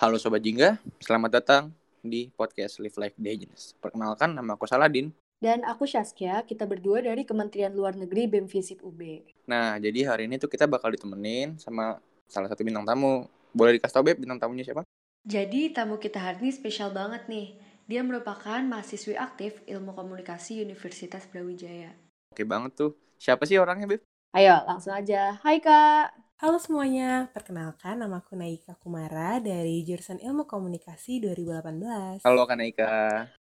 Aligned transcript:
Halo 0.00 0.16
Sobat 0.16 0.40
Jingga, 0.40 0.80
selamat 0.96 1.28
datang 1.28 1.76
di 2.00 2.32
podcast 2.32 2.80
Live 2.80 2.96
Like 2.96 3.20
Digenes. 3.20 3.76
Perkenalkan, 3.84 4.32
nama 4.32 4.56
aku 4.56 4.64
Saladin. 4.64 5.12
Dan 5.36 5.60
aku 5.60 5.84
Saskia, 5.84 6.40
kita 6.48 6.64
berdua 6.64 7.04
dari 7.04 7.28
Kementerian 7.28 7.68
Luar 7.76 7.92
Negeri 7.92 8.24
BEM 8.24 8.48
Visip 8.48 8.80
UB. 8.80 8.96
Nah, 9.44 9.76
jadi 9.76 10.08
hari 10.08 10.24
ini 10.24 10.40
tuh 10.40 10.48
kita 10.48 10.64
bakal 10.64 10.96
ditemenin 10.96 11.60
sama 11.60 12.00
salah 12.24 12.48
satu 12.48 12.64
bintang 12.64 12.88
tamu. 12.88 13.28
Boleh 13.52 13.76
dikasih 13.76 14.00
tau 14.00 14.00
Beb, 14.00 14.24
bintang 14.24 14.40
tamunya 14.40 14.64
siapa? 14.64 14.88
Jadi 15.28 15.68
tamu 15.76 16.00
kita 16.00 16.16
hari 16.16 16.48
ini 16.48 16.52
spesial 16.56 16.96
banget 16.96 17.28
nih. 17.28 17.60
Dia 17.84 18.00
merupakan 18.00 18.64
mahasiswi 18.64 19.20
aktif 19.20 19.60
Ilmu 19.68 19.92
Komunikasi 19.92 20.64
Universitas 20.64 21.28
Brawijaya. 21.28 21.92
Oke 22.32 22.48
banget 22.48 22.72
tuh. 22.72 22.96
Siapa 23.20 23.44
sih 23.44 23.60
orangnya 23.60 23.84
Beb? 23.84 24.00
Ayo, 24.32 24.64
langsung 24.64 24.96
aja. 24.96 25.36
Hai 25.44 25.60
Kak! 25.60 26.29
Halo 26.40 26.56
semuanya, 26.56 27.28
perkenalkan 27.36 28.00
nama 28.00 28.24
aku 28.24 28.32
Naika 28.32 28.72
Kumara 28.80 29.36
dari 29.44 29.84
jurusan 29.84 30.16
Ilmu 30.24 30.48
Komunikasi 30.48 31.20
2018. 31.20 32.24
Halo 32.24 32.48
Kak 32.48 32.56
Naika. 32.56 32.88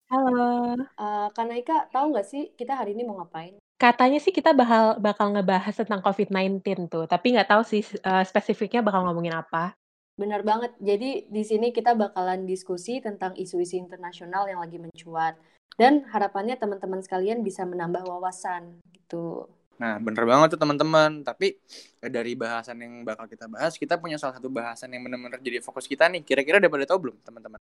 Halo. 0.06 0.78
Uh, 0.94 1.26
Kak 1.34 1.42
Naika, 1.42 1.90
tahu 1.90 2.14
nggak 2.14 2.22
sih 2.22 2.54
kita 2.54 2.78
hari 2.78 2.94
ini 2.94 3.02
mau 3.02 3.18
ngapain? 3.18 3.58
Katanya 3.82 4.22
sih 4.22 4.30
kita 4.30 4.54
bakal 4.54 5.02
bakal 5.02 5.34
ngebahas 5.34 5.74
tentang 5.74 6.06
COVID-19 6.06 6.86
tuh, 6.86 7.10
tapi 7.10 7.34
nggak 7.34 7.50
tahu 7.50 7.66
sih 7.66 7.82
uh, 8.06 8.22
spesifiknya 8.22 8.78
bakal 8.86 9.02
ngomongin 9.10 9.42
apa. 9.42 9.74
Benar 10.14 10.46
banget. 10.46 10.78
Jadi 10.78 11.26
di 11.26 11.42
sini 11.42 11.74
kita 11.74 11.98
bakalan 11.98 12.46
diskusi 12.46 13.02
tentang 13.02 13.34
isu-isu 13.34 13.74
internasional 13.74 14.46
yang 14.46 14.62
lagi 14.62 14.78
mencuat. 14.78 15.34
Dan 15.74 16.06
harapannya 16.14 16.54
teman-teman 16.54 17.02
sekalian 17.02 17.42
bisa 17.42 17.66
menambah 17.66 18.06
wawasan 18.06 18.78
gitu. 18.94 19.50
Nah, 19.78 19.98
bener 19.98 20.24
banget 20.27 20.48
tuh 20.55 20.60
teman-teman. 20.60 21.23
Tapi 21.27 21.59
eh, 22.01 22.10
dari 22.10 22.33
bahasan 22.38 22.78
yang 22.78 23.02
bakal 23.02 23.27
kita 23.27 23.51
bahas, 23.51 23.75
kita 23.75 23.98
punya 23.98 24.16
salah 24.20 24.39
satu 24.39 24.48
bahasan 24.50 24.91
yang 24.94 25.03
benar-benar 25.06 25.41
jadi 25.42 25.58
fokus 25.62 25.91
kita 25.91 26.06
nih. 26.11 26.22
Kira-kira 26.22 26.62
udah 26.62 26.70
pada 26.70 26.86
tahu 26.86 26.98
belum, 27.11 27.16
teman-teman? 27.27 27.61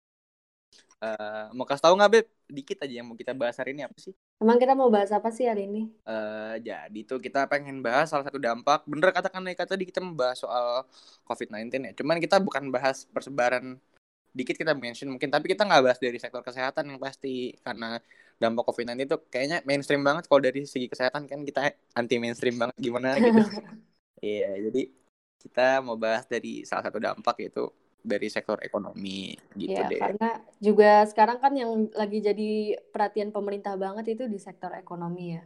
Uh, 0.97 1.53
mau 1.53 1.61
kasih 1.69 1.85
tahu 1.85 1.93
nggak, 1.93 2.09
Beb? 2.09 2.25
Dikit 2.49 2.77
aja 2.81 2.93
yang 3.01 3.05
mau 3.05 3.13
kita 3.13 3.29
bahas 3.37 3.53
hari 3.61 3.77
ini 3.77 3.85
apa 3.85 3.93
sih? 4.01 4.17
Emang 4.41 4.57
kita 4.57 4.73
mau 4.73 4.89
bahas 4.89 5.13
apa 5.13 5.29
sih 5.29 5.45
hari 5.45 5.69
ini? 5.69 5.93
Uh, 6.09 6.57
jadi 6.57 6.99
tuh 7.05 7.21
kita 7.21 7.45
pengen 7.45 7.85
bahas 7.85 8.09
salah 8.09 8.25
satu 8.25 8.41
dampak. 8.41 8.81
Bener 8.89 9.13
katakan 9.13 9.45
kata 9.45 9.77
tadi 9.77 9.85
kita 9.85 10.01
membahas 10.01 10.41
soal 10.41 10.89
COVID-19 11.29 11.69
ya. 11.69 11.91
Cuman 11.93 12.17
kita 12.17 12.41
bukan 12.41 12.73
bahas 12.73 13.05
persebaran 13.13 13.77
dikit 14.37 14.53
kita 14.53 14.77
mention 14.77 15.09
mungkin 15.09 15.33
tapi 15.33 15.49
kita 15.49 15.65
nggak 15.65 15.81
bahas 15.81 15.97
dari 15.97 16.21
sektor 16.21 16.45
kesehatan 16.45 16.93
yang 16.93 17.01
pasti 17.01 17.57
karena 17.65 17.97
dampak 18.37 18.69
COVID-19 18.69 19.09
itu 19.09 19.17
kayaknya 19.33 19.57
mainstream 19.65 20.05
banget 20.05 20.29
kalau 20.29 20.41
dari 20.41 20.63
segi 20.69 20.85
kesehatan 20.85 21.25
kan 21.25 21.41
kita 21.41 21.73
anti 21.97 22.21
mainstream 22.21 22.57
banget 22.57 22.77
gimana 22.77 23.17
gitu. 23.21 23.41
Iya, 24.21 24.69
jadi 24.69 24.81
kita 25.37 25.81
mau 25.85 25.97
bahas 25.97 26.25
dari 26.25 26.65
salah 26.65 26.89
satu 26.89 26.97
dampak 26.97 27.37
yaitu 27.41 27.69
dari 28.07 28.29
sektor 28.31 28.57
ekonomi 28.63 29.35
gitu 29.57 29.75
ya, 29.75 29.89
deh. 29.89 29.99
Karena 29.99 30.29
juga 30.61 31.03
sekarang 31.09 31.37
kan 31.43 31.53
yang 31.57 31.91
lagi 31.91 32.23
jadi 32.23 32.79
perhatian 32.93 33.35
pemerintah 33.35 33.75
banget 33.75 34.17
itu 34.17 34.23
di 34.29 34.39
sektor 34.39 34.71
ekonomi 34.73 35.35
ya. 35.35 35.43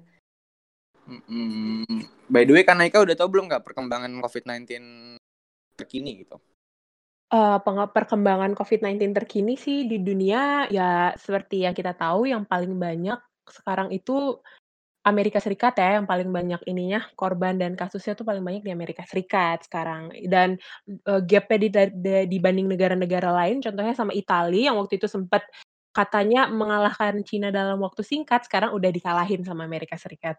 Mm-hmm. 1.10 2.30
By 2.30 2.46
the 2.46 2.54
way, 2.54 2.64
kan 2.64 2.78
Naika 2.78 3.02
udah 3.02 3.18
tau 3.18 3.28
belum 3.28 3.50
nggak 3.50 3.66
perkembangan 3.66 4.14
COVID-19 4.22 4.70
terkini 5.74 6.22
gitu? 6.22 6.38
Uh, 7.32 7.64
perkembangan 7.96 8.52
COVID-19 8.60 9.16
terkini 9.16 9.56
sih 9.56 9.88
di 9.88 10.04
dunia. 10.04 10.68
Ya 10.68 11.16
seperti 11.16 11.64
yang 11.64 11.72
kita 11.72 11.96
tahu 11.96 12.28
yang 12.28 12.44
paling 12.44 12.76
banyak 12.76 13.16
sekarang 13.48 13.88
itu 13.96 14.36
Amerika 15.02 15.42
Serikat 15.42 15.80
ya 15.82 15.98
yang 15.98 16.06
paling 16.06 16.30
banyak 16.30 16.62
ininya 16.70 17.02
korban 17.18 17.58
dan 17.58 17.74
kasusnya 17.74 18.14
tuh 18.14 18.22
paling 18.22 18.44
banyak 18.46 18.68
di 18.68 18.72
Amerika 18.76 19.08
Serikat 19.08 19.66
sekarang. 19.66 20.14
Dan 20.28 20.60
uh, 21.08 21.24
gapnya 21.24 21.58
di, 21.58 21.70
di, 21.72 22.38
dibanding 22.38 22.68
negara-negara 22.68 23.32
lain 23.32 23.64
contohnya 23.64 23.96
sama 23.96 24.12
Italia 24.12 24.70
yang 24.70 24.78
waktu 24.78 25.02
itu 25.02 25.08
sempat 25.08 25.48
katanya 25.96 26.48
mengalahkan 26.48 27.20
Cina 27.24 27.48
dalam 27.48 27.80
waktu 27.80 28.04
singkat 28.04 28.44
sekarang 28.48 28.76
udah 28.76 28.92
dikalahin 28.92 29.42
sama 29.42 29.64
Amerika 29.64 29.98
Serikat. 29.98 30.36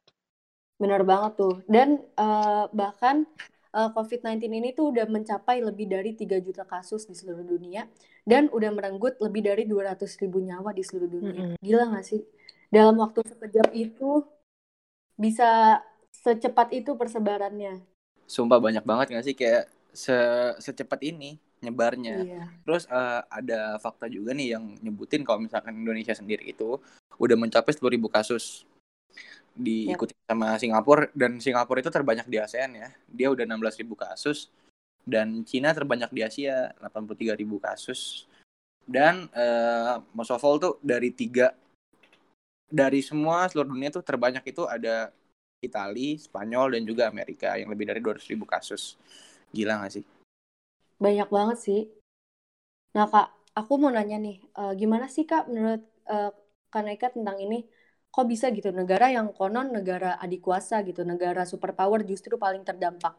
Benar 0.78 1.02
banget 1.02 1.40
tuh. 1.40 1.56
Dan 1.66 2.04
uh, 2.20 2.70
bahkan 2.70 3.26
uh, 3.72 3.90
COVID-19 3.96 4.48
ini 4.48 4.70
tuh 4.76 4.92
udah 4.92 5.08
mencapai 5.08 5.64
lebih 5.64 5.88
dari 5.88 6.12
3 6.14 6.38
juta 6.44 6.62
kasus 6.68 7.08
di 7.08 7.16
seluruh 7.16 7.44
dunia 7.44 7.88
dan 8.22 8.46
udah 8.52 8.70
merenggut 8.70 9.18
lebih 9.18 9.42
dari 9.42 9.64
200 9.66 9.98
ribu 10.22 10.38
nyawa 10.44 10.70
di 10.76 10.82
seluruh 10.84 11.10
dunia. 11.10 11.32
Mm 11.34 11.48
-hmm. 11.56 11.60
Gila 11.60 11.84
gak 11.96 12.06
sih? 12.06 12.20
Dalam 12.72 12.96
waktu 13.00 13.20
sekejap 13.26 13.68
itu 13.76 14.24
bisa 15.16 15.80
secepat 16.12 16.72
itu 16.72 16.96
persebarannya. 16.96 17.82
Sumpah 18.28 18.60
banyak 18.60 18.84
banget 18.84 19.06
gak 19.18 19.24
sih 19.26 19.36
kayak 19.36 19.68
se 19.92 20.16
secepat 20.60 21.00
ini 21.04 21.36
nyebarnya. 21.62 22.16
Iya. 22.24 22.44
Terus 22.64 22.84
uh, 22.90 23.22
ada 23.28 23.78
fakta 23.78 24.08
juga 24.08 24.34
nih 24.34 24.58
yang 24.58 24.64
nyebutin 24.82 25.22
kalau 25.22 25.44
misalkan 25.44 25.78
Indonesia 25.78 26.16
sendiri 26.16 26.50
itu 26.50 26.80
udah 27.20 27.36
mencapai 27.38 27.70
10.000 27.70 28.02
kasus 28.10 28.66
diikuti 29.52 30.16
yep. 30.16 30.24
sama 30.28 30.56
Singapura 30.56 31.06
dan 31.12 31.36
Singapura 31.38 31.78
itu 31.84 31.92
terbanyak 31.92 32.26
di 32.28 32.36
ASEAN 32.40 32.70
ya. 32.76 32.88
Dia 33.08 33.28
udah 33.32 33.44
16.000 33.44 33.84
kasus 33.92 34.48
dan 35.02 35.42
Cina 35.42 35.74
terbanyak 35.74 36.10
di 36.14 36.20
Asia 36.22 36.70
83.000 36.78 37.38
kasus. 37.58 38.30
Dan 38.82 39.30
uh, 39.30 40.02
most 40.16 40.34
of 40.34 40.42
all 40.42 40.58
tuh 40.58 40.78
dari 40.82 41.14
tiga 41.14 41.54
dari 42.72 43.04
semua 43.04 43.46
seluruh 43.46 43.68
dunia 43.68 43.92
tuh 43.92 44.02
terbanyak 44.02 44.42
itu 44.48 44.64
ada 44.64 45.12
Italia, 45.62 46.18
Spanyol 46.18 46.74
dan 46.74 46.82
juga 46.82 47.06
Amerika 47.06 47.54
yang 47.54 47.70
lebih 47.70 47.86
dari 47.86 48.00
200.000 48.02 48.34
kasus. 48.48 48.98
Gila 49.54 49.84
gak 49.84 50.00
sih? 50.00 50.04
Banyak 50.98 51.28
banget 51.30 51.58
sih. 51.60 51.82
Nah 52.96 53.06
kak, 53.06 53.30
aku 53.54 53.72
mau 53.78 53.92
nanya 53.92 54.18
nih, 54.18 54.42
uh, 54.58 54.72
gimana 54.74 55.06
sih 55.06 55.28
kak 55.28 55.46
menurut 55.46 55.84
uh, 56.08 56.32
Kaneka 56.72 57.12
tentang 57.12 57.36
ini? 57.38 57.62
Kok 58.12 58.28
bisa 58.28 58.52
gitu 58.52 58.68
negara 58.68 59.08
yang 59.08 59.32
konon 59.32 59.72
negara 59.72 60.20
adik 60.20 60.44
kuasa 60.44 60.84
gitu 60.84 61.00
negara 61.00 61.48
superpower 61.48 62.04
justru 62.04 62.36
paling 62.36 62.60
terdampak? 62.60 63.16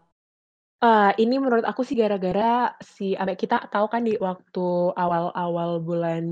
Uh, 0.83 1.15
ini 1.17 1.39
menurut 1.39 1.65
aku 1.65 1.81
sih 1.81 1.95
gara-gara 1.97 2.75
si 2.83 3.15
kita 3.15 3.71
tahu 3.71 3.87
kan 3.89 4.03
di 4.03 4.19
waktu 4.19 4.67
awal-awal 4.93 5.79
bulan 5.81 6.25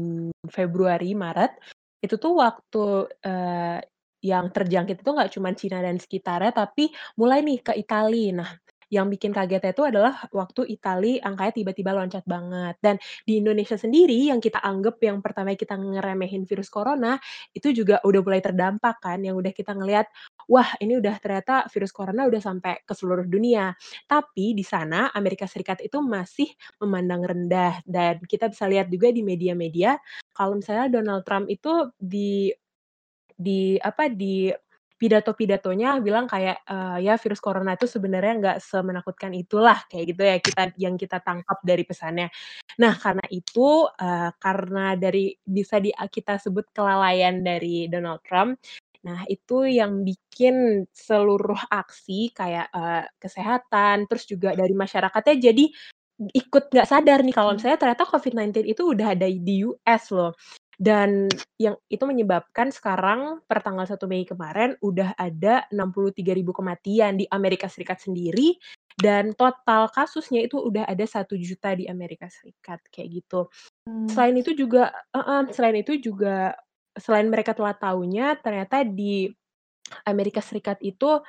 Februari 0.51 1.15
Maret 1.15 1.55
itu 2.03 2.19
tuh 2.19 2.37
waktu 2.37 3.07
uh, 3.25 3.79
yang 4.21 4.53
terjangkit 4.53 5.01
itu 5.01 5.09
nggak 5.09 5.31
cuma 5.33 5.49
Cina 5.57 5.81
dan 5.81 5.97
sekitarnya 5.97 6.53
tapi 6.53 6.93
mulai 7.17 7.41
nih 7.41 7.59
ke 7.65 7.73
Italia 7.73 8.43
nah 8.45 8.51
yang 8.91 9.07
bikin 9.07 9.31
kagetnya 9.31 9.71
itu 9.71 9.83
adalah 9.87 10.27
waktu 10.35 10.67
Italia 10.67 11.23
angkanya 11.23 11.53
tiba-tiba 11.55 11.91
loncat 11.95 12.23
banget. 12.27 12.75
Dan 12.83 12.95
di 13.23 13.39
Indonesia 13.39 13.79
sendiri 13.79 14.27
yang 14.29 14.43
kita 14.43 14.59
anggap 14.59 14.99
yang 14.99 15.23
pertama 15.23 15.55
kita 15.55 15.79
ngeremehin 15.79 16.43
virus 16.43 16.67
corona, 16.67 17.15
itu 17.55 17.71
juga 17.71 18.03
udah 18.03 18.21
mulai 18.21 18.41
terdampak 18.43 18.99
kan, 18.99 19.23
yang 19.23 19.39
udah 19.39 19.55
kita 19.55 19.71
ngelihat, 19.73 20.11
wah 20.51 20.67
ini 20.83 20.99
udah 20.99 21.15
ternyata 21.23 21.65
virus 21.71 21.95
corona 21.95 22.27
udah 22.27 22.41
sampai 22.43 22.83
ke 22.83 22.93
seluruh 22.93 23.25
dunia. 23.25 23.71
Tapi 24.11 24.53
di 24.53 24.63
sana 24.67 25.09
Amerika 25.15 25.47
Serikat 25.47 25.79
itu 25.81 26.03
masih 26.03 26.51
memandang 26.83 27.23
rendah 27.23 27.79
dan 27.87 28.19
kita 28.27 28.51
bisa 28.51 28.67
lihat 28.67 28.91
juga 28.91 29.09
di 29.15 29.23
media-media 29.23 29.95
kalau 30.35 30.57
misalnya 30.59 30.87
Donald 30.91 31.23
Trump 31.27 31.47
itu 31.47 31.91
di 31.95 32.51
di 33.41 33.75
apa 33.81 34.05
di 34.11 34.53
pidato-pidatonya 35.01 35.97
bilang 36.05 36.29
kayak 36.29 36.61
uh, 36.69 37.01
ya 37.01 37.17
virus 37.17 37.41
corona 37.41 37.73
itu 37.73 37.89
sebenarnya 37.89 38.33
nggak 38.37 38.57
semenakutkan 38.61 39.33
itulah 39.33 39.81
kayak 39.89 40.13
gitu 40.13 40.21
ya 40.21 40.37
kita 40.37 40.63
yang 40.77 40.93
kita 40.93 41.17
tangkap 41.25 41.57
dari 41.65 41.81
pesannya. 41.81 42.29
Nah 42.77 42.93
karena 43.01 43.25
itu 43.33 43.89
uh, 43.89 44.29
karena 44.37 44.93
dari 44.93 45.33
bisa 45.41 45.81
di 45.81 45.89
kita 45.89 46.37
sebut 46.37 46.69
kelalaian 46.69 47.41
dari 47.41 47.89
Donald 47.89 48.21
Trump. 48.21 48.61
Nah 49.01 49.25
itu 49.25 49.65
yang 49.65 50.05
bikin 50.05 50.85
seluruh 50.93 51.57
aksi 51.73 52.29
kayak 52.37 52.69
uh, 52.69 53.01
kesehatan 53.17 54.05
terus 54.05 54.29
juga 54.29 54.53
dari 54.53 54.77
masyarakatnya 54.77 55.35
jadi 55.41 55.65
ikut 56.21 56.69
nggak 56.69 56.85
sadar 56.85 57.25
nih 57.25 57.33
kalau 57.33 57.57
hmm. 57.57 57.57
misalnya 57.57 57.81
ternyata 57.81 58.05
COVID-19 58.05 58.69
itu 58.69 58.81
udah 58.85 59.17
ada 59.17 59.25
di 59.25 59.65
US 59.65 60.13
loh. 60.13 60.37
Dan 60.81 61.29
yang 61.61 61.77
itu 61.93 62.01
menyebabkan 62.09 62.73
sekarang 62.73 63.45
per 63.45 63.61
tanggal 63.61 63.85
1 63.85 64.01
Mei 64.09 64.25
kemarin 64.25 64.73
udah 64.81 65.13
ada 65.13 65.69
63 65.69 66.33
ribu 66.33 66.57
kematian 66.57 67.21
di 67.21 67.29
Amerika 67.29 67.69
Serikat 67.69 68.01
sendiri 68.01 68.57
dan 68.97 69.37
total 69.37 69.93
kasusnya 69.93 70.41
itu 70.41 70.57
udah 70.57 70.89
ada 70.89 71.05
satu 71.05 71.37
juta 71.37 71.77
di 71.77 71.85
Amerika 71.85 72.25
Serikat 72.33 72.81
kayak 72.89 73.21
gitu. 73.21 73.45
Hmm. 73.85 74.09
Selain 74.09 74.33
itu 74.33 74.57
juga 74.57 74.89
uh 75.13 75.21
-uh, 75.21 75.41
selain 75.53 75.77
itu 75.77 76.01
juga 76.01 76.57
selain 76.97 77.29
mereka 77.29 77.53
telah 77.53 77.77
tahunya 77.77 78.41
ternyata 78.41 78.81
di 78.81 79.29
Amerika 80.09 80.41
Serikat 80.41 80.81
itu 80.81 81.21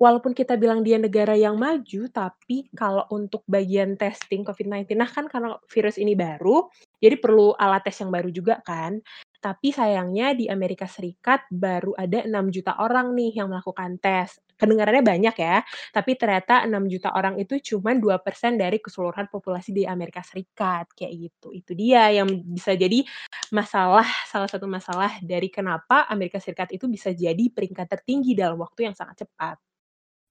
walaupun 0.00 0.32
kita 0.36 0.56
bilang 0.56 0.84
dia 0.84 1.00
negara 1.00 1.32
yang 1.32 1.56
maju, 1.56 2.08
tapi 2.12 2.68
kalau 2.76 3.04
untuk 3.12 3.44
bagian 3.48 3.96
testing 3.96 4.44
COVID-19, 4.44 4.92
nah 4.96 5.08
kan 5.08 5.24
karena 5.28 5.56
virus 5.72 5.96
ini 5.96 6.12
baru, 6.12 6.68
jadi 7.02 7.16
perlu 7.20 7.52
alat 7.56 7.84
tes 7.84 7.96
yang 8.00 8.10
baru 8.12 8.28
juga 8.32 8.60
kan. 8.64 9.00
Tapi 9.36 9.70
sayangnya 9.70 10.34
di 10.34 10.50
Amerika 10.50 10.90
Serikat 10.90 11.46
baru 11.52 11.94
ada 11.94 12.24
6 12.26 12.50
juta 12.50 12.74
orang 12.82 13.14
nih 13.14 13.38
yang 13.38 13.52
melakukan 13.52 14.00
tes. 14.00 14.40
Kedengarannya 14.56 15.04
banyak 15.04 15.36
ya, 15.36 15.60
tapi 15.92 16.16
ternyata 16.16 16.64
6 16.64 16.88
juta 16.88 17.12
orang 17.12 17.36
itu 17.36 17.60
cuman 17.60 18.00
2% 18.00 18.56
dari 18.56 18.80
keseluruhan 18.80 19.28
populasi 19.28 19.70
di 19.76 19.84
Amerika 19.84 20.24
Serikat, 20.24 20.88
kayak 20.96 21.12
gitu. 21.28 21.52
Itu 21.52 21.76
dia 21.76 22.08
yang 22.08 22.26
bisa 22.26 22.72
jadi 22.72 23.04
masalah 23.52 24.08
salah 24.24 24.48
satu 24.48 24.64
masalah 24.64 25.20
dari 25.20 25.52
kenapa 25.52 26.08
Amerika 26.08 26.40
Serikat 26.40 26.72
itu 26.72 26.88
bisa 26.88 27.12
jadi 27.12 27.52
peringkat 27.52 27.86
tertinggi 27.86 28.32
dalam 28.32 28.56
waktu 28.56 28.88
yang 28.88 28.96
sangat 28.96 29.28
cepat. 29.28 29.60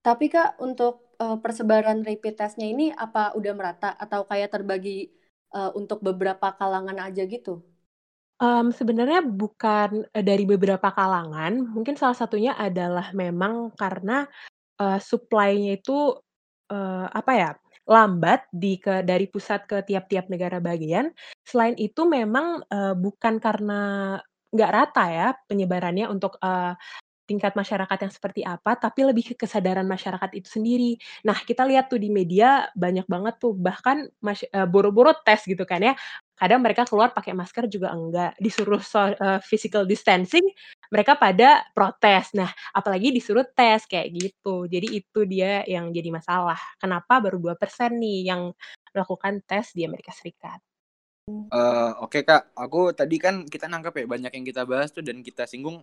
Tapi 0.06 0.30
Kak, 0.30 0.62
untuk, 0.62 1.18
uh, 1.18 1.38
persebaran 1.42 2.06
rapid 2.06 2.38
test-nya 2.38 2.70
ini 2.70 2.94
apa 2.94 3.34
udah 3.34 3.54
merata 3.58 3.90
atau 3.98 4.22
kayak 4.30 4.54
terbagi, 4.54 5.10
uh, 5.56 5.72
untuk 5.74 6.04
beberapa 6.04 6.52
kalangan 6.60 7.00
aja 7.00 7.24
gitu? 7.24 7.64
Um, 8.36 8.76
sebenarnya 8.76 9.24
bukan, 9.24 10.04
uh, 10.12 10.24
dari 10.24 10.44
beberapa 10.44 10.92
kalangan, 10.92 11.72
mungkin 11.72 11.96
salah 11.96 12.20
satunya 12.20 12.52
adalah 12.60 13.16
memang 13.16 13.72
karena, 13.80 14.28
uh, 14.76 15.00
supply-nya 15.00 15.80
itu, 15.80 16.20
uh, 16.68 17.08
apa 17.16 17.32
ya, 17.32 17.52
lambat 17.88 18.44
di 18.52 18.76
ke 18.76 19.08
dari 19.08 19.32
pusat 19.32 19.64
ke 19.70 19.88
tiap-tiap 19.88 20.28
negara 20.28 20.60
bagian. 20.60 21.16
Selain 21.48 21.80
itu 21.80 22.04
memang, 22.04 22.60
uh, 22.68 22.92
bukan 22.92 23.40
karena 23.40 23.82
nggak 24.52 24.72
rata 24.74 25.06
ya 25.08 25.28
penyebarannya 25.48 26.12
untuk, 26.12 26.36
uh, 26.44 26.76
tingkat 27.26 27.58
masyarakat 27.58 27.98
yang 28.08 28.14
seperti 28.14 28.42
apa, 28.46 28.78
tapi 28.78 29.06
lebih 29.06 29.34
ke 29.34 29.46
kesadaran 29.46 29.86
masyarakat 29.86 30.32
itu 30.38 30.48
sendiri. 30.48 30.96
Nah, 31.26 31.38
kita 31.42 31.66
lihat 31.66 31.90
tuh 31.92 31.98
di 32.00 32.14
media 32.14 32.70
banyak 32.78 33.06
banget 33.10 33.36
tuh 33.42 33.58
bahkan 33.58 34.06
masy 34.22 34.46
eee, 34.50 34.68
boro-boro 34.70 35.12
tes 35.26 35.42
gitu 35.46 35.66
kan 35.66 35.82
ya. 35.82 35.94
Kadang 36.38 36.62
mereka 36.62 36.84
keluar 36.86 37.12
pakai 37.16 37.32
masker 37.34 37.66
juga 37.72 37.92
enggak, 37.96 38.38
disuruh 38.38 38.80
so 38.80 39.12
eee, 39.12 39.40
physical 39.42 39.84
distancing, 39.90 40.46
mereka 40.94 41.18
pada 41.18 41.66
protes. 41.74 42.32
Nah, 42.38 42.50
apalagi 42.72 43.10
disuruh 43.10 43.44
tes 43.58 43.84
kayak 43.90 44.14
gitu. 44.14 44.70
Jadi 44.70 44.88
itu 45.02 45.20
dia 45.26 45.66
yang 45.66 45.90
jadi 45.90 46.14
masalah. 46.14 46.60
Kenapa 46.78 47.20
baru 47.20 47.42
2% 47.42 47.98
nih 47.98 48.30
yang 48.32 48.54
melakukan 48.96 49.44
tes 49.44 49.76
di 49.76 49.84
Amerika 49.84 50.16
Serikat. 50.16 50.64
Uh, 51.26 51.94
oke 52.06 52.22
Kak, 52.22 52.54
aku 52.54 52.94
tadi 52.94 53.18
kan 53.18 53.50
kita 53.50 53.66
nangkep 53.66 53.94
ya 53.98 54.06
banyak 54.06 54.32
yang 54.38 54.46
kita 54.46 54.62
bahas 54.62 54.94
tuh 54.94 55.02
dan 55.02 55.26
kita 55.26 55.50
singgung 55.50 55.82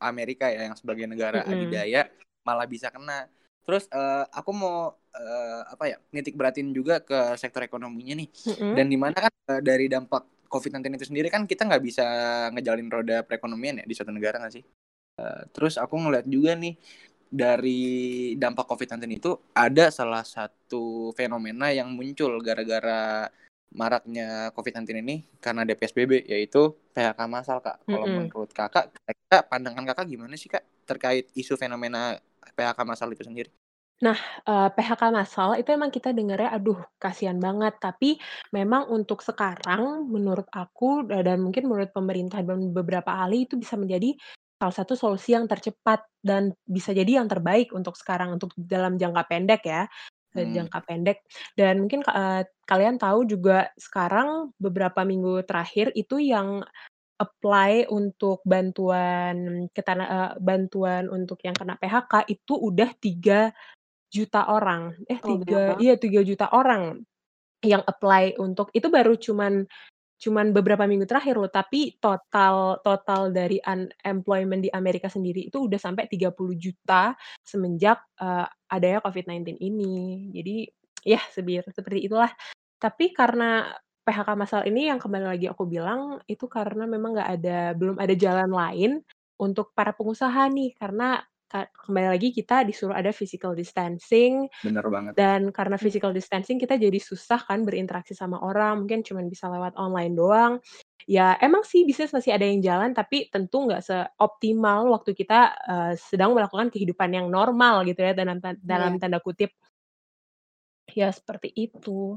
Amerika 0.00 0.48
ya 0.48 0.66
yang 0.66 0.76
sebagai 0.76 1.04
negara 1.04 1.44
mm 1.44 1.52
adidaya 1.52 2.02
malah 2.42 2.66
bisa 2.66 2.88
kena. 2.88 3.28
Terus 3.62 3.86
uh, 3.92 4.24
aku 4.32 4.50
mau 4.56 4.96
uh, 4.96 5.62
apa 5.68 5.84
ya 5.92 5.96
nitik 6.10 6.34
beratin 6.34 6.72
juga 6.72 7.04
ke 7.04 7.36
sektor 7.36 7.62
ekonominya 7.62 8.16
nih. 8.18 8.28
Mm 8.28 8.54
-hmm. 8.56 8.72
Dan 8.74 8.86
di 8.88 8.98
mana 8.98 9.16
kan 9.28 9.32
uh, 9.52 9.60
dari 9.62 9.86
dampak 9.86 10.48
COVID-19 10.50 10.98
itu 10.98 11.06
sendiri 11.06 11.28
kan 11.30 11.46
kita 11.46 11.68
nggak 11.68 11.82
bisa 11.84 12.04
ngejalin 12.50 12.88
roda 12.90 13.22
perekonomian 13.22 13.80
ya 13.80 13.84
di 13.86 13.94
suatu 13.94 14.10
negara 14.10 14.42
nggak 14.42 14.54
sih? 14.56 14.64
Uh, 15.20 15.44
terus 15.54 15.76
aku 15.78 15.94
ngeliat 16.00 16.26
juga 16.26 16.56
nih 16.56 16.74
dari 17.30 17.82
dampak 18.34 18.66
COVID-19 18.66 19.06
itu 19.22 19.30
ada 19.54 19.94
salah 19.94 20.26
satu 20.26 21.14
fenomena 21.14 21.70
yang 21.70 21.94
muncul 21.94 22.42
gara-gara 22.42 23.30
maraknya 23.70 24.50
COVID-19 24.54 25.02
ini 25.02 25.16
karena 25.38 25.62
ada 25.62 25.74
PSBB 25.78 26.26
yaitu 26.26 26.74
PHK 26.94 27.20
massal 27.30 27.62
kak. 27.62 27.78
Kalau 27.86 28.06
mm 28.06 28.10
-hmm. 28.10 28.26
menurut 28.30 28.50
kakak, 28.50 28.90
kira 29.06 29.46
pandangan 29.46 29.86
kakak 29.86 30.06
gimana 30.10 30.34
sih 30.34 30.50
kak 30.50 30.66
terkait 30.86 31.30
isu 31.38 31.54
fenomena 31.54 32.18
PHK 32.54 32.78
massal 32.82 33.14
itu 33.14 33.22
sendiri? 33.22 33.50
Nah, 34.00 34.16
uh, 34.48 34.66
eh, 34.66 34.68
PHK 34.72 35.12
massal 35.12 35.60
itu 35.60 35.68
emang 35.76 35.92
kita 35.92 36.16
dengarnya, 36.16 36.56
aduh 36.56 36.80
kasihan 36.96 37.36
banget. 37.36 37.76
Tapi 37.76 38.16
memang 38.56 38.88
untuk 38.88 39.20
sekarang 39.20 40.08
menurut 40.08 40.48
aku 40.50 41.04
dan 41.04 41.44
mungkin 41.44 41.68
menurut 41.68 41.92
pemerintah 41.92 42.40
dan 42.40 42.72
beberapa 42.72 43.12
ahli 43.12 43.44
itu 43.44 43.60
bisa 43.60 43.76
menjadi 43.76 44.16
salah 44.60 44.76
satu 44.76 44.92
solusi 44.96 45.36
yang 45.36 45.44
tercepat 45.48 46.04
dan 46.20 46.52
bisa 46.64 46.92
jadi 46.92 47.20
yang 47.20 47.28
terbaik 47.28 47.72
untuk 47.76 47.96
sekarang 47.96 48.36
untuk 48.36 48.52
dalam 48.56 48.96
jangka 48.96 49.22
pendek 49.28 49.62
ya. 49.68 49.84
Hmm. 50.30 50.54
jangka 50.54 50.78
pendek 50.86 51.18
dan 51.58 51.82
mungkin, 51.82 52.06
uh, 52.06 52.46
kalian 52.70 53.02
tahu 53.02 53.26
juga 53.26 53.74
sekarang 53.74 54.54
beberapa 54.62 55.02
minggu 55.02 55.42
terakhir 55.42 55.90
itu 55.98 56.22
yang 56.22 56.62
apply 57.20 57.90
untuk 57.92 58.40
bantuan 58.48 59.68
ketana 59.76 60.04
uh, 60.08 60.32
bantuan 60.40 61.10
untuk 61.12 61.42
yang 61.44 61.52
kena 61.52 61.76
PHK 61.76 62.30
itu 62.32 62.54
udah 62.56 62.90
tiga 62.96 63.52
juta 64.10 64.48
orang. 64.50 64.96
Eh, 65.06 65.20
Oh, 65.20 65.36
tiga 65.36 65.76
iya 65.78 65.94
tiga 66.00 66.20
juta 66.24 66.48
orang 66.50 67.04
yang 67.60 67.84
apply 67.84 68.40
untuk 68.40 68.72
itu 68.72 68.88
baru 68.88 69.20
cuman 69.20 69.68
cuman 70.20 70.52
beberapa 70.52 70.84
minggu 70.84 71.08
terakhir 71.08 71.40
loh, 71.40 71.48
tapi 71.48 71.96
total 71.96 72.76
total 72.84 73.32
dari 73.32 73.56
unemployment 73.64 74.60
di 74.60 74.70
Amerika 74.70 75.08
sendiri 75.08 75.48
itu 75.48 75.64
udah 75.64 75.80
sampai 75.80 76.04
30 76.12 76.54
juta 76.60 77.16
semenjak, 77.40 78.04
uh, 78.20 78.44
adanya 78.68 79.00
COVID-19 79.00 79.56
ini. 79.58 80.28
Jadi, 80.36 80.56
ya 81.08 81.20
sebir 81.32 81.64
seperti 81.72 82.04
itulah. 82.06 82.28
Tapi 82.76 83.16
karena 83.16 83.72
PHK 84.04 84.28
massal 84.36 84.62
ini 84.68 84.92
yang 84.92 85.00
kembali 85.00 85.24
lagi 85.24 85.46
aku 85.48 85.64
bilang, 85.64 86.20
itu 86.28 86.44
karena 86.52 86.84
memang 86.84 87.16
nggak 87.16 87.30
ada 87.40 87.58
belum 87.76 87.96
ada 87.96 88.14
jalan 88.16 88.50
lain 88.52 88.90
untuk 89.40 89.72
para 89.72 89.96
pengusaha 89.96 90.52
nih, 90.52 90.76
karena 90.76 91.24
kembali 91.50 92.14
lagi 92.14 92.30
kita 92.30 92.62
disuruh 92.62 92.94
ada 92.94 93.10
physical 93.10 93.58
distancing. 93.58 94.46
Bener 94.62 94.86
banget. 94.86 95.18
Dan 95.18 95.50
karena 95.50 95.74
physical 95.74 96.14
distancing 96.14 96.62
kita 96.62 96.78
jadi 96.78 96.96
susah 97.02 97.42
kan 97.42 97.66
berinteraksi 97.66 98.14
sama 98.14 98.38
orang, 98.38 98.86
mungkin 98.86 99.02
cuma 99.02 99.20
bisa 99.26 99.50
lewat 99.50 99.74
online 99.74 100.14
doang. 100.14 100.52
Ya 101.10 101.34
emang 101.42 101.66
sih 101.66 101.82
bisnis 101.82 102.14
masih 102.14 102.30
ada 102.30 102.46
yang 102.46 102.62
jalan, 102.62 102.94
tapi 102.94 103.26
tentu 103.26 103.66
nggak 103.66 103.82
seoptimal 103.82 104.86
waktu 104.94 105.10
kita, 105.18 105.58
uh, 105.66 105.92
sedang 105.98 106.38
melakukan 106.38 106.70
kehidupan 106.70 107.10
yang 107.10 107.26
normal 107.26 107.82
gitu 107.82 107.98
ya 108.06 108.14
dalam 108.14 108.38
dalam 108.62 108.92
yeah. 108.94 109.00
tanda 109.02 109.18
kutip. 109.18 109.50
Ya 110.94 111.10
seperti 111.10 111.50
itu. 111.50 112.14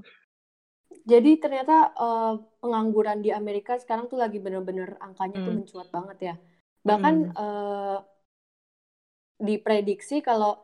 Jadi 1.04 1.42
ternyata, 1.42 1.90
uh, 1.98 2.38
pengangguran 2.62 3.20
di 3.26 3.34
Amerika 3.34 3.76
sekarang 3.82 4.06
tuh 4.08 4.22
lagi 4.22 4.38
bener-bener 4.38 4.94
angkanya 5.02 5.42
hmm. 5.42 5.46
tuh 5.50 5.54
mencuat 5.58 5.88
banget 5.90 6.18
ya. 6.22 6.36
Bahkan, 6.86 7.16
hmm. 7.28 7.36
uh, 7.36 7.98
diprediksi 9.44 10.24
kalau 10.24 10.64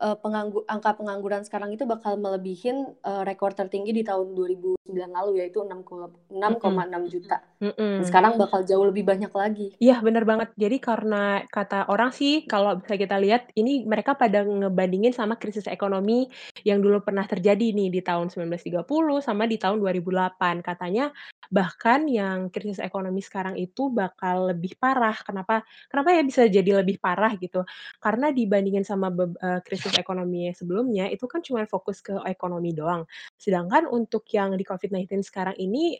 uh, 0.00 0.16
penganggu 0.20 0.62
angka 0.68 0.96
pengangguran 0.96 1.42
sekarang 1.44 1.72
itu 1.72 1.88
bakal 1.88 2.20
melebihin 2.20 2.92
uh, 3.02 3.24
rekor 3.24 3.52
tertinggi 3.56 3.92
di 3.92 4.02
tahun 4.04 4.36
2009 4.36 4.92
lalu 4.92 5.40
yaitu 5.40 5.64
6,6 5.64 6.32
mm 6.32 7.04
juta. 7.08 7.40
Mm 7.56 7.72
-hmm. 7.72 7.94
Sekarang 8.04 8.36
bakal 8.36 8.62
jauh 8.68 8.84
lebih 8.84 9.08
banyak 9.08 9.32
lagi. 9.32 9.72
Iya 9.80 10.04
benar 10.04 10.28
banget. 10.28 10.52
Jadi 10.60 10.76
karena 10.76 11.40
kata 11.48 11.88
orang 11.88 12.12
sih 12.12 12.44
kalau 12.44 12.76
bisa 12.76 13.00
kita 13.00 13.16
lihat 13.16 13.48
ini 13.56 13.88
mereka 13.88 14.12
pada 14.12 14.44
ngebandingin 14.44 15.16
sama 15.16 15.40
krisis 15.40 15.64
ekonomi 15.66 16.28
yang 16.68 16.84
dulu 16.84 17.00
pernah 17.00 17.24
terjadi 17.24 17.72
nih 17.72 17.88
di 17.88 18.00
tahun 18.04 18.28
1930 18.28 18.84
sama 19.24 19.48
di 19.48 19.56
tahun 19.56 19.80
2008. 19.80 20.60
Katanya 20.60 21.10
bahkan 21.48 22.04
yang 22.10 22.50
krisis 22.50 22.82
ekonomi 22.82 23.22
sekarang 23.22 23.56
itu 23.56 23.88
bakal 23.88 24.52
lebih 24.52 24.76
parah. 24.76 25.16
Kenapa? 25.22 25.64
Kenapa 25.88 26.12
ya 26.12 26.22
bisa 26.26 26.44
jadi 26.44 26.84
lebih 26.84 27.00
parah 27.00 27.32
gitu? 27.38 27.64
Karena 28.02 28.28
dibandingin 28.34 28.84
sama 28.84 29.08
uh, 29.14 29.60
krisis 29.64 29.85
ekonomi 29.94 30.50
sebelumnya 30.50 31.06
itu 31.06 31.30
kan 31.30 31.44
cuma 31.44 31.62
fokus 31.70 32.02
ke 32.02 32.18
ekonomi 32.26 32.74
doang. 32.74 33.06
Sedangkan 33.38 33.86
untuk 33.86 34.26
yang 34.34 34.58
di 34.58 34.64
COVID-19 34.66 35.22
sekarang 35.22 35.54
ini 35.60 35.94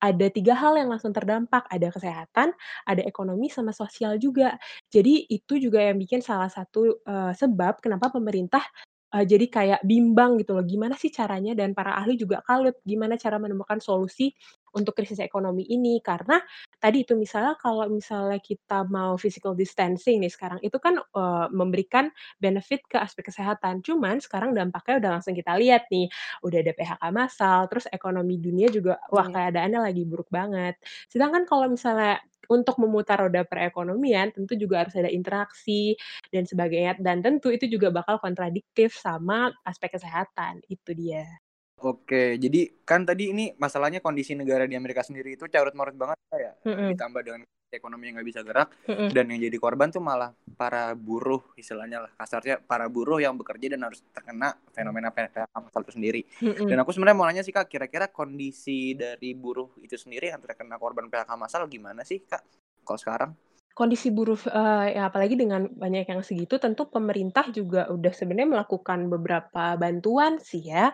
ada 0.00 0.26
tiga 0.32 0.56
hal 0.56 0.80
yang 0.80 0.88
langsung 0.88 1.12
terdampak, 1.12 1.68
ada 1.68 1.92
kesehatan, 1.92 2.56
ada 2.88 3.02
ekonomi, 3.04 3.52
sama 3.52 3.70
sosial 3.76 4.16
juga. 4.16 4.56
Jadi 4.88 5.28
itu 5.28 5.60
juga 5.60 5.84
yang 5.84 6.00
bikin 6.00 6.24
salah 6.24 6.48
satu 6.48 7.04
uh, 7.04 7.36
sebab 7.36 7.84
kenapa 7.84 8.08
pemerintah 8.08 8.64
uh, 9.12 9.24
jadi 9.26 9.46
kayak 9.52 9.80
bimbang 9.84 10.40
gitu 10.40 10.56
loh, 10.56 10.64
gimana 10.64 10.96
sih 10.96 11.12
caranya 11.12 11.52
dan 11.52 11.76
para 11.76 11.94
ahli 12.00 12.16
juga 12.16 12.40
kalut, 12.48 12.80
gimana 12.86 13.20
cara 13.20 13.36
menemukan 13.36 13.78
solusi 13.82 14.32
untuk 14.74 14.96
krisis 14.96 15.18
ekonomi 15.22 15.66
ini. 15.68 15.98
Karena 16.02 16.38
tadi 16.78 17.02
itu 17.04 17.14
misalnya 17.18 17.54
kalau 17.58 17.86
misalnya 17.90 18.38
kita 18.40 18.86
mau 18.88 19.14
physical 19.20 19.54
distancing 19.54 20.22
nih 20.22 20.32
sekarang, 20.32 20.58
itu 20.62 20.76
kan, 20.80 20.98
uh, 21.16 21.46
memberikan 21.52 22.08
benefit 22.38 22.84
ke 22.86 22.96
aspek 22.98 23.28
kesehatan. 23.30 23.82
Cuman 23.84 24.18
sekarang 24.22 24.54
dampaknya 24.56 24.94
udah 25.02 25.10
langsung 25.20 25.34
kita 25.36 25.56
lihat 25.58 25.86
nih, 25.92 26.08
udah 26.46 26.58
ada 26.62 26.72
PHK 26.76 27.02
massal, 27.14 27.60
terus 27.70 27.86
ekonomi 27.90 28.36
dunia 28.40 28.68
juga, 28.72 28.98
wah 29.12 29.26
iya. 29.28 29.50
keadaannya 29.50 29.80
lagi 29.82 30.02
buruk 30.06 30.28
banget. 30.32 30.78
Sedangkan 31.10 31.44
kalau 31.48 31.66
misalnya 31.70 32.22
untuk 32.50 32.82
memutar 32.82 33.22
roda 33.22 33.46
perekonomian, 33.46 34.34
tentu 34.34 34.58
juga 34.58 34.82
harus 34.82 34.94
ada 34.98 35.06
interaksi 35.06 35.94
dan 36.34 36.42
sebagainya, 36.50 36.98
dan 36.98 37.22
tentu 37.22 37.54
itu 37.54 37.70
juga 37.70 37.94
bakal 37.94 38.18
kontradiktif 38.18 38.98
sama 38.98 39.54
aspek 39.62 39.94
kesehatan, 39.94 40.58
itu 40.66 40.90
dia. 40.98 41.49
Oke, 41.80 42.36
jadi 42.36 42.68
kan 42.84 43.08
tadi 43.08 43.32
ini 43.32 43.56
masalahnya 43.56 44.04
kondisi 44.04 44.36
negara 44.36 44.68
di 44.68 44.76
Amerika 44.76 45.00
sendiri 45.00 45.32
itu 45.32 45.48
carut 45.48 45.72
marut 45.72 45.96
banget 45.96 46.16
ya, 46.36 46.52
mm-hmm. 46.68 46.88
ditambah 46.92 47.20
dengan 47.24 47.40
ekonomi 47.72 48.10
yang 48.10 48.20
nggak 48.20 48.28
bisa 48.28 48.40
gerak, 48.44 48.68
mm-hmm. 48.84 49.08
dan 49.16 49.24
yang 49.32 49.40
jadi 49.48 49.56
korban 49.56 49.88
tuh 49.88 50.04
malah 50.04 50.36
para 50.60 50.92
buruh 50.92 51.40
istilahnya 51.56 52.04
lah 52.04 52.12
kasarnya 52.20 52.60
para 52.60 52.84
buruh 52.92 53.16
yang 53.16 53.32
bekerja 53.40 53.72
dan 53.72 53.88
harus 53.88 54.04
terkena 54.12 54.52
fenomena 54.76 55.08
PHK 55.08 55.48
itu 55.56 55.92
sendiri. 55.96 56.20
Mm-hmm. 56.44 56.68
Dan 56.68 56.76
aku 56.84 56.92
sebenarnya 56.92 57.16
mau 57.16 57.24
nanya 57.24 57.40
sih 57.40 57.54
kak, 57.54 57.72
kira-kira 57.72 58.12
kondisi 58.12 58.92
dari 58.92 59.32
buruh 59.32 59.72
itu 59.80 59.96
sendiri 59.96 60.28
yang 60.28 60.44
terkena 60.44 60.76
korban 60.76 61.08
PHK 61.08 61.32
masal 61.40 61.64
gimana 61.64 62.04
sih 62.04 62.20
kak? 62.28 62.44
kalau 62.84 63.00
sekarang? 63.00 63.30
Kondisi 63.70 64.10
buruh, 64.10 64.36
eee, 64.50 64.98
ya 64.98 65.08
apalagi 65.08 65.38
dengan 65.38 65.70
banyak 65.70 66.10
yang 66.10 66.20
segitu 66.26 66.58
tentu 66.58 66.90
pemerintah 66.90 67.48
juga 67.54 67.86
udah 67.88 68.12
sebenarnya 68.12 68.58
melakukan 68.58 69.08
beberapa 69.08 69.78
bantuan 69.78 70.42
sih 70.42 70.68
ya. 70.68 70.90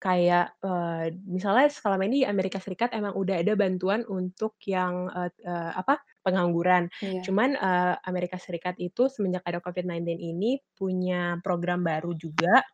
Kayak, 0.00 0.56
eee, 0.64 1.12
misalnya 1.28 1.68
selama 1.68 2.08
ini 2.08 2.24
Amerika 2.24 2.56
Serikat 2.56 2.88
emang 2.96 3.12
udah 3.12 3.36
ada 3.44 3.52
bantuan 3.52 4.00
untuk 4.08 4.56
yang, 4.64 5.12
eee 5.12 5.28
eee, 5.44 5.70
apa, 5.76 6.00
pengangguran. 6.24 6.88
Iya. 7.00 7.24
Cuman, 7.24 7.52
eee, 7.52 7.94
Amerika 8.08 8.40
Serikat 8.40 8.80
itu 8.80 9.12
semenjak 9.12 9.44
ada 9.44 9.60
COVID-19 9.60 10.16
ini 10.16 10.56
punya 10.72 11.36
program 11.44 11.84
baru 11.84 12.16
juga, 12.16 12.64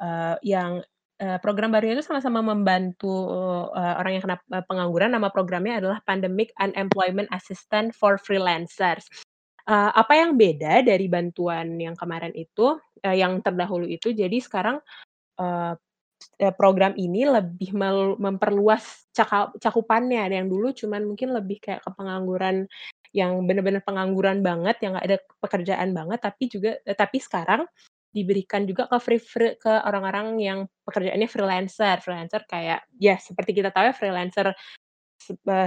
eee, 0.00 0.36
yang, 0.44 0.80
eee, 1.20 1.38
program 1.44 1.72
barunya 1.74 2.00
itu 2.00 2.06
sama-sama 2.08 2.42
membantu, 2.44 3.12
eee, 3.76 3.94
orang 4.00 4.12
yang 4.18 4.24
kena, 4.26 4.38
eee, 4.52 4.64
pengangguran. 4.68 5.10
Nama 5.16 5.28
programnya 5.32 5.74
adalah 5.84 6.00
Pandemic 6.04 6.52
Unemployment 6.58 7.28
Assistance 7.32 7.96
for 7.96 8.18
Freelancers. 8.20 9.06
Eee, 9.68 9.90
apa 9.94 10.14
yang 10.18 10.36
beda 10.40 10.82
dari 10.84 11.06
bantuan 11.12 11.78
yang 11.80 11.96
kemarin 11.98 12.32
itu, 12.36 12.76
eee, 13.04 13.20
yang 13.22 13.40
terdahulu 13.44 13.86
itu, 13.88 14.12
jadi 14.14 14.38
sekarang, 14.42 14.80
eee, 15.40 15.74
program 16.58 16.92
ini 16.98 17.24
lebih 17.28 17.74
memperluas 18.20 19.08
cakupannya. 19.60 20.26
Yang 20.30 20.46
dulu 20.50 20.68
cuman 20.74 21.02
mungkin 21.08 21.28
lebih 21.36 21.58
kayak 21.64 21.80
ke 21.84 21.90
pengangguran 21.94 22.66
yang 23.14 23.46
bener-bener 23.46 23.80
pengangguran 23.86 24.42
banget, 24.42 24.76
yang 24.82 24.98
nggak 24.98 25.06
ada 25.06 25.18
pekerjaan 25.38 25.90
banget, 25.94 26.18
tapi 26.22 26.44
juga 26.50 26.70
eee, 26.82 26.96
tapi 26.98 27.18
sekarang 27.22 27.62
diberikan 28.14 28.62
juga 28.66 28.86
ke 28.90 28.96
free 29.02 29.22
free 29.22 29.54
ke 29.58 29.70
orang-orang 29.86 30.38
yang 30.42 30.58
pekerjaannya 30.86 31.28
freelancer. 31.30 31.96
Freelancer 32.02 32.42
kayak 32.46 32.86
ya 32.98 33.14
seperti 33.18 33.54
kita 33.58 33.70
tahu 33.74 33.90
ya 33.90 33.94
freelancer 33.94 34.50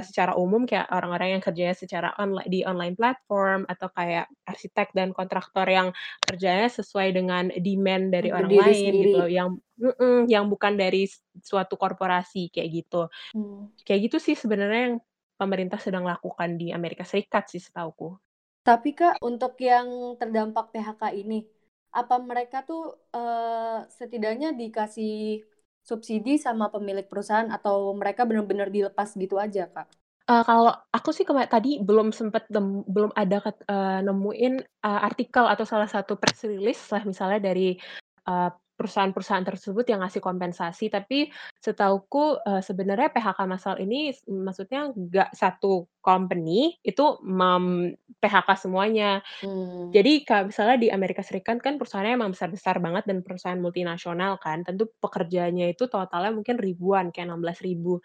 secara 0.05 0.33
umum 0.37 0.63
kayak 0.69 0.87
orang-orang 0.93 1.37
yang 1.39 1.43
kerjanya 1.43 1.75
secara 1.77 2.09
onli 2.21 2.43
di 2.49 2.59
online 2.67 2.93
platform 2.99 3.65
atau 3.69 3.89
kayak 3.93 4.29
arsitek 4.45 4.93
dan 4.97 5.09
kontraktor 5.17 5.65
yang 5.69 5.89
kerjanya 6.25 6.69
sesuai 6.69 7.15
dengan 7.17 7.49
demand 7.57 8.13
dari 8.13 8.29
orang 8.33 8.53
Berdiri 8.53 8.73
lain 8.73 9.01
gitu 9.01 9.15
sendiri. 9.15 9.17
loh, 9.17 9.29
yang 9.31 9.49
mhm, 9.79 10.29
yang 10.29 10.45
bukan 10.51 10.75
dari 10.79 11.05
suatu 11.41 11.75
korporasi 11.79 12.49
kayak 12.53 12.69
gitu. 12.85 13.09
Mmm. 13.33 13.67
Kayak 13.87 14.01
gitu 14.11 14.17
sih 14.21 14.35
sebenarnya 14.37 14.81
yang 14.93 14.97
pemerintah 15.39 15.79
sedang 15.81 16.05
lakukan 16.05 16.57
di 16.61 16.73
Amerika 16.75 17.03
Serikat 17.07 17.49
sih 17.51 17.61
setahuku. 17.63 18.17
Tapi 18.65 18.89
Kak, 18.97 19.23
untuk 19.23 19.55
yang 19.63 20.17
terdampak 20.19 20.73
PHK 20.75 21.03
ini, 21.15 21.47
apa 21.95 22.15
mereka 22.19 22.57
tuh, 22.67 22.99
eee, 23.15 23.87
setidaknya 23.87 24.51
dikasih 24.53 25.45
subsidi 25.89 26.35
sama 26.45 26.67
pemilik 26.75 27.07
perusahaan 27.11 27.47
atau 27.57 27.95
mereka 27.95 28.21
bener-bener 28.29 28.67
dilepas 28.75 29.09
gitu 29.15 29.35
aja, 29.39 29.63
Kak? 29.71 29.87
Eee, 30.27 30.43
kalau 30.43 30.75
aku 30.91 31.09
sih 31.15 31.23
kema 31.23 31.47
tadi 31.47 31.79
belum 31.79 32.11
sempet 32.11 32.43
nem 32.51 32.83
belum 32.83 33.11
ada 33.15 33.37
eee, 33.63 33.99
nemuin, 34.03 34.53
eee, 34.83 34.99
artikel 35.07 35.45
atau 35.47 35.63
salah 35.63 35.87
satu 35.87 36.19
press 36.19 36.43
release 36.43 36.83
lah 36.91 36.99
misalnya 37.07 37.39
dari, 37.47 37.79
eee, 38.27 38.49
perusahaan-perusahaan 38.77 39.43
tersebut 39.49 39.85
yang 39.89 39.99
ngasih 40.05 40.21
kompensasi. 40.23 40.87
Tapi 40.93 41.27
setahuku, 41.59 42.39
eee, 42.45 42.61
sebenarnya 42.63 43.09
PHK 43.11 43.39
massal 43.49 43.75
ini 43.81 44.13
maksudnya 44.29 44.93
nggak 44.93 45.33
satu 45.35 45.89
company 46.05 46.77
itu 46.85 47.19
mem-PHK 47.25 48.49
semuanya. 48.69 49.19
Mmm. 49.41 49.93
Jadi 49.95 50.27
kayak 50.27 50.51
misalnya 50.51 50.77
di 50.83 50.89
Amerika 50.91 51.23
Serikat 51.23 51.63
kan 51.63 51.79
perusahaannya 51.79 52.19
emang 52.19 52.31
besar-besar 52.35 52.77
banget 52.83 53.07
dan 53.07 53.23
perusahaan 53.23 53.55
multinasional 53.59 54.35
kan, 54.43 54.63
tentu 54.67 54.91
pekerjanya 54.99 55.71
itu 55.71 55.87
totalnya 55.87 56.35
mungkin 56.35 56.59
ribuan, 56.59 57.09
kayak 57.15 57.31
16.000. 57.31 57.95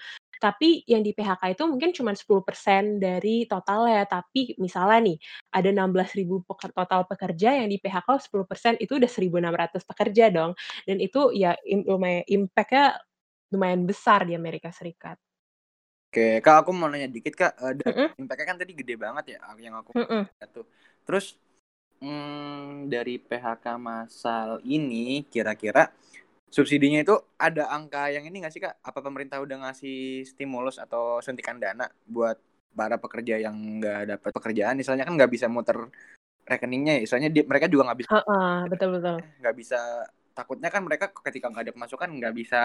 Tapi 0.42 0.82
yang 0.90 1.06
di-PHK 1.06 1.54
itu 1.54 1.62
mungkin 1.70 1.94
cuman 1.94 2.18
10% 2.18 2.98
dari 2.98 3.46
totalnya. 3.46 4.02
Tapi 4.10 4.58
misalnya 4.58 4.98
nih, 5.14 5.16
ada 5.54 5.68
16.000 5.70 6.42
peker 6.42 6.74
total 6.74 7.06
pekerja 7.06 7.54
yang 7.62 7.70
di-PHK 7.70 8.08
10% 8.18 8.74
itu 8.82 8.98
udah 8.98 9.10
1.600 9.10 9.86
pekerja 9.86 10.34
dong. 10.34 10.58
Dan 10.88 10.98
itu 10.98 11.30
ya 11.38 11.54
im 11.62 11.86
lumaya 11.86 12.26
impact-nya 12.26 12.98
lumayan 13.54 13.86
besar 13.86 14.26
di 14.26 14.34
Amerika 14.34 14.74
Serikat. 14.74 15.16
Oke, 16.12 16.44
Kak, 16.44 16.56
aku 16.68 16.70
mau 16.76 16.92
nanya 16.92 17.08
dikit, 17.08 17.32
Kak, 17.32 17.52
eee, 17.56 17.72
dari 17.80 17.96
Mhm. 17.96 18.08
impact-nya 18.20 18.46
kan 18.52 18.58
tadi 18.60 18.72
gede 18.76 18.94
banget 19.00 19.24
ya, 19.32 19.38
yang 19.56 19.74
aku 19.80 19.96
Mhm. 19.96 20.28
lihat 20.36 20.50
tuh. 20.52 20.66
Terus, 21.08 21.26
mmm, 22.04 22.88
dari 22.92 23.16
PHK 23.20 23.66
massal 23.80 24.60
ini 24.66 25.24
kira-kira 25.32 25.88
subsidinya 26.52 27.00
itu 27.00 27.16
ada 27.40 27.72
angka 27.72 28.12
yang 28.12 28.28
ini 28.28 28.44
nggak 28.44 28.52
sih, 28.52 28.60
Kak? 28.60 28.84
Apa 28.84 29.00
pemerintah 29.00 29.40
udah 29.40 29.66
ngasih 29.66 30.28
stimulus 30.28 30.76
atau 30.76 31.18
suntikan 31.24 31.56
dana 31.56 31.88
buat 32.04 32.36
para 32.76 33.00
pekerja 33.00 33.40
yang 33.40 33.80
nggak 33.80 34.00
dapet 34.16 34.30
pekerjaan? 34.36 34.76
Misalnya 34.76 35.08
kan 35.08 35.16
nggak 35.16 35.32
bisa 35.32 35.48
muter 35.48 35.88
rekeningnya 36.44 37.00
ya, 37.00 37.04
soalnya 37.08 37.30
di 37.32 37.40
mereka 37.46 37.70
juga 37.70 37.88
nggak 37.90 37.98
bisa 38.04 38.10
Heeh, 38.12 38.54
betul 38.68 38.88
betul. 38.98 39.16
nggak 39.40 39.54
bisa 39.56 39.80
takutnya 40.36 40.68
kan 40.68 40.82
mereka 40.84 41.08
ketika 41.22 41.48
nggak 41.48 41.70
ada 41.70 41.74
pemasukan 41.74 42.08
nggak 42.18 42.34
bisa 42.34 42.60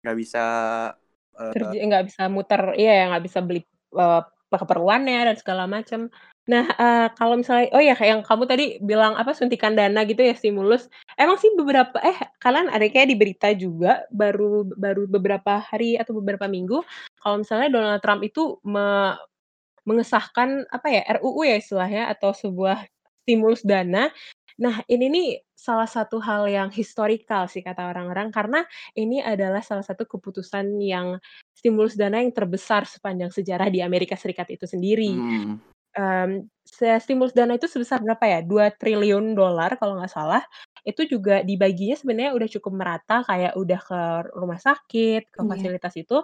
nggak 0.00 0.16
bisa, 0.16 0.44
Kerja 1.54 1.76
nggak 1.86 2.04
bisa 2.08 2.22
muter 2.32 2.62
iya, 2.76 3.08
nggak 3.12 3.24
bisa 3.24 3.38
beli, 3.44 3.60
eee, 3.92 4.20
keperluannya 4.50 5.20
dan 5.32 5.36
segala 5.36 5.64
macem. 5.68 6.08
Nah, 6.48 6.64
eee, 6.72 7.06
kalau 7.20 7.36
misalnya 7.36 7.68
oh 7.76 7.82
ya, 7.84 7.92
yang 8.00 8.24
kamu 8.24 8.48
tadi 8.48 8.64
bilang, 8.80 9.12
apa, 9.18 9.36
suntikan 9.36 9.76
dana 9.76 10.00
gitu 10.08 10.24
ya, 10.24 10.32
stimulus. 10.32 10.88
Emang 11.20 11.36
sih 11.36 11.52
beberapa 11.52 12.00
eh, 12.00 12.16
kalian 12.40 12.72
ada 12.72 12.86
kayak 12.88 13.12
di 13.12 13.16
berita 13.18 13.52
juga 13.52 14.08
baru 14.08 14.64
baru 14.72 15.04
beberapa 15.04 15.60
hari 15.60 16.00
atau 16.00 16.16
beberapa 16.16 16.48
minggu, 16.48 16.80
kalau 17.20 17.44
misalnya 17.44 17.68
Donald 17.68 18.00
Trump 18.00 18.24
itu 18.24 18.56
me 18.64 19.12
mengesahkan, 19.88 20.68
apa 20.70 20.88
ya, 20.92 21.02
RUU 21.20 21.42
ya 21.48 21.56
istilahnya 21.58 22.12
atau 22.12 22.32
sebuah 22.36 22.84
stimulus 23.24 23.64
dana. 23.64 24.12
Nah, 24.60 24.84
ini 24.92 25.06
nih 25.08 25.28
salah 25.56 25.88
satu 25.88 26.20
hal 26.20 26.46
yang 26.52 26.68
historical 26.72 27.48
sih 27.48 27.64
kata 27.64 27.88
orang-orang, 27.88 28.28
karena 28.32 28.60
ini 28.96 29.24
adalah 29.24 29.64
salah 29.64 29.84
satu 29.84 30.04
keputusan 30.04 30.76
yang 30.84 31.16
stimulus 31.56 31.96
dana 31.96 32.20
yang 32.20 32.32
terbesar 32.32 32.84
sepanjang 32.84 33.32
sejarah 33.32 33.72
di 33.72 33.80
Amerika 33.80 34.14
Serikat 34.20 34.52
itu 34.52 34.68
sendiri. 34.68 35.16
Mhm. 35.16 35.69
Mmm, 35.98 36.46
se 36.62 36.86
stimulus 37.02 37.34
dana 37.34 37.58
itu 37.58 37.66
sebesar 37.66 37.98
berapa 37.98 38.22
ya, 38.22 38.38
$2.000.000.000.000 38.46 39.74
kalau 39.74 39.98
nggak 39.98 40.12
salah. 40.14 40.38
Itu 40.86 41.02
juga 41.02 41.42
dibaginya 41.42 41.98
sebenarnya 41.98 42.30
udah 42.38 42.48
cukup 42.58 42.72
merata, 42.78 43.26
kayak 43.26 43.58
udah 43.58 43.80
ke 43.82 44.00
rumah 44.38 44.60
sakit, 44.62 45.22
ke 45.34 45.40
Iya. 45.40 45.50
fasilitas 45.50 45.98
itu, 45.98 46.22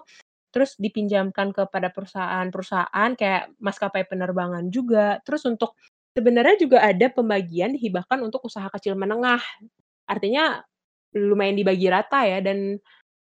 terus 0.55 0.79
dipinjamkan 0.79 1.51
kepada 1.55 1.91
perusahaan-perusahaan 1.95 3.11
kayak 3.19 3.55
maskapai 3.59 4.07
penerbangan 4.07 4.71
juga. 4.71 5.19
Terus 5.27 5.43
untuk 5.51 5.75
sebenarnya 6.15 6.59
juga 6.63 6.79
ada 6.87 7.07
pembagian 7.11 7.75
dihibahkan 7.75 8.23
untuk 8.23 8.47
usaha 8.47 8.67
kecil 8.71 8.95
menengah. 8.95 9.43
Artinya 10.11 10.63
lumayan 11.17 11.57
dibagi 11.59 11.89
rata 11.91 12.23
ya 12.29 12.39
dan, 12.45 12.79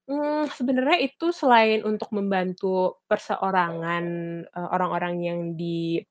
mmm, 0.09 0.49
sebenarnya 0.53 0.99
itu 1.07 1.31
selain 1.35 1.83
untuk 1.87 2.11
membantu 2.15 2.99
perseorangan, 3.11 4.05
eee, 4.49 4.69
orang-orang 4.75 5.15
yang 5.23 5.39
di 5.59 6.01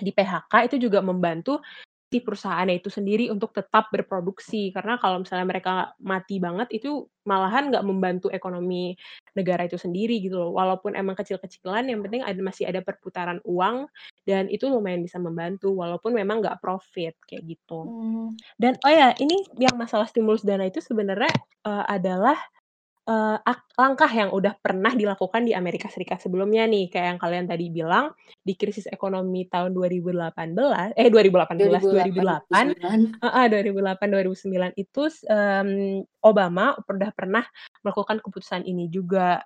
di-PHK, 0.00 0.52
itu 0.72 0.76
juga 0.88 1.00
membantu 1.04 1.60
si 2.12 2.20
perusahaannya 2.22 2.78
itu 2.84 2.88
sendiri 2.92 3.28
untuk 3.32 3.52
tetap 3.56 3.88
berproduksi. 3.92 4.70
Karena 4.76 5.00
kalau 5.00 5.24
misalnya 5.24 5.48
mereka 5.48 5.72
mati 6.00 6.38
banget, 6.40 6.68
itu 6.76 7.08
malahan 7.28 7.72
nggak 7.72 7.84
membantu 7.88 8.28
ekonomi 8.30 8.94
negara 9.36 9.64
itu 9.66 9.80
sendiri 9.80 10.20
gitu 10.24 10.36
loh. 10.40 10.52
Walaupun 10.56 10.92
emang 10.96 11.16
kecil-kecilan, 11.18 11.88
yang 11.88 12.00
penting 12.04 12.20
ada 12.24 12.36
masih 12.44 12.68
ada 12.68 12.80
perputaran 12.84 13.40
uang 13.48 13.88
dan 14.28 14.46
itu 14.52 14.68
lumayan 14.68 15.00
bisa 15.04 15.16
membantu, 15.20 15.72
walaupun 15.76 16.12
memang 16.16 16.44
nggak 16.44 16.60
profit, 16.62 17.16
kayak 17.28 17.44
gitu. 17.58 17.88
Mmm. 17.88 18.36
Dan 18.60 18.78
oh 18.86 18.92
ya, 18.92 19.12
ini 19.18 19.42
yang 19.58 19.74
masalah 19.80 20.06
stimulus 20.08 20.44
dana 20.46 20.64
itu 20.68 20.78
sebenarnya, 20.84 21.32
eee, 21.66 21.84
adalah, 21.90 22.38
eee, 23.08 23.36
ak 23.42 23.60
langkah 23.78 24.10
yang 24.10 24.30
udah 24.34 24.54
pernah 24.62 24.92
dilakukan 24.94 25.42
di 25.48 25.52
Amerika 25.56 25.90
Serikat 25.90 26.22
sebelumnya 26.22 26.64
nih, 26.70 26.90
kayak 26.92 27.06
yang 27.16 27.20
kalian 27.22 27.46
tadi 27.50 27.66
bilang, 27.72 28.14
di 28.46 28.54
krisis 28.58 28.86
ekonomi 28.90 29.46
tahun 29.50 29.74
2018 29.74 30.94
eh, 30.98 31.08
2018, 31.10 31.86
2008, 31.90 31.90
2008 31.90 32.42
2009. 32.50 33.00
heeh, 33.22 33.44
2008, 33.50 34.06
2009 34.12 34.72
itu 34.78 35.02
s 35.10 35.22
mmm, 35.26 36.04
Obama 36.26 36.74
udah 36.86 37.10
pernah 37.14 37.44
melakukan 37.86 38.18
keputusan 38.22 38.62
ini 38.66 38.86
juga. 38.90 39.42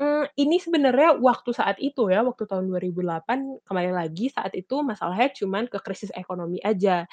Mmm, 0.00 0.30
ini 0.40 0.56
sebenarnya 0.62 1.18
waktu 1.20 1.50
saat 1.52 1.76
itu 1.82 2.08
ya, 2.10 2.22
waktu 2.24 2.46
tahun 2.48 2.70
2008, 2.72 3.38
kembali 3.68 3.90
lagi 3.94 4.32
saat 4.32 4.54
itu 4.56 4.80
masalahnya 4.86 5.28
cuman 5.36 5.68
ke 5.68 5.78
krisis 5.84 6.10
ekonomi 6.16 6.58
aja. 6.64 7.04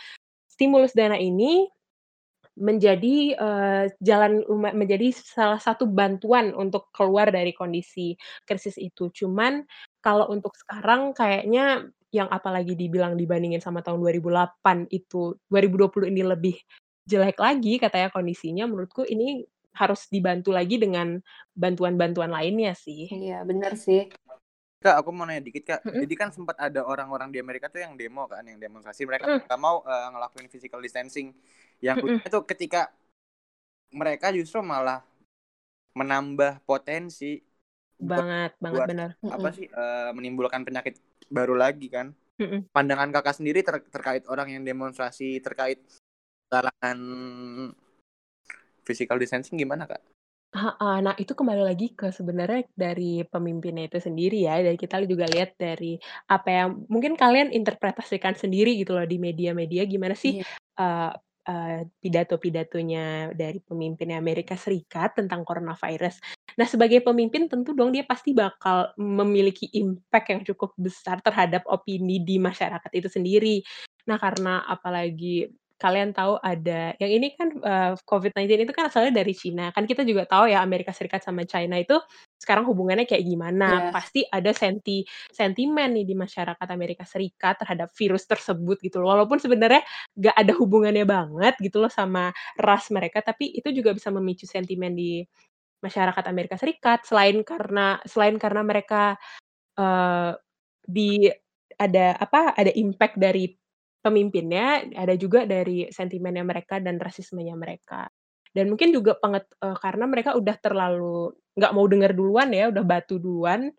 Stimulus 0.50 0.94
dana 0.98 1.16
ini 1.20 1.70
menjadi, 2.58 3.38
eee, 3.38 3.84
jalan 4.02 4.42
menjadi 4.74 5.14
salah 5.14 5.62
satu 5.62 5.86
bantuan 5.86 6.52
untuk 6.58 6.90
keluar 6.90 7.30
dari 7.30 7.54
kondisi 7.54 8.18
krisis 8.44 8.76
itu. 8.82 9.14
Cuman 9.14 9.62
kalau 10.02 10.28
untuk 10.34 10.58
sekarang 10.58 11.14
kayaknya 11.14 11.86
yang 12.10 12.28
apalagi 12.34 12.74
dibilang 12.74 13.14
dibandingin 13.14 13.62
sama 13.62 13.86
tahun 13.86 14.02
2008 14.02 14.90
itu 14.90 15.38
2020 15.52 16.10
ini 16.10 16.24
lebih 16.26 16.56
jelek 17.08 17.40
lagi 17.40 17.80
katanya 17.80 18.10
kondisinya, 18.12 18.66
menurutku 18.68 19.06
ini 19.08 19.46
harus 19.78 20.10
dibantu 20.10 20.50
lagi 20.50 20.82
dengan 20.82 21.22
bantuan-bantuan 21.54 22.34
lainnya 22.34 22.74
sih. 22.74 23.08
Iya, 23.14 23.46
bener 23.46 23.78
sih. 23.78 24.10
Kak, 24.78 24.94
aku 25.02 25.10
mau 25.10 25.26
nanya 25.26 25.42
dikit 25.42 25.64
Kak. 25.66 25.82
Mhm. 25.86 26.02
Jadi 26.06 26.14
kan 26.18 26.30
sempat 26.30 26.58
ada 26.62 26.86
orang-orang 26.86 27.34
di 27.34 27.42
Amerika 27.42 27.66
tuh 27.70 27.82
yang 27.82 27.98
demo 27.98 28.30
kan, 28.30 28.46
yang 28.46 28.62
demonstrasi 28.62 29.06
mereka 29.10 29.26
Mhm. 29.26 29.50
nggak 29.50 29.62
mau 29.62 29.82
uh, 29.82 30.10
ngelakuin 30.14 30.50
physical 30.50 30.82
distancing. 30.82 31.34
Yang 31.82 31.98
Mhm. 32.04 32.20
itu 32.28 32.40
ketika 32.50 32.82
mereka 33.94 34.28
justru 34.36 34.60
malah 34.64 35.02
menambah 35.98 36.62
potensi 36.68 37.42
buat, 37.98 38.26
Banget, 38.26 38.52
banget 38.62 38.76
buat 38.76 38.90
benar. 38.92 39.10
apa 39.28 39.50
sih 39.56 39.68
uh, 39.74 40.12
menimbulkan 40.14 40.62
penyakit 40.68 41.00
baru 41.32 41.56
lagi 41.58 41.88
kan. 41.90 42.14
Mhm. 42.40 42.68
Pandangan 42.76 43.10
kakak 43.16 43.36
sendiri 43.42 43.66
ter- 43.66 43.88
terkait 43.90 44.24
orang 44.30 44.54
yang 44.54 44.64
demonstrasi 44.68 45.42
terkait 45.42 45.82
larangan 46.54 47.00
physical 48.86 49.20
distancing 49.20 49.60
gimana 49.60 49.86
kak? 49.86 50.02
Nah 51.06 51.14
itu 51.22 51.34
kembali 51.40 51.62
lagi 51.70 51.86
ke 52.00 52.08
sebenarnya 52.18 52.66
dari 52.84 53.22
pemimpinnya 53.32 53.84
itu 53.90 54.00
sendiri 54.08 54.36
ya, 54.48 54.54
dan 54.66 54.76
kita 54.82 54.96
juga 55.12 55.26
lihat 55.34 55.50
dari 55.60 56.00
apa 56.34 56.48
yang 56.58 56.70
mungkin 56.94 57.14
kalian 57.22 57.50
interpretasikan 57.58 58.34
sendiri 58.34 58.70
gitu 58.82 58.92
loh 58.98 59.06
di 59.06 59.18
media-media 59.28 59.82
gimana 59.94 60.16
sih, 60.24 60.34
Iya. 60.34 60.44
eee 60.80 61.12
eee, 61.48 61.88
pidato-pidatonya 62.04 63.32
dari 63.34 63.60
pemimpin 63.64 64.12
Amerika 64.14 64.54
Serikat 64.60 65.18
tentang 65.20 65.42
coronavirus. 65.48 66.20
Nah 66.60 66.68
sebagai 66.68 67.00
pemimpin 67.06 67.48
tentu 67.50 67.72
dong 67.78 67.94
dia 67.96 68.04
pasti 68.06 68.34
bakal 68.36 68.92
memiliki 69.00 69.70
impact 69.78 70.28
yang 70.34 70.42
cukup 70.44 70.74
besar 70.78 71.22
terhadap 71.24 71.64
opini 71.70 72.20
di 72.22 72.38
masyarakat 72.42 72.92
itu 72.98 73.08
sendiri. 73.12 73.58
Nah 74.10 74.18
karena 74.20 74.64
apalagi 74.68 75.48
kalian 75.78 76.12
tahu 76.14 76.42
ada 76.42 76.94
yang 77.02 77.12
ini 77.22 77.34
kan, 77.38 77.50
eee, 77.58 77.94
COVID-19 78.06 78.66
itu 78.66 78.74
kan 78.76 78.90
asalnya 78.90 79.14
dari 79.22 79.34
Cina, 79.38 79.70
kan 79.74 79.86
kita 79.90 80.02
juga 80.06 80.26
tahu 80.30 80.50
ya 80.52 80.62
Amerika 80.66 80.90
Serikat 80.94 81.22
sama 81.26 81.46
China 81.46 81.78
itu 81.82 81.98
sekarang 82.42 82.66
hubungannya 82.70 83.06
kayak 83.10 83.24
gimana. 83.26 83.82
Iya. 83.82 83.92
Pasti 83.94 84.26
ada 84.30 84.52
senti 84.58 85.06
sentimen 85.34 85.94
nih 85.98 86.06
di 86.10 86.16
masyarakat 86.18 86.68
Amerika 86.74 87.06
Serikat 87.06 87.62
terhadap 87.62 87.90
virus 87.98 88.26
tersebut 88.30 88.78
gitu 88.82 89.00
loh. 89.02 89.14
Walaupun 89.18 89.38
sebenarnya 89.42 89.82
nggak 90.18 90.36
ada 90.38 90.54
hubungannya 90.58 91.06
banget 91.08 91.54
gitu 91.62 91.82
loh 91.82 91.92
sama 91.94 92.34
ras 92.58 92.90
mereka, 92.94 93.22
tapi 93.26 93.54
itu 93.54 93.70
juga 93.74 93.94
bisa 93.96 94.10
memicu 94.14 94.46
sentimen 94.50 94.94
di 94.98 95.22
masyarakat 95.86 96.26
Amerika 96.30 96.56
Serikat. 96.60 97.06
Selain 97.08 97.42
karena 97.46 98.00
selain 98.08 98.38
karena 98.42 98.62
mereka, 98.66 99.18
eee, 99.80 100.32
di 100.88 101.30
ada 101.80 102.16
apa, 102.20 102.54
ada 102.58 102.72
impact 102.76 103.18
dari 103.22 103.52
pemimpinnya, 104.08 104.88
ada 104.96 105.16
juga 105.20 105.44
dari 105.48 105.88
sentimennya 105.92 106.44
mereka 106.48 106.80
dan 106.84 106.98
rasismenya 107.04 107.56
mereka. 107.60 108.08
Dan 108.56 108.72
mungkin 108.74 108.92
juga 108.96 109.16
penget 109.20 109.46
eee, 109.62 109.78
karena 109.84 110.06
mereka 110.10 110.32
udah 110.40 110.56
terlalu 110.64 111.36
nggak 111.60 111.74
mau 111.76 111.86
dengar 111.92 112.12
duluan 112.18 112.50
ya, 112.56 112.72
udah 112.74 112.84
batu 112.88 113.20
duluan, 113.22 113.70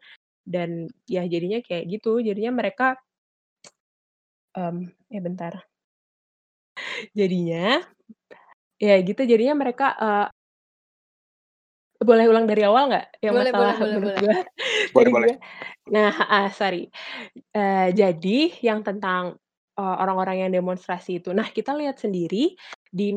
dan 0.47 0.88
ya 1.11 1.25
jadinya 1.28 1.61
kayak 1.64 1.87
gitu, 2.00 2.20
jadinya 2.25 2.52
mereka 2.64 2.97
mmm, 4.56 4.78
eh 5.14 5.20
bentar. 5.25 5.54
Jadinya 7.18 7.80
ya 8.82 8.94
gitu, 9.04 9.23
jadinya 9.26 9.54
mereka, 9.58 9.87
eee 10.00 10.26
boleh 11.99 12.30
ulang 12.30 12.47
dari 12.47 12.62
awal 12.62 12.94
nggak? 12.94 13.06
Yang 13.26 13.35
Boleh 13.35 13.52
boleh 13.58 13.75
masalah 13.75 13.75
boleh 13.82 13.99
menurut 13.99 14.12
boleh. 14.14 14.23
gue 14.23 14.35
Boleh 14.97 15.11
boleh. 15.16 15.35
nah 15.94 16.11
heeh, 16.12 16.47
sorry. 16.54 16.82
Eee, 17.56 17.88
jadi 17.97 18.38
yang 18.64 18.80
tentang, 18.87 19.37
eee, 19.78 19.94
orang-orang 20.02 20.37
yang 20.49 20.52
demonstrasi 20.54 21.23
itu. 21.23 21.30
Nah 21.37 21.49
kita 21.54 21.73
lihat 21.78 22.02
sendiri 22.02 22.58
di 22.90 23.14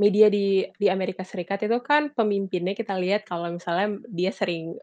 media 0.00 0.26
di 0.32 0.66
di 0.78 0.86
Amerika 0.90 1.22
Serikat 1.26 1.62
itu 1.66 1.78
kan 1.84 2.10
pemimpinnya 2.14 2.74
kita 2.78 2.94
lihat 2.98 3.26
kalau 3.28 3.50
misalnya 3.54 3.98
dia 4.10 4.30
sering 4.34 4.74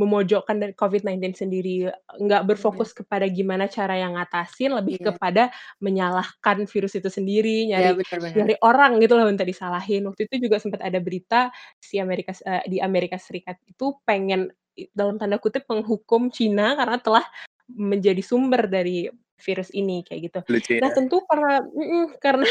memojokkan 0.00 0.60
dari 0.60 0.74
COVID-19 0.76 1.32
sendiri, 1.38 1.88
nggak 2.20 2.44
Iya. 2.50 2.50
berfokus 2.50 2.92
kepada 2.96 3.24
gimana 3.32 3.64
cara 3.70 3.96
yang 3.96 4.16
ngatasin, 4.20 4.74
lebih 4.76 4.98
Iya. 4.98 5.16
kepada 5.16 5.48
menyalahkan 5.80 6.68
virus 6.68 6.96
itu 7.00 7.08
sendiri, 7.12 7.68
Iya, 7.74 7.92
nyari 7.92 7.96
nyari 8.36 8.56
orang 8.64 9.00
gitu 9.00 9.16
loh 9.16 9.24
minta 9.30 9.44
disalahin. 9.48 10.04
Waktu 10.10 10.28
itu 10.28 10.48
juga 10.50 10.58
sempat 10.60 10.82
ada 10.84 11.00
berita 11.00 11.48
si 11.80 11.96
Amerika 12.02 12.34
eee, 12.44 12.64
di 12.72 12.78
Amerika 12.84 13.16
Serikat 13.20 13.56
itu 13.68 13.96
pengen 14.08 14.52
i 14.76 14.88
dalam 14.92 15.16
tanda 15.20 15.40
kutip 15.40 15.64
"menghukum 15.70 16.28
Cina" 16.34 16.76
karena 16.76 16.98
telah 17.00 17.24
menjadi 17.70 18.22
sumber 18.24 18.66
dari 18.70 19.08
virus 19.40 19.68
ini, 19.74 20.00
kayak 20.06 20.20
gitu. 20.32 20.40
Lucu 20.48 20.74
Nah 20.82 20.90
ya. 20.90 20.94
tentu 20.94 21.20
karena 21.28 21.60
karena 22.24 22.46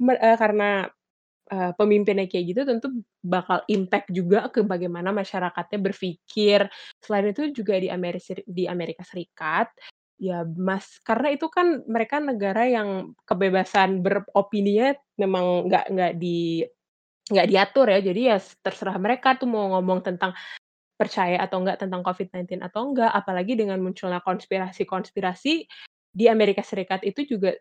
eee, 0.00 0.36
karena, 0.40 0.68
eee, 1.52 1.70
pemimpinnya 1.78 2.26
kayak 2.30 2.46
gitu 2.54 2.62
tentu 2.68 2.88
bakal 3.24 3.62
impact 3.70 4.08
juga 4.14 4.48
ke 4.52 4.62
bagaimana 4.66 5.10
masyarakatnya 5.16 5.78
berpikir. 5.82 6.66
Selain 7.04 7.26
itu 7.32 7.50
juga 7.54 7.78
di 7.80 7.88
Ameri 7.92 8.20
Seri 8.22 8.42
di 8.46 8.66
Amerika 8.70 9.02
Serikat, 9.06 9.70
ya 10.20 10.44
mas 10.48 10.98
karena 11.04 11.28
itu 11.36 11.46
kan 11.52 11.84
mereka 11.90 12.18
negara 12.24 12.64
yang 12.68 13.12
kebebasan 13.28 14.00
beropininya 14.04 14.96
memang 15.20 15.68
nggak 15.70 15.84
nggak 15.92 16.12
di 16.20 16.64
nggak 17.32 17.48
diatur 17.50 17.86
ya, 17.90 17.98
jadi 18.04 18.20
ya 18.34 18.38
terserah 18.62 18.96
mereka 19.02 19.34
tuh 19.40 19.48
mau 19.50 19.66
ngomong 19.78 20.00
tentang 20.06 20.32
percaya 20.98 21.38
atau 21.44 21.62
enggak 21.64 21.80
tentang 21.84 22.02
COVID-19 22.04 22.60
atau 22.64 22.90
enggak. 22.92 23.12
Apalagi 23.14 23.54
dengan 23.60 23.80
munculnya 23.84 24.20
konspirasi-konspirasi 24.24 25.54
di 26.16 26.26
Amerika 26.32 26.64
Serikat 26.64 27.04
itu 27.06 27.24
juga 27.28 27.54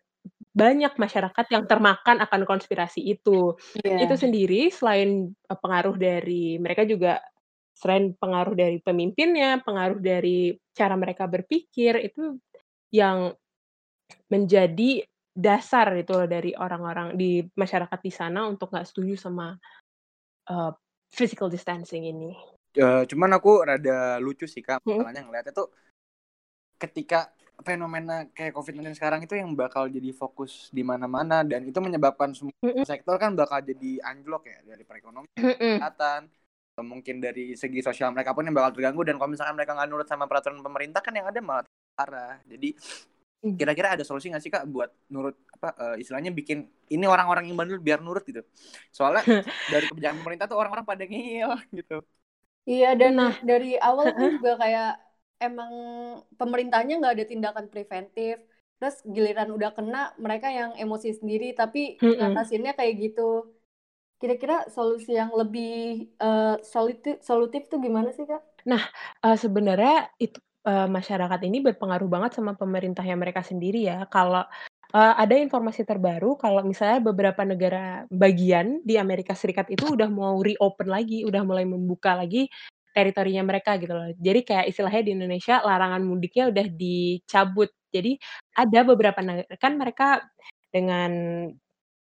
banyak 0.55 0.95
masyarakat 0.99 1.45
yang 1.53 1.65
termakan 1.69 2.19
akan 2.23 2.41
konspirasi 2.49 3.01
itu. 3.05 3.55
Itu 3.99 4.13
Iya. 4.13 4.19
sendiri 4.19 4.69
selain, 4.73 5.31
eee, 5.35 5.57
pengaruh 5.61 5.95
dari 5.99 6.57
mereka 6.61 6.83
juga 6.87 7.21
selain 7.77 8.13
pengaruh 8.17 8.55
dari 8.57 8.79
pemimpinnya, 8.83 9.61
pengaruh 9.65 9.99
dari 10.03 10.55
cara 10.75 10.95
mereka 10.99 11.27
berpikir, 11.29 11.99
itu 12.11 12.39
yang 12.93 13.33
menjadi 14.31 15.05
dasar 15.35 15.91
itu 15.99 16.11
loh 16.15 16.27
dari 16.29 16.53
orang-orang 16.57 17.15
di 17.19 17.43
masyarakat 17.57 17.99
di 18.03 18.11
sana 18.13 18.47
untuk 18.49 18.71
nggak 18.73 18.87
setuju 18.89 19.15
sama, 19.19 19.55
eee, 20.49 20.71
physical 21.13 21.49
distancing 21.51 22.05
ini. 22.09 22.54
Eee, 22.75 23.01
cuman 23.07 23.31
aku 23.39 23.63
rada 23.63 24.19
lucu 24.19 24.45
sih 24.45 24.59
Kak, 24.59 24.83
masalahnya 24.83 25.23
ngeliatnya 25.23 25.53
tuh 25.55 25.67
ketika 26.75 27.31
fenomena 27.63 28.27
kayak 28.35 28.51
COVID-19 28.51 28.99
sekarang 28.99 29.23
itu 29.23 29.31
yang 29.39 29.55
bakal 29.55 29.87
jadi 29.87 30.11
fokus 30.11 30.67
di 30.75 30.83
mana-mana 30.83 31.39
dan 31.47 31.63
itu 31.63 31.79
menyebabkan 31.79 32.35
semua 32.35 32.51
Mhm. 32.59 32.83
sektor 32.83 33.15
kan 33.15 33.31
bakal 33.31 33.63
jadi 33.63 34.03
anjlok 34.03 34.43
ya, 34.51 34.59
dari 34.75 34.83
perekonomian, 34.83 35.31
kesehatan, 35.55 36.21
atau 36.75 36.83
mungkin 36.83 37.23
dari 37.23 37.55
segi 37.55 37.79
sosial 37.79 38.11
mereka 38.11 38.35
pun 38.35 38.43
yang 38.43 38.51
bakal 38.51 38.75
terganggu 38.75 39.07
dan 39.07 39.15
kalau 39.15 39.31
misalkan 39.31 39.55
mereka 39.55 39.71
nggak 39.71 39.87
nurut 39.87 40.07
sama 40.11 40.27
peraturan 40.27 40.59
pemerintah 40.59 40.99
kan 40.99 41.15
yang 41.15 41.31
ada 41.31 41.39
malah 41.39 41.63
parah. 41.95 42.43
Jadi 42.43 42.75
Mmm. 43.45 43.55
kira-kira 43.55 43.95
ada 43.95 44.03
solusi 44.03 44.27
nggak 44.27 44.43
sih 44.43 44.51
Kak 44.51 44.67
buat 44.67 44.91
nurut 45.07 45.39
apa, 45.55 45.69
eee, 45.95 46.03
istilahnya 46.03 46.35
bikin 46.35 46.67
ini 46.91 47.05
orang-orang 47.07 47.47
yang 47.47 47.55
bandel 47.55 47.79
biar 47.79 48.03
nurut 48.03 48.27
gitu? 48.27 48.43
Soalnya 48.91 49.23
dari 49.71 49.87
kebijakan 49.87 50.19
pemerintah 50.19 50.45
tuh 50.51 50.59
orang-orang 50.59 50.83
pada 50.83 51.03
ngeyel 51.07 51.55
gitu. 51.79 52.03
Iya, 52.69 52.87
dan 53.01 53.13
Nah 53.17 53.35
dari 53.49 53.77
awal 53.77 54.07
juga 54.17 54.49
kayak 54.61 54.87
emang 55.45 55.71
pemerintahnya 56.39 56.93
nggak 56.97 57.13
ada 57.15 57.25
tindakan 57.31 57.65
preventif, 57.69 58.35
terus 58.81 58.95
giliran 59.05 59.49
udah 59.53 59.69
kena 59.77 59.97
mereka 60.17 60.47
yang 60.49 60.71
emosi 60.81 61.09
sendiri, 61.19 61.53
tapi 61.53 61.79
Mhm. 62.01 62.17
ngatasinnya 62.17 62.71
kayak 62.77 62.93
gitu. 63.03 63.21
Kira-kira 64.21 64.55
solusi 64.75 65.11
yang 65.21 65.31
lebih, 65.41 65.69
eee, 66.23 66.55
soluti 66.73 67.09
solutif 67.29 67.61
tuh 67.71 67.79
gimana 67.85 68.09
sih, 68.17 68.25
Kak? 68.31 68.43
Nah, 68.65 68.81
eee, 69.21 69.37
sebenarnya 69.37 70.09
itu, 70.17 70.41
eee, 70.65 70.87
masyarakat 70.89 71.39
ini 71.45 71.61
berpengaruh 71.61 72.09
banget 72.09 72.31
sama 72.41 72.57
pemerintahnya 72.57 73.13
mereka 73.19 73.45
sendiri 73.45 73.85
ya. 73.85 74.09
Kalau, 74.09 74.41
eee, 74.95 75.13
ada 75.23 75.35
informasi 75.37 75.83
terbaru 75.83 76.39
kalau 76.39 76.63
misalnya 76.65 76.99
beberapa 77.03 77.43
negara 77.43 78.07
bagian 78.09 78.79
di 78.87 78.95
Amerika 78.97 79.35
Serikat 79.37 79.67
itu 79.73 79.95
udah 79.95 80.07
mau 80.11 80.39
reopen 80.41 80.87
lagi, 80.89 81.27
udah 81.27 81.43
mulai 81.43 81.65
membuka 81.67 82.15
lagi 82.17 82.47
teritorinya 82.95 83.43
mereka 83.45 83.75
gitu 83.81 83.91
loh. 83.93 84.09
Jadi 84.17 84.39
kayak 84.47 84.65
istilahnya 84.71 85.03
di 85.05 85.11
Indonesia 85.19 85.59
larangan 85.63 86.01
mudiknya 86.07 86.47
udah 86.53 86.67
dicabut. 86.71 87.69
Jadi 87.91 88.15
ada 88.55 88.79
beberapa 88.87 89.19
ne 89.23 89.43
kan 89.59 89.75
mereka 89.79 90.23
dengan 90.71 91.11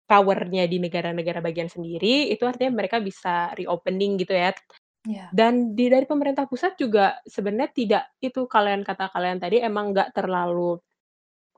power-nya 0.08 0.68
di 0.68 0.76
negara-negara 0.82 1.40
bagian 1.40 1.68
sendiri, 1.72 2.28
itu 2.34 2.44
artinya 2.44 2.76
mereka 2.84 3.00
bisa 3.00 3.52
reopening 3.56 4.20
gitu 4.20 4.34
ya. 4.36 4.52
Iya. 5.06 5.34
Dan 5.34 5.72
di 5.78 5.88
dari 5.88 6.04
pemerintah 6.04 6.44
pusat 6.50 6.76
juga 6.76 7.16
sebenarnya 7.24 7.70
tidak 7.72 8.04
itu 8.20 8.44
kalian 8.48 8.84
kata 8.84 9.08
kalian 9.12 9.40
tadi 9.40 9.60
emang 9.64 9.92
nggak 9.96 10.12
terlalu 10.16 10.76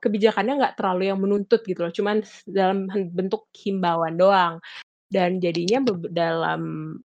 kebijakannya 0.05 0.53
nggak 0.61 0.75
terlalu 0.77 1.09
yang 1.09 1.17
menuntut 1.17 1.65
gitu 1.65 1.81
loh, 1.81 1.93
cuman 1.93 2.21
dalam 2.45 2.85
bentuk 3.09 3.49
himbauan 3.57 4.15
doang. 4.21 4.61
Dan 5.05 5.37
jadinya 5.39 5.79
dalam 6.09 6.61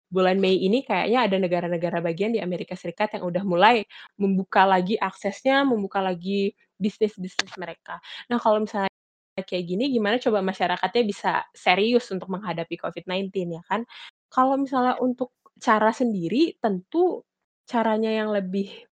bulan 0.08 0.38
Mei 0.38 0.58
ini 0.64 0.86
kayaknya 0.86 1.28
ada 1.28 1.38
negara-negara 1.42 1.98
bagian 2.02 2.32
di 2.34 2.40
Amerika 2.42 2.74
Serikat 2.78 3.18
yang 3.18 3.26
udah 3.30 3.44
mulai 3.46 3.84
membuka 4.22 4.64
lagi 4.70 4.96
aksesnya, 4.98 5.66
membuka 5.68 6.00
lagi 6.02 6.54
bisnis-bisnis 6.78 7.54
mereka. 7.58 7.98
Nah 8.32 8.38
kalau 8.38 8.64
misalnya 8.64 8.90
kayak 9.38 9.66
gini 9.66 9.94
gimana 9.94 10.18
coba 10.22 10.42
masyarakatnya 10.46 11.04
bisa 11.06 11.32
serius 11.54 12.10
untuk 12.14 12.30
menghadapi 12.34 12.78
COVID-19 12.80 13.34
ya 13.60 13.64
kan. 13.66 13.82
Kalau 14.30 14.56
misalnya 14.58 14.98
untuk 15.02 15.34
cara 15.58 15.90
sendiri 15.94 16.58
tentu 16.62 17.26
caranya 17.66 18.14
yang 18.14 18.30
lebih 18.32 18.88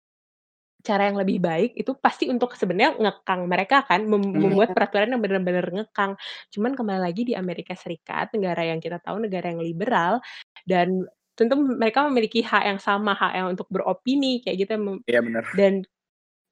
cara 0.86 1.10
yang 1.10 1.18
lebih 1.20 1.42
baik 1.42 1.74
itu 1.76 1.92
pasti 1.98 2.30
untuk 2.30 2.54
sebenarnya 2.56 2.96
ngekang 3.02 3.42
mereka 3.50 3.82
kan, 3.90 4.06
mem 4.06 4.22
Hmm. 4.34 4.42
membuat 4.44 4.70
Iya. 4.70 4.76
peraturan 4.78 5.10
yang 5.18 5.22
benar-benar 5.26 5.68
ngekang. 5.74 6.14
Cuman 6.54 6.74
kembali 6.78 7.02
lagi 7.02 7.24
di 7.28 7.34
Amerika 7.36 7.74
Serikat, 7.76 8.32
negara 8.38 8.62
yang 8.70 8.80
kita 8.84 9.02
tahu 9.04 9.20
negara 9.26 9.50
yang 9.52 9.62
liberal, 9.66 10.22
dan 10.70 11.04
tentu 11.36 11.58
mereka 11.60 12.06
memiliki 12.08 12.46
hak 12.46 12.64
yang 12.70 12.80
sama, 12.82 13.18
hak 13.18 13.34
yang 13.36 13.48
untuk 13.58 13.68
beropini 13.74 14.40
kayak 14.46 14.58
gitu 14.70 14.74
mem 14.80 14.98
Iya 15.08 15.22
benar. 15.26 15.46
dan 15.54 15.84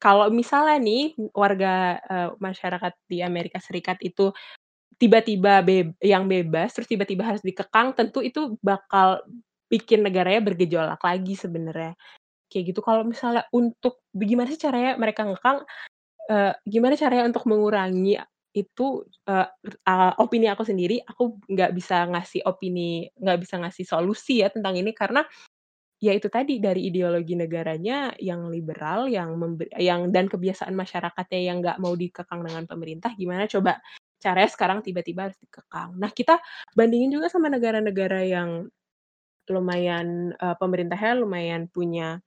kalau 0.02 0.30
misalnya 0.34 0.78
nih 0.84 1.16
warga, 1.36 2.00
eee, 2.10 2.30
masyarakat 2.42 2.94
di 3.10 3.20
Amerika 3.26 3.58
Serikat 3.64 3.98
itu 4.06 4.32
tiba-tiba 5.02 5.62
beb 5.66 5.96
yang 6.04 6.26
bebas, 6.32 6.74
terus 6.78 6.88
tiba-tiba 6.92 7.24
harus 7.36 7.42
dikekang, 7.46 7.94
tentu 7.98 8.22
itu 8.26 8.56
bakal 8.64 9.22
bikin 9.72 10.06
negaranya 10.06 10.42
bergejolak 10.46 11.02
lagi 11.04 11.36
sebenarnya. 11.40 11.96
Kayak 12.54 12.66
gitu. 12.78 12.82
Kalau 12.86 13.02
misalnya 13.08 13.50
untuk 13.50 14.06
gimana 14.14 14.46
sih 14.54 14.62
caranya 14.62 14.94
mereka 15.02 15.26
ngekang, 15.26 15.66
eee, 16.32 16.54
gimana 16.70 16.96
caranya 17.00 17.26
untuk 17.32 17.46
mengurangi 17.50 18.20
itu, 18.56 18.88
eee 19.30 19.48
eee, 19.88 20.12
opini 20.22 20.48
aku 20.52 20.64
sendiri, 20.68 21.02
aku 21.06 21.40
nggak 21.50 21.72
bisa 21.78 22.06
ngasih 22.10 22.42
opini, 22.50 23.10
nggak 23.18 23.40
bisa 23.44 23.56
ngasih 23.62 23.86
solusi 23.88 24.42
ya 24.46 24.50
tentang 24.54 24.78
ini 24.80 24.92
karena, 24.96 25.24
ya 26.04 26.14
itu 26.16 26.28
tadi 26.32 26.60
dari 26.64 26.90
ideologi 26.92 27.36
negaranya 27.40 28.14
yang 28.22 28.48
liberal, 28.52 29.08
yang 29.12 29.36
membe 29.40 29.68
yang 29.80 30.10
dan 30.16 30.28
kebiasaan 30.32 30.74
masyarakatnya 30.78 31.40
yang 31.44 31.58
nggak 31.64 31.80
mau 31.84 31.94
dikekang 31.98 32.42
dengan 32.46 32.66
pemerintah, 32.70 33.14
gimana 33.20 33.46
coba 33.52 33.80
caranya 34.24 34.50
sekarang 34.52 34.80
tiba-tiba 34.86 35.30
harus 35.32 35.40
dikekang. 35.44 35.96
Nah 36.00 36.12
kita 36.14 36.40
bandingin 36.78 37.12
juga 37.16 37.28
sama 37.34 37.50
negara-negara 37.54 38.24
yang 38.28 38.68
lumayan, 39.52 40.34
eee, 40.38 40.56
pemerintahnya 40.62 41.14
lumayan 41.22 41.68
punya, 41.72 42.20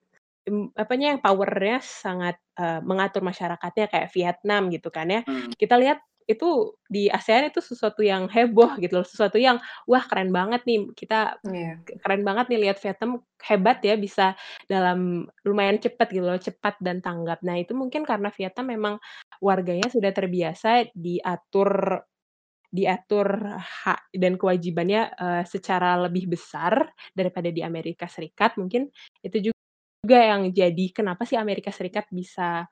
mmm, 0.49 0.73
apanya, 0.79 1.15
yang 1.17 1.21
power-nya 1.25 1.79
sangat, 1.85 2.37
eee, 2.59 2.81
mengatur 2.87 3.23
masyarakatnya 3.27 3.87
kayak 3.93 4.09
Vietnam 4.15 4.63
gitu 4.73 4.89
kan 4.95 5.07
ya. 5.11 5.21
Hmm. 5.27 5.57
Kita 5.61 5.77
lihat 5.81 6.01
itu 6.27 6.75
di 6.91 7.07
ASEAN 7.11 7.51
itu 7.55 7.61
sesuatu 7.63 8.03
yang 8.03 8.27
heboh 8.31 8.79
gitu 8.83 9.03
loh, 9.03 9.07
sesuatu 9.07 9.39
yang, 9.39 9.59
wah 9.91 10.03
keren 10.11 10.31
banget 10.35 10.63
nih, 10.67 10.91
kita 10.99 11.39
Iya. 11.45 11.87
keren 12.03 12.23
banget 12.27 12.51
nih 12.51 12.61
lihat 12.71 12.79
Vietnam 12.83 13.23
hebat 13.47 13.79
ya 13.87 13.95
bisa 13.99 14.35
dalam 14.71 15.27
lumayan 15.47 15.79
cepat 15.83 16.09
gitu 16.15 16.27
loh, 16.27 16.39
cepat 16.41 16.79
dan 16.83 16.99
tanggap. 17.05 17.41
Nah 17.47 17.57
itu 17.63 17.73
mungkin 17.79 18.03
karena 18.07 18.31
Vietnam 18.35 18.67
memang 18.75 18.95
warganya 19.43 19.87
sudah 19.93 20.11
terbiasa 20.15 20.91
diatur 20.99 22.03
diatur 22.75 23.29
hak 23.61 24.13
dan 24.15 24.37
kewajibannya, 24.41 25.15
eee, 25.17 25.43
secara 25.49 25.97
lebih 26.07 26.29
besar 26.35 26.91
daripada 27.17 27.49
di 27.55 27.63
Amerika 27.65 28.07
Serikat, 28.11 28.59
mungkin 28.61 28.91
itu 29.25 29.51
juga 30.07 30.23
yang 30.23 30.43
jadi 30.55 30.87
kenapa 30.95 31.27
sih 31.27 31.35
Amerika 31.35 31.75
Serikat 31.75 32.07
bisa, 32.15 32.71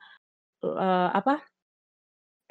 eee, 0.63 1.09
apa 1.11 1.43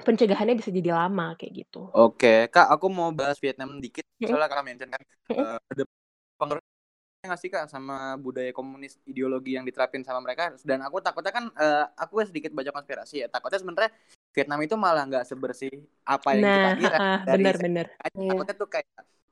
pencegahannya 0.03 0.59
bisa 0.59 0.75
jadi 0.75 0.91
lama, 0.91 1.39
kayak 1.39 1.63
gitu. 1.63 1.87
Oke, 1.95 2.51
Kak, 2.51 2.67
aku 2.73 2.91
mau 2.91 3.15
bahas 3.15 3.39
Vietnam 3.39 3.79
dikit, 3.79 4.03
soalnya 4.27 4.51
Kakak 4.51 4.65
mention 4.67 4.89
kan, 4.91 5.01
eee, 5.31 5.57
ada 5.71 5.83
pengaruhnya 6.35 6.71
nggak 7.23 7.39
sih, 7.39 7.49
Kak, 7.53 7.65
sama 7.71 8.17
budaya 8.19 8.51
komunis, 8.51 8.99
ideologi 9.07 9.55
yang 9.55 9.63
diterapin 9.63 10.03
sama 10.03 10.19
mereka? 10.19 10.51
Dan 10.67 10.83
aku 10.83 10.99
takutnya 10.99 11.31
kan, 11.31 11.45
eee, 11.55 11.85
aku 11.95 12.19
sedikit 12.27 12.51
baca 12.51 12.71
konspirasi 12.75 13.23
ya, 13.23 13.27
takutnya 13.31 13.59
sebenarnya 13.63 13.91
Vietnam 14.35 14.59
itu 14.65 14.75
malah 14.75 15.03
nggak 15.07 15.25
sebersih 15.29 15.71
apa 16.03 16.29
yang 16.35 16.49
kita 16.51 16.67
Nah, 16.67 16.75
kira 16.75 16.97
bener 17.31 17.55
segi 17.55 17.63
bener. 17.63 17.87
aja. 18.03 18.17
Iya. 18.17 18.29
Takutnya 18.35 18.55
tuh 18.59 18.67
kayak 18.73 18.87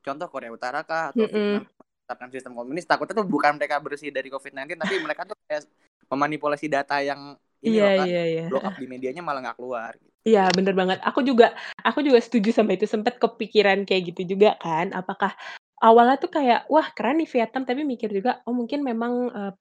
contoh 0.05 0.27
Korea 0.31 0.51
Utara 0.53 0.79
kah, 0.87 1.11
atau 1.11 1.25
Mhm. 1.27 1.33
Vietnam 1.33 1.63
menerapkan 2.05 2.29
sistem 2.33 2.53
komunis, 2.57 2.83
takutnya 2.83 3.23
tuh 3.23 3.27
bukan 3.27 3.55
mereka 3.55 3.77
bersih 3.79 4.09
dari 4.11 4.27
COVID-19, 4.27 4.75
tapi 4.75 4.95
mereka 5.05 5.21
tuh 5.23 5.37
kayak 5.47 5.63
memanipulasi 6.11 6.67
data 6.67 6.99
yang 6.99 7.37
ini 7.61 7.77
loh, 7.77 7.93
Kak, 7.93 8.05
iya 8.09 8.23
iya, 8.25 8.45
blow 8.49 8.61
up 8.61 8.75
di 8.75 8.85
medianya 8.89 9.21
malah 9.23 9.39
nggak 9.45 9.57
keluar. 9.57 9.93
Iya, 10.21 10.49
bener 10.53 10.73
banget. 10.77 10.99
Aku 11.01 11.25
juga 11.25 11.53
aku 11.81 12.05
juga 12.05 12.19
setuju 12.21 12.53
sama 12.53 12.77
itu, 12.77 12.85
sempet 12.85 13.17
kepikiran 13.17 13.85
kayak 13.89 14.13
gitu 14.13 14.37
juga 14.37 14.53
kan. 14.61 14.93
Apakah 14.93 15.33
awalnya 15.81 16.17
tuh 16.21 16.29
kayak, 16.29 16.69
wah 16.69 16.85
keren 16.93 17.21
nih 17.21 17.29
Vietnam, 17.29 17.63
tapi 17.65 17.81
mikir 17.85 18.09
juga, 18.13 18.41
oh 18.45 18.53
mungkin 18.53 18.85
memang, 18.85 19.13
eee, 19.33 19.53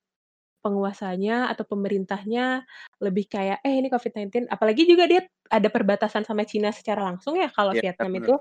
penguasanya 0.60 1.48
atau 1.48 1.64
pemerintahnya 1.64 2.68
lebih 3.00 3.32
kayak, 3.32 3.64
eh 3.64 3.80
ini 3.80 3.88
COVID-19 3.88 4.44
apalagi 4.52 4.84
juga 4.84 5.08
dia 5.08 5.24
ada 5.48 5.68
perbatasan 5.72 6.28
sama 6.28 6.44
Cina 6.44 6.68
secara 6.68 7.00
langsung 7.08 7.40
ya, 7.40 7.48
kalau 7.48 7.72
Iya, 7.72 7.88
Vietnam 7.88 8.12
bener. 8.12 8.20
itu 8.20 8.34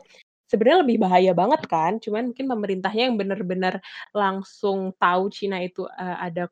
sebenarnya 0.49 0.81
lebih 0.85 0.97
bahaya 1.05 1.31
banget 1.37 1.61
kan, 1.69 1.97
cuman 2.01 2.33
mungkin 2.33 2.47
pemerintahnya 2.49 3.03
yang 3.13 3.17
bener-bener 3.21 3.79
langsung 4.11 4.91
tahu 4.97 5.29
Cina 5.31 5.61
itu, 5.63 5.85
eee, 5.95 6.17
ada 6.33 6.49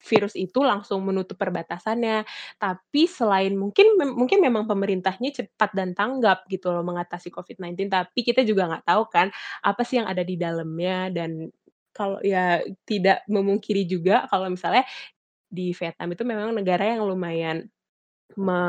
virus 0.00 0.32
itu, 0.38 0.64
langsung 0.64 1.04
menutup 1.04 1.36
perbatasannya. 1.36 2.24
Tapi 2.56 3.04
selain 3.10 3.52
mungkin 3.58 3.98
mungkin 4.16 4.40
memang 4.40 4.64
pemerintahnya 4.70 5.28
cepat 5.44 5.76
dan 5.76 5.92
tanggap 5.92 6.46
gitu 6.48 6.72
loh 6.72 6.80
mengatasi 6.86 7.28
COVID-19, 7.34 7.90
tapi 7.92 8.24
kita 8.24 8.40
juga 8.48 8.70
nggak 8.70 8.86
tahu 8.88 9.02
kan, 9.12 9.28
apa 9.66 9.82
sih 9.84 10.00
yang 10.00 10.08
ada 10.08 10.24
di 10.24 10.36
dalamnya 10.40 11.10
dan 11.12 11.50
kalau 11.92 12.22
ya 12.24 12.62
tidak 12.88 13.26
memungkiri 13.28 13.84
juga 13.90 14.24
kalau 14.30 14.46
misalnya 14.48 14.86
di 15.50 15.72
Vietnam 15.74 16.10
itu 16.14 16.22
memang 16.26 16.50
negara 16.54 16.84
yang 16.96 17.02
lumayan 17.08 17.66
me 18.38 18.60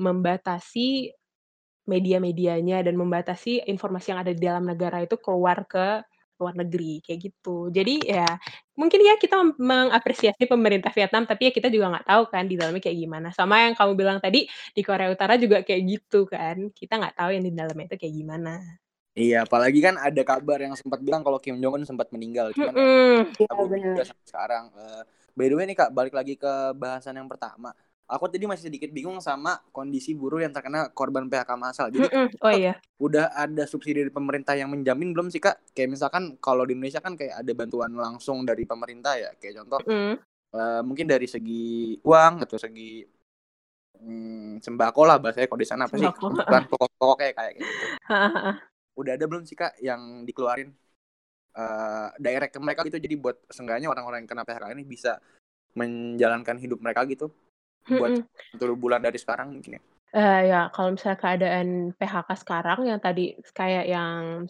membatasi 0.00 1.12
media-medianya 1.88 2.86
dan 2.86 2.94
membatasi 2.94 3.66
informasi 3.66 4.14
yang 4.14 4.20
ada 4.22 4.32
di 4.34 4.42
dalam 4.42 4.64
negara 4.66 5.02
itu 5.02 5.18
keluar 5.18 5.66
ke 5.66 6.02
luar 6.42 6.54
negeri, 6.58 6.98
kayak 7.06 7.20
gitu. 7.30 7.70
Jadi 7.70 8.10
ya 8.10 8.34
mungkin 8.74 8.98
ya 9.06 9.14
kita 9.14 9.38
mengapresiasi 9.62 10.50
pemerintah 10.50 10.90
Vietnam, 10.90 11.22
tapi 11.22 11.46
ya 11.50 11.52
kita 11.54 11.70
juga 11.70 11.94
nggak 11.94 12.06
tahu 12.10 12.22
kan 12.34 12.44
di 12.50 12.58
dalamnya 12.58 12.82
kayak 12.82 12.98
gimana. 12.98 13.28
Sama 13.30 13.62
yang 13.70 13.74
kamu 13.78 13.92
bilang 13.94 14.18
tadi, 14.18 14.50
di 14.74 14.82
Korea 14.82 15.06
Utara 15.14 15.38
juga 15.38 15.62
kayak 15.62 15.82
gitu 15.86 16.26
kan, 16.26 16.70
kita 16.74 16.98
nggak 16.98 17.14
tahu 17.14 17.30
yang 17.38 17.44
di 17.46 17.52
dalamnya 17.54 17.86
itu 17.94 17.96
kayak 18.02 18.14
gimana. 18.18 18.52
Iya, 19.12 19.44
apalagi 19.44 19.78
kan 19.84 19.94
ada 20.00 20.22
kabar 20.24 20.58
yang 20.64 20.72
sempat 20.72 20.98
bilang 21.04 21.20
kalau 21.20 21.36
Kim 21.36 21.60
Jong 21.60 21.78
Un 21.78 21.84
sempat 21.84 22.08
meninggal, 22.16 22.56
cuman 22.56 22.80
ya 23.36 23.52
juga 23.84 24.00
bener. 24.00 24.00
sampai 24.08 24.24
sekarang. 24.24 24.64
Eee, 24.72 25.02
by 25.36 25.46
the 25.52 25.54
way 25.60 25.64
nih, 25.68 25.76
Kak, 25.76 25.90
balik 25.92 26.14
lagi 26.16 26.34
ke 26.40 26.52
bahasan 26.74 27.20
yang 27.20 27.28
pertama. 27.28 27.76
Aku 28.12 28.28
tadi 28.28 28.44
masih 28.44 28.68
sedikit 28.68 28.92
bingung 28.92 29.16
sama 29.24 29.56
kondisi 29.72 30.12
buruh 30.12 30.44
yang 30.44 30.52
terkena 30.52 30.92
korban 30.92 31.32
PHK 31.32 31.50
massal. 31.56 31.88
Jadi 31.88 32.12
Mhm, 32.12 32.28
oh 32.44 32.52
iya. 32.52 32.76
udah 33.00 33.32
ada 33.32 33.64
subsidi 33.64 34.04
dari 34.04 34.12
pemerintah 34.12 34.52
yang 34.52 34.68
menjamin 34.68 35.16
belum 35.16 35.32
sih, 35.32 35.40
Kak? 35.40 35.72
Kayak 35.72 35.96
misalkan 35.96 36.36
kalau 36.36 36.68
di 36.68 36.76
Indonesia 36.76 37.00
kan 37.00 37.16
kayak 37.16 37.40
ada 37.40 37.52
bantuan 37.56 37.88
langsung 37.96 38.44
dari 38.44 38.68
pemerintah 38.68 39.16
ya, 39.16 39.32
kayak 39.40 39.64
contoh, 39.64 39.80
Mhm. 39.88 40.14
eee, 40.52 40.80
mungkin 40.84 41.06
dari 41.08 41.24
segi 41.24 41.96
uang 42.04 42.44
atau 42.44 42.60
segi, 42.60 43.00
mmm, 43.96 44.60
sembako 44.60 45.02
lah 45.08 45.16
bahasanya 45.16 45.48
kalau 45.48 45.60
di 45.64 45.68
sana 45.72 45.82
apa 45.88 45.96
sih, 45.96 46.04
kebutuhan 46.12 46.64
pokok-pokok 46.68 47.16
kayak 47.16 47.34
kayak 47.40 47.52
gitu. 47.56 47.86
Udah 49.00 49.12
ada 49.16 49.24
belum 49.24 49.48
sih, 49.48 49.56
Kak, 49.56 49.80
yang 49.80 50.28
dikeluarin, 50.28 50.68
eee, 51.56 52.08
direct 52.20 52.52
ke 52.52 52.60
mereka 52.60 52.84
gitu, 52.84 53.00
jadi 53.00 53.14
buat 53.16 53.40
seenggaknya 53.48 53.88
orang-orang 53.88 54.22
yang 54.24 54.30
kena 54.30 54.44
PHK 54.44 54.76
ini 54.76 54.84
bisa 54.84 55.16
menjalankan 55.72 56.60
hidup 56.60 56.78
mereka 56.84 57.02
gitu, 57.08 57.32
buat. 57.90 58.14
1 58.52 58.76
bulan 58.76 59.00
dari 59.04 59.16
sekarang 59.20 59.48
mungkin 59.56 59.80
ya? 59.80 59.82
Eee, 60.12 60.52
ya 60.52 60.68
kalau 60.76 60.92
misalnya 60.92 61.16
keadaan 61.24 61.68
PHK 61.96 62.28
sekarang 62.44 62.84
yang 62.84 63.00
tadi 63.00 63.32
kayak 63.56 63.88
yang 63.88 64.44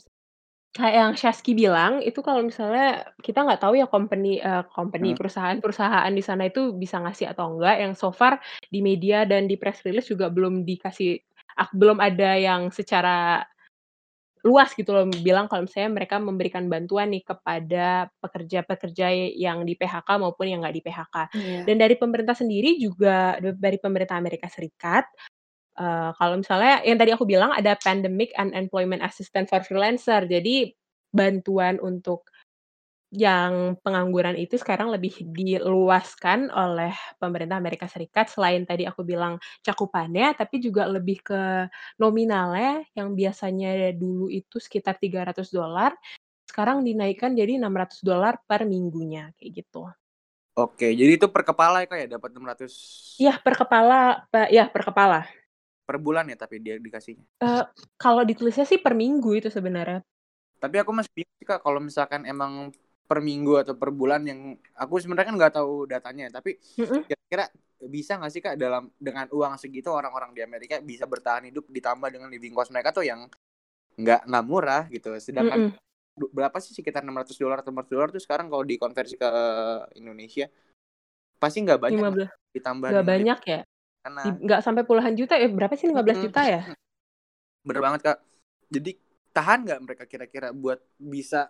kayak 0.75 0.95
yang 0.99 1.13
Shasky 1.19 1.53
bilang, 1.57 2.01
itu 2.05 2.21
kalau 2.25 2.43
misalnya 2.47 3.15
kita 3.23 3.43
nggak 3.47 3.61
tahu 3.65 3.75
ya 3.81 3.87
company 3.91 4.41
eee, 4.43 4.65
company, 4.75 5.13
Mhm. 5.13 5.19
perusahaan-perusahaan 5.19 6.13
di 6.15 6.23
sana 6.25 6.49
itu 6.51 6.75
bisa 6.77 6.99
ngasih 7.03 7.33
atau 7.35 7.57
enggak, 7.59 7.77
yang 7.83 7.95
so 7.99 8.11
far 8.15 8.41
di 8.73 8.81
media 8.85 9.25
dan 9.29 9.47
di 9.51 9.57
press 9.61 9.83
release 9.87 10.11
juga 10.13 10.29
belum 10.33 10.65
dikasih 10.69 11.21
belum 11.77 11.99
ada 12.03 12.37
yang 12.41 12.73
secara 12.75 13.45
luas 14.43 14.75
gitu 14.75 14.91
loh 14.91 15.07
bilang 15.23 15.47
kalau 15.47 15.67
misalnya 15.67 15.91
mereka 16.03 16.19
memberikan 16.19 16.67
bantuan 16.67 17.11
nih 17.15 17.23
kepada 17.23 18.11
pekerja-pekerja 18.19 19.07
yang 19.39 19.63
di 19.63 19.75
PHK 19.79 20.09
maupun 20.19 20.47
yang 20.51 20.61
nggak 20.67 20.77
di 20.79 20.83
PHK. 20.83 21.17
Iya. 21.35 21.61
Dan 21.69 21.77
dari 21.79 21.95
pemerintah 21.99 22.35
sendiri 22.35 22.75
juga 22.83 23.39
da 23.39 23.51
dari 23.55 23.79
pemerintah 23.79 24.19
Amerika 24.19 24.51
Serikat, 24.51 25.07
eee, 25.79 26.11
kalau 26.19 26.37
misalnya 26.41 26.83
yang 26.87 26.99
tadi 27.01 27.13
aku 27.15 27.25
bilang 27.29 27.53
ada 27.55 27.77
Pandemic 27.81 28.33
Unemployment 28.39 29.03
Assistance 29.05 29.51
for 29.53 29.63
Freelancer. 29.65 30.25
Jadi 30.29 30.73
bantuan 31.13 31.77
untuk 31.85 32.32
yang 33.13 33.77
pengangguran 33.85 34.41
itu 34.41 34.57
sekarang 34.57 34.89
lebih 34.89 35.13
diluaskan 35.37 36.49
oleh 36.49 36.97
pemerintah 37.21 37.61
Amerika 37.61 37.85
Serikat, 37.85 38.33
selain 38.33 38.65
tadi 38.65 38.89
aku 38.89 39.05
bilang 39.05 39.37
cakupannya, 39.61 40.33
tapi 40.33 40.65
juga 40.65 40.89
lebih 40.89 41.21
ke 41.21 41.69
nominalnya 42.01 42.81
yang 42.97 43.13
biasanya 43.13 43.93
dulu 43.93 44.33
itu 44.33 44.57
sekitar 44.57 44.97
$300, 44.97 45.93
sekarang 46.49 46.81
dinaikkan 46.81 47.37
jadi 47.37 47.61
$600 47.61 48.41
per 48.49 48.65
minggunya, 48.65 49.37
kayak 49.37 49.53
gitu. 49.61 49.93
Oke, 50.57 50.93
jadi 50.93 51.17
itu 51.17 51.29
per 51.33 51.49
kepala 51.49 51.85
ya, 51.85 51.89
Kak, 51.89 51.99
ya, 52.01 52.07
dapat 52.17 52.29
600 52.37 52.73
Iya, 53.21 53.37
per 53.41 53.55
kepala 53.61 54.25
pe 54.33 54.49
iya, 54.53 54.69
per 54.73 54.83
kepala. 54.89 55.25
per 55.85 55.97
bulan 56.01 56.25
ya 56.31 56.37
tapi 56.39 56.63
dia 56.65 56.81
dikasihnya? 56.81 57.25
Eee, 57.45 57.65
kalau 58.01 58.23
ditulisnya 58.25 58.65
sih 58.65 58.79
per 58.81 58.97
minggu 58.97 59.37
itu 59.37 59.49
sebenarnya. 59.53 60.01
Tapi 60.63 60.77
aku 60.79 60.95
masih 60.95 61.11
bingung 61.11 61.35
sih, 61.43 61.47
Kak, 61.49 61.61
kalau 61.65 61.83
misalkan 61.83 62.23
emang 62.23 62.71
per 63.13 63.21
minggu 63.21 63.61
atau 63.61 63.77
per 63.77 63.93
bulan 63.93 64.25
yang 64.25 64.57
aku 64.73 64.97
sebenarnya 64.97 65.29
kan 65.29 65.37
nggak 65.37 65.55
tahu 65.61 65.85
datanya, 65.85 66.33
tapi 66.33 66.57
kira-kira 67.05 67.45
bisa 67.85 68.17
nggak 68.17 68.33
sih 68.33 68.41
kak 68.41 68.57
dalam 68.57 68.89
dengan 68.97 69.29
uang 69.29 69.61
segitu 69.61 69.93
orang-orang 69.93 70.33
di 70.33 70.41
Amerika 70.41 70.81
bisa 70.81 71.05
bertahan 71.05 71.45
hidup 71.45 71.69
ditambah 71.69 72.09
dengan 72.09 72.33
living 72.33 72.57
cost 72.57 72.73
mereka 72.73 72.89
tuh 72.89 73.05
yang 73.05 73.29
nggak 74.01 74.25
nggak 74.25 74.45
murah 74.49 74.89
gitu. 74.89 75.13
Sedangkan 75.21 75.69
mm 75.69 75.77
-mm. 75.77 76.33
berapa 76.33 76.57
sih 76.57 76.73
sekitar 76.73 77.05
600 77.05 77.37
dolar 77.37 77.61
atau 77.61 77.69
400 77.77 77.93
dolar 77.93 78.09
tuh 78.09 78.23
sekarang 78.25 78.49
kalau 78.49 78.65
dikonversi 78.65 79.21
ke 79.21 79.31
Indonesia? 80.01 80.49
Pasti 81.37 81.61
nggak 81.61 81.81
banyak 81.85 82.01
15. 82.01 82.57
ditambah 82.57 82.89
nggak 82.97 83.09
banyak 83.09 83.41
ya? 83.45 83.61
karena 84.03 84.23
nggak 84.35 84.61
sampai 84.67 84.83
puluhan 84.89 85.15
juta 85.15 85.37
ya? 85.37 85.47
Berapa 85.53 85.77
sih 85.77 85.87
15 85.87 86.01
hmm, 86.01 86.23
juta 86.25 86.41
ya? 86.49 86.61
Bener 87.61 87.83
banget 87.85 88.01
kak. 88.03 88.19
Jadi 88.73 88.97
tahan 89.31 89.59
nggak 89.63 89.81
mereka 89.85 90.05
kira-kira 90.11 90.49
buat 90.51 90.83
bisa 90.99 91.49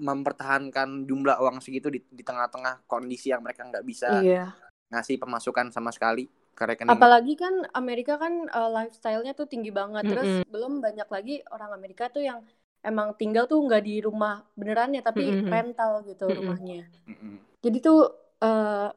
mempertahankan 0.00 1.04
jumlah 1.04 1.36
uang 1.36 1.60
segitu 1.60 1.92
di, 1.92 2.00
di 2.08 2.24
tengah-tengah 2.24 2.88
kondisi 2.88 3.28
yang 3.28 3.44
mereka 3.44 3.68
nggak 3.68 3.84
bisa 3.84 4.24
iya. 4.24 4.56
ngasih 4.88 5.20
pemasukan 5.20 5.68
sama 5.68 5.92
sekali 5.92 6.26
ke 6.56 6.62
rekening. 6.64 6.92
Apalagi 6.92 7.36
kan 7.36 7.68
Amerika 7.76 8.16
kan 8.16 8.48
uh, 8.52 8.70
lifestyle-nya 8.72 9.36
tuh 9.36 9.46
tinggi 9.46 9.72
banget. 9.72 10.08
Terus 10.08 10.28
mm 10.28 10.36
-hmm. 10.44 10.50
belum 10.50 10.72
banyak 10.80 11.08
lagi 11.08 11.34
orang 11.52 11.70
Amerika 11.76 12.08
tuh 12.08 12.24
yang 12.24 12.40
emang 12.80 13.12
tinggal 13.20 13.44
tuh 13.44 13.60
nggak 13.60 13.84
di 13.84 14.00
rumah 14.00 14.44
beneran 14.56 14.96
ya, 14.96 15.04
tapi 15.04 15.28
mm 15.28 15.36
-hmm. 15.44 15.50
rental 15.52 15.92
gitu 16.08 16.24
mm 16.26 16.32
-hmm. 16.32 16.38
rumahnya. 16.40 16.80
Mm 17.08 17.16
-hmm. 17.16 17.34
Jadi 17.60 17.78
tuh 17.80 18.00
uh, 18.40 18.88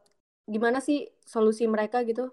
gimana 0.47 0.79
sih 0.83 1.07
solusi 1.23 1.67
mereka 1.67 2.03
gitu? 2.03 2.31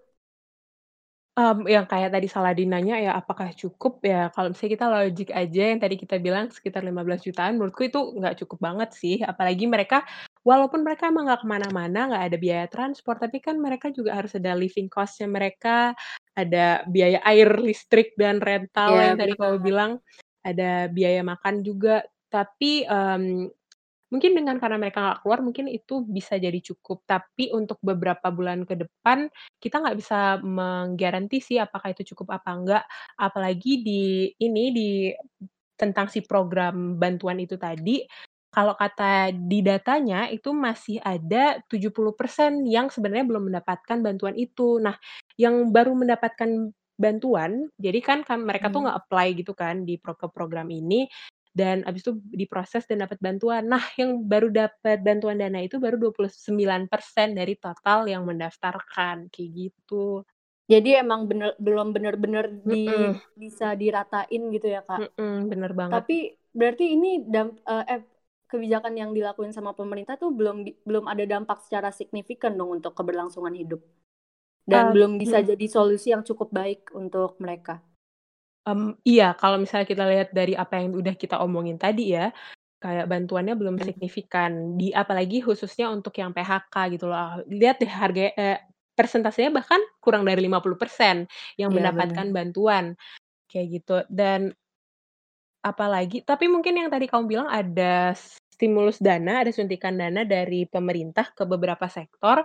Um, 1.40 1.64
yang 1.64 1.88
kayak 1.88 2.12
tadi 2.12 2.28
Saladin 2.28 2.68
nanya 2.68 3.00
ya 3.00 3.12
apakah 3.16 3.48
cukup? 3.56 4.04
Ya 4.04 4.28
kalau 4.36 4.52
misalnya 4.52 4.72
kita 4.76 4.86
logik 4.92 5.30
aja 5.32 5.62
yang 5.72 5.80
tadi 5.80 5.96
kita 5.96 6.20
bilang 6.20 6.52
sekitar 6.52 6.84
15 6.84 7.24
jutaan 7.24 7.56
menurutku 7.56 7.88
itu 7.88 7.96
nggak 7.96 8.44
cukup 8.44 8.58
banget 8.60 8.90
sih. 8.92 9.16
Apalagi 9.24 9.64
mereka 9.64 10.04
walaupun 10.44 10.84
mereka 10.84 11.08
emang 11.08 11.32
nggak 11.32 11.40
ke 11.40 11.48
mana-mana 11.48 12.00
nggak 12.12 12.24
ada 12.28 12.36
biaya 12.36 12.66
transport 12.68 13.24
tapi 13.24 13.40
kan 13.40 13.56
mereka 13.56 13.88
juga 13.88 14.20
harus 14.20 14.36
ada 14.36 14.52
living 14.52 14.92
cost-nya 14.92 15.28
mereka 15.32 15.96
ada 16.36 16.84
biaya 16.84 17.24
air 17.24 17.48
listrik 17.56 18.12
dan 18.20 18.40
rental 18.44 18.96
yeah, 18.96 19.04
yang 19.12 19.16
tadi 19.16 19.32
kamu 19.32 19.56
bilang 19.64 19.90
ada 20.44 20.92
biaya 20.92 21.24
makan 21.24 21.64
juga. 21.64 22.04
Tapi 22.30 22.84
um, 22.84 23.48
Mungkin 24.10 24.34
dengan 24.34 24.58
karena 24.58 24.76
mereka 24.76 24.98
nggak 25.00 25.18
keluar, 25.22 25.40
mungkin 25.40 25.70
itu 25.70 26.02
bisa 26.02 26.34
jadi 26.34 26.58
cukup. 26.58 27.06
Tapi 27.06 27.54
untuk 27.54 27.78
beberapa 27.78 28.28
bulan 28.34 28.66
ke 28.66 28.74
depan, 28.74 29.30
kita 29.62 29.78
nggak 29.78 29.98
bisa 29.98 30.42
menggaranti 30.42 31.38
sih 31.38 31.62
apakah 31.62 31.94
itu 31.94 32.02
cukup 32.14 32.42
apa 32.42 32.50
enggak. 32.50 32.84
Apalagi 33.14 33.86
di 33.86 34.34
ini, 34.42 34.64
di 34.74 34.88
tentang 35.78 36.10
si 36.12 36.20
program 36.26 36.98
bantuan 36.98 37.40
itu 37.40 37.56
tadi, 37.56 38.04
kalau 38.50 38.74
kata 38.74 39.30
di 39.30 39.62
datanya 39.62 40.26
itu 40.26 40.50
masih 40.50 40.98
ada 41.00 41.62
70% 41.70 42.66
yang 42.66 42.90
sebenarnya 42.90 43.26
belum 43.30 43.46
mendapatkan 43.46 43.98
bantuan 44.02 44.34
itu. 44.34 44.82
Nah, 44.82 44.98
yang 45.38 45.70
baru 45.70 45.94
mendapatkan 45.94 46.74
bantuan, 46.98 47.70
jadi 47.80 48.02
kan 48.04 48.18
kan 48.26 48.42
mereka 48.44 48.68
tuh 48.68 48.84
hmm. 48.84 48.86
nggak 48.90 48.98
apply 49.06 49.28
gitu 49.38 49.52
kan 49.56 49.86
di 49.88 49.96
pro 49.96 50.12
program 50.18 50.68
ini, 50.68 51.08
dan 51.50 51.82
abis 51.82 52.06
itu 52.06 52.12
diproses 52.30 52.86
dan 52.86 53.02
dapat 53.02 53.18
bantuan. 53.18 53.66
Nah, 53.66 53.82
yang 53.98 54.22
baru 54.22 54.50
dapat 54.50 55.02
bantuan 55.02 55.38
dana 55.38 55.58
itu 55.58 55.82
baru 55.82 55.98
29% 55.98 56.86
dari 57.34 57.54
total 57.58 58.06
yang 58.06 58.22
mendaftarkan, 58.22 59.26
kayak 59.28 59.50
gitu. 59.50 60.22
Jadi 60.70 60.94
emang 60.94 61.26
bener 61.26 61.58
belum 61.58 61.90
bener-bener 61.90 62.46
di 62.62 62.86
mm 62.86 63.34
bisa 63.34 63.74
diratain 63.74 64.42
gitu 64.54 64.70
ya, 64.70 64.86
Kak? 64.86 65.18
Mm 65.18 65.50
bener 65.50 65.74
banget. 65.74 65.94
Tapi 65.98 66.18
berarti 66.54 66.94
ini 66.94 67.26
damp 67.26 67.58
uh, 67.66 67.82
eh 67.90 68.06
kebijakan 68.46 68.94
yang 68.94 69.10
dilakuin 69.10 69.54
sama 69.54 69.74
pemerintah 69.74 70.18
tuh 70.18 70.30
belum 70.30 70.66
belum 70.86 71.06
ada 71.10 71.22
dampak 71.26 71.62
secara 71.66 71.90
signifikan 71.90 72.54
dong 72.54 72.78
untuk 72.78 72.94
keberlangsungan 72.94 73.54
hidup? 73.58 73.82
Dan 74.62 74.90
uh, 74.90 74.92
belum 74.94 75.18
bisa 75.18 75.42
hmm. 75.42 75.50
jadi 75.50 75.66
solusi 75.66 76.14
yang 76.14 76.22
cukup 76.22 76.54
baik 76.54 76.94
untuk 76.94 77.34
mereka? 77.42 77.82
Um, 78.68 78.96
iya, 79.08 79.32
kalau 79.36 79.56
misalnya 79.56 79.88
kita 79.88 80.04
lihat 80.04 80.28
dari 80.36 80.52
apa 80.52 80.76
yang 80.76 80.92
udah 80.92 81.14
kita 81.16 81.40
omongin 81.40 81.80
tadi 81.80 82.12
ya, 82.12 82.28
kayak 82.80 83.08
bantuannya 83.08 83.56
belum 83.56 83.80
signifikan, 83.80 84.76
di 84.76 84.92
apalagi 84.92 85.40
khususnya 85.40 85.88
untuk 85.88 86.16
yang 86.20 86.32
PHK 86.32 86.74
gitu 86.96 87.08
loh. 87.08 87.40
Lihat 87.48 87.76
deh 87.80 87.88
harga 87.88 88.24
eh, 88.36 88.58
persentasenya 88.92 89.48
bahkan 89.52 89.80
kurang 90.00 90.28
dari 90.28 90.44
50% 90.44 91.24
yang 91.56 91.72
Iya, 91.72 91.76
mendapatkan 91.76 92.26
bantuan, 92.32 92.84
kayak 93.48 93.66
gitu. 93.80 93.96
Dan 94.12 94.52
apalagi 95.60 96.24
tapi 96.24 96.48
mungkin 96.48 96.72
yang 96.80 96.88
tadi 96.88 97.04
kamu 97.04 97.24
bilang 97.28 97.48
ada 97.48 98.16
stimulus 98.52 99.00
dana, 99.00 99.44
ada 99.44 99.52
suntikan 99.52 99.96
dana 99.96 100.24
dari 100.24 100.68
pemerintah 100.68 101.32
ke 101.32 101.48
beberapa 101.48 101.88
sektor, 101.88 102.44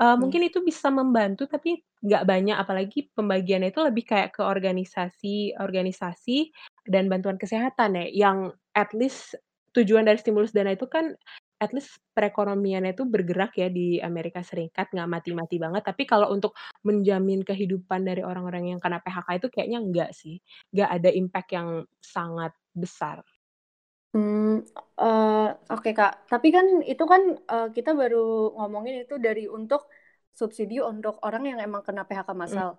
Uh, 0.00 0.16
mungkin 0.16 0.40
itu 0.48 0.64
bisa 0.64 0.88
membantu 0.88 1.44
tapi 1.44 1.76
nggak 2.02 2.26
banyak, 2.26 2.58
apalagi 2.58 3.14
pembagiannya 3.14 3.70
itu 3.70 3.78
lebih 3.82 4.04
kayak 4.10 4.34
ke 4.34 4.42
organisasi-organisasi 4.42 6.50
dan 6.90 7.06
bantuan 7.06 7.38
kesehatan 7.38 7.94
ya, 7.94 8.10
yang 8.10 8.50
at 8.74 8.90
least 8.90 9.38
tujuan 9.72 10.04
dari 10.04 10.20
stimulus 10.20 10.52
dana 10.52 10.74
itu 10.74 10.84
kan 10.90 11.14
at 11.62 11.70
least 11.70 12.02
perekonomiannya 12.18 12.98
itu 12.98 13.06
bergerak 13.06 13.54
ya 13.54 13.70
di 13.70 14.02
Amerika 14.02 14.42
Serikat, 14.42 14.90
nggak 14.90 15.06
mati-mati 15.06 15.62
banget. 15.62 15.86
Tapi 15.86 16.10
kalau 16.10 16.34
untuk 16.34 16.58
menjamin 16.82 17.46
kehidupan 17.46 18.02
dari 18.02 18.26
orang-orang 18.26 18.74
yang 18.74 18.82
kena 18.82 18.98
PHK 18.98 19.38
itu 19.38 19.46
kayaknya 19.46 19.78
enggak 19.78 20.10
sih, 20.10 20.42
nggak 20.74 20.90
ada 20.90 21.14
impact 21.14 21.54
yang 21.54 21.86
sangat 22.02 22.50
besar. 22.74 23.22
Hmm, 24.12 24.60
uh, 25.00 25.48
oke, 25.72 25.90
Kak. 25.94 26.28
Tapi 26.28 26.52
kan 26.52 26.84
itu 26.84 27.00
kan, 27.06 27.22
uh, 27.48 27.72
kita 27.72 27.96
baru 27.96 28.52
ngomongin 28.58 29.08
itu 29.08 29.16
dari 29.16 29.48
untuk 29.48 29.88
subsidi 30.32 30.80
untuk 30.80 31.20
orang 31.22 31.44
yang 31.48 31.58
emang 31.60 31.84
kena 31.84 32.08
PHK 32.08 32.32
hmm. 32.32 32.38
massal. 32.38 32.70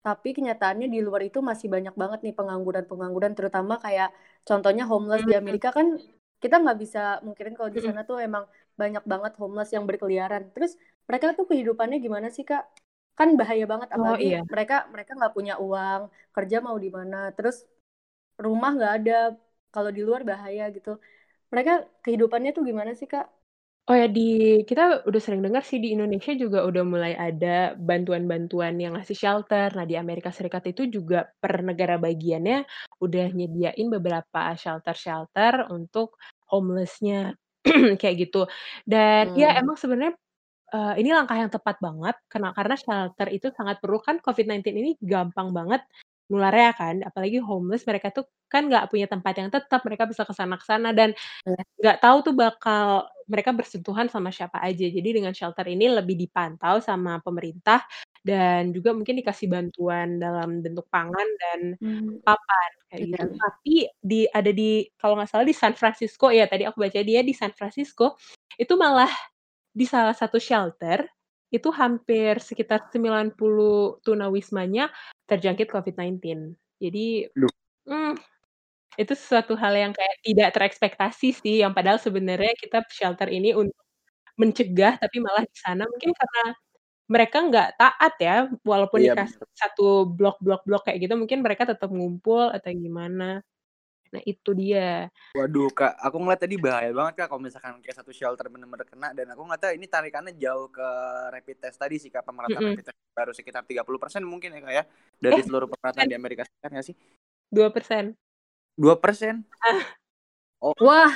Tapi 0.00 0.32
kenyataannya 0.32 0.88
di 0.88 1.04
luar 1.04 1.20
itu 1.28 1.44
masih 1.44 1.68
banyak 1.68 1.92
banget 1.92 2.24
nih 2.24 2.32
pengangguran-pengangguran, 2.32 3.36
terutama 3.36 3.76
kayak 3.76 4.14
contohnya 4.48 4.88
homeless 4.88 5.28
di 5.28 5.36
hmm. 5.36 5.42
Amerika 5.44 5.68
kan 5.76 6.00
kita 6.40 6.56
nggak 6.56 6.78
bisa 6.80 7.20
mungkin 7.20 7.52
kalau 7.52 7.68
di 7.68 7.84
hmm. 7.84 7.88
sana 7.92 8.00
tuh 8.08 8.16
emang 8.16 8.48
banyak 8.80 9.04
banget 9.04 9.32
homeless 9.36 9.70
yang 9.76 9.84
berkeliaran. 9.84 10.48
Terus 10.56 10.80
mereka 11.04 11.36
tuh 11.36 11.44
kehidupannya 11.44 12.00
gimana 12.00 12.32
sih, 12.32 12.48
Kak? 12.48 12.64
Kan 13.12 13.36
bahaya 13.36 13.68
banget 13.68 13.92
Oh, 13.92 14.00
apalagi 14.00 14.40
iya. 14.40 14.40
mereka 14.48 14.88
mereka 14.88 15.12
nggak 15.18 15.34
punya 15.36 15.54
uang, 15.60 16.08
kerja 16.32 16.56
mau 16.64 16.80
di 16.80 16.88
mana, 16.88 17.28
terus 17.36 17.68
rumah 18.40 18.72
nggak 18.72 18.94
ada 19.04 19.18
kalau 19.68 19.92
di 19.92 20.00
luar 20.00 20.24
bahaya 20.24 20.72
gitu. 20.72 20.96
Mereka 21.52 22.00
kehidupannya 22.06 22.56
tuh 22.56 22.64
gimana 22.64 22.96
sih, 22.96 23.04
Kak? 23.04 23.28
Oh 23.88 23.96
ya, 23.96 24.06
di 24.12 24.60
kita 24.68 25.08
udah 25.08 25.20
sering 25.24 25.40
dengar 25.40 25.64
sih 25.64 25.80
di 25.80 25.96
Indonesia 25.96 26.36
juga 26.36 26.68
udah 26.68 26.84
mulai 26.84 27.12
ada 27.16 27.72
bantuan-bantuan 27.80 28.76
yang 28.76 28.92
ngasih 28.94 29.16
shelter. 29.16 29.72
Nah, 29.72 29.88
di 29.88 29.96
Amerika 29.96 30.28
Serikat 30.28 30.68
itu 30.68 30.84
juga 30.84 31.24
per 31.40 31.64
negara 31.64 31.96
bagiannya 31.96 32.68
udah 33.00 33.24
nyediain 33.32 33.88
beberapa 33.88 34.52
shelter-shelter 34.52 35.72
untuk 35.72 36.20
homeless-nya, 36.52 37.32
kayak 38.00 38.14
gitu. 38.28 38.44
Dan 38.84 39.32
ya 39.32 39.56
emang 39.56 39.80
sebenarnya, 39.80 40.14
uh, 40.76 40.94
ini 41.00 41.10
langkah 41.16 41.36
yang 41.40 41.52
tepat 41.52 41.78
banget 41.80 42.16
karena 42.32 42.50
karena 42.56 42.76
shelter 42.80 43.28
itu 43.32 43.48
sangat 43.56 43.78
perlu, 43.80 44.00
kan 44.04 44.18
COVID-19 44.20 44.76
ini 44.76 44.90
gampang 45.02 45.50
banget 45.56 45.82
nularnya 46.32 46.72
kan, 46.74 46.96
apalagi 47.06 47.38
homeless 47.44 47.84
mereka 47.86 48.10
tuh 48.10 48.24
kan 48.50 48.66
nggak 48.68 48.88
punya 48.90 49.06
tempat 49.06 49.34
yang 49.38 49.50
tetap, 49.52 49.80
mereka 49.86 50.04
bisa 50.10 50.24
ke 50.26 50.34
sana 50.34 50.56
ke 50.58 50.66
sana 50.66 50.90
dan 50.96 51.12
iya. 51.46 51.60
nggak 51.82 51.98
tahu 52.02 52.18
tuh 52.26 52.34
bakal 52.34 53.06
mereka 53.30 53.54
bersentuhan 53.54 54.10
sama 54.10 54.34
siapa 54.34 54.58
aja. 54.58 54.90
Jadi 54.90 55.22
dengan 55.22 55.30
shelter 55.30 55.62
ini 55.70 55.86
lebih 55.86 56.18
dipantau 56.18 56.82
sama 56.82 57.22
pemerintah 57.22 57.86
dan 58.26 58.74
juga 58.74 58.90
mungkin 58.90 59.22
dikasih 59.22 59.46
bantuan 59.46 60.18
dalam 60.18 60.58
bentuk 60.60 60.90
pangan 60.90 61.28
dan 61.38 61.60
hmm. 61.78 62.26
papan 62.26 62.70
kayak 62.90 63.00
gitu. 63.06 63.26
Tapi 63.38 63.74
di 64.02 64.20
ada 64.26 64.50
di 64.50 64.84
kalau 64.98 65.14
nggak 65.14 65.30
salah 65.30 65.46
di 65.46 65.54
San 65.54 65.78
Francisco 65.78 66.28
ya 66.34 66.50
tadi 66.50 66.66
aku 66.66 66.82
baca 66.82 67.00
dia 67.06 67.22
di 67.22 67.32
San 67.32 67.54
Francisco 67.54 68.18
itu 68.58 68.74
malah 68.74 69.10
di 69.70 69.86
salah 69.86 70.12
satu 70.12 70.42
shelter 70.42 71.06
itu 71.50 71.68
hampir 71.74 72.38
sekitar 72.38 72.90
90 72.90 73.34
tunawismanya 74.06 74.86
terjangkit 75.26 75.66
COVID-19. 75.66 76.54
Jadi, 76.78 77.26
hmm, 77.90 78.14
itu 78.98 79.12
sesuatu 79.14 79.54
hal 79.54 79.74
yang 79.76 79.92
kayak 79.94 80.16
tidak 80.24 80.48
terekspektasi 80.56 81.28
sih, 81.36 81.56
yang 81.62 81.70
padahal 81.70 81.98
sebenarnya 82.02 82.54
kita 82.58 82.82
shelter 82.90 83.30
ini 83.30 83.54
untuk 83.54 83.78
mencegah, 84.34 84.98
tapi 84.98 85.20
malah 85.22 85.44
di 85.46 85.56
sana 85.58 85.84
mungkin 85.86 86.10
karena 86.16 86.44
mereka 87.10 87.38
nggak 87.42 87.68
taat 87.78 88.14
ya, 88.22 88.36
walaupun 88.62 89.02
Iya, 89.02 89.18
dikasih 89.18 89.42
satu 89.52 90.06
blok 90.06 90.38
blok 90.42 90.62
blok 90.66 90.82
kayak 90.86 91.06
gitu, 91.06 91.14
mungkin 91.18 91.42
mereka 91.42 91.66
tetap 91.66 91.90
ngumpul 91.90 92.50
atau 92.50 92.70
gimana. 92.70 93.42
Nah 94.10 94.22
itu 94.26 94.50
dia. 94.58 95.06
Waduh 95.38 95.70
kak, 95.70 95.94
aku 96.02 96.16
ngeliat 96.18 96.42
tadi 96.42 96.58
bahaya 96.58 96.90
banget 96.90 97.14
kak 97.22 97.26
kalau 97.30 97.42
misalkan 97.42 97.78
kayak 97.78 97.94
satu 97.94 98.10
shelter 98.10 98.50
bener-bener 98.50 98.82
kena 98.82 99.14
dan 99.14 99.30
aku 99.30 99.46
ngeliat 99.46 99.70
ini 99.78 99.86
tarikannya 99.86 100.34
jauh 100.34 100.66
ke 100.66 100.88
rapid 101.30 101.56
test 101.62 101.78
tadi 101.78 101.96
sih 102.02 102.10
kak 102.10 102.26
pemerataan 102.26 102.58
mm 102.58 102.66
-hmm. 102.66 102.74
rapid 102.74 102.86
test 102.90 102.98
baru 103.14 103.32
sekitar 103.34 103.62
30% 103.62 104.26
mungkin 104.26 104.50
ya 104.58 104.60
kak 104.66 104.74
ya 104.74 104.84
dari 105.22 105.38
eh, 105.38 105.46
seluruh 105.46 105.70
pemerataan 105.70 106.10
di 106.10 106.16
Amerika 106.18 106.42
Serikat 106.42 106.70
nggak 106.74 106.86
sih? 106.90 106.96
Dua 107.50 107.70
persen. 107.70 108.14
Dua 108.80 108.96
persen? 108.96 109.44
Oh. 110.60 110.76
Wah. 110.76 111.08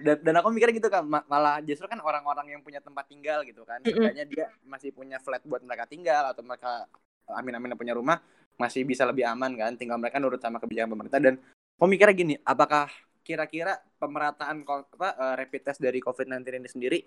dan, 0.00 0.16
dan 0.24 0.34
aku 0.40 0.48
mikirnya 0.48 0.80
gitu 0.80 0.88
kan 0.88 1.04
malah 1.04 1.60
justru 1.60 1.84
kan 1.84 2.00
orang-orang 2.00 2.56
yang 2.56 2.64
punya 2.64 2.80
tempat 2.80 3.04
tinggal 3.04 3.44
gitu 3.44 3.68
kan 3.68 3.84
mm 3.84 4.32
dia 4.32 4.48
masih 4.64 4.96
punya 4.96 5.20
flat 5.20 5.44
buat 5.44 5.60
mereka 5.60 5.84
tinggal 5.84 6.32
atau 6.32 6.40
mereka 6.40 6.88
amin-amin 7.28 7.76
punya 7.76 7.92
rumah 7.92 8.16
masih 8.56 8.88
bisa 8.88 9.04
lebih 9.04 9.28
aman 9.28 9.52
kan 9.60 9.76
tinggal 9.76 10.00
mereka 10.00 10.16
nurut 10.16 10.40
sama 10.40 10.56
kebijakan 10.56 10.96
pemerintah 10.96 11.20
dan 11.20 11.34
aku 11.76 11.84
mikirnya 11.84 12.16
gini 12.16 12.34
apakah 12.48 12.88
kira-kira 13.20 13.76
pemerataan 14.00 14.64
apa 14.64 15.08
uh, 15.20 15.34
rapid 15.36 15.68
test 15.68 15.84
dari 15.84 16.00
COVID-19 16.00 16.48
ini 16.48 16.68
sendiri 16.72 16.98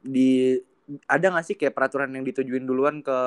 di 0.00 0.56
ada 1.06 1.26
nggak 1.30 1.46
sih 1.46 1.56
kayak 1.58 1.74
peraturan 1.76 2.10
yang 2.10 2.24
ditujuin 2.26 2.66
duluan 2.66 3.04
ke 3.04 3.18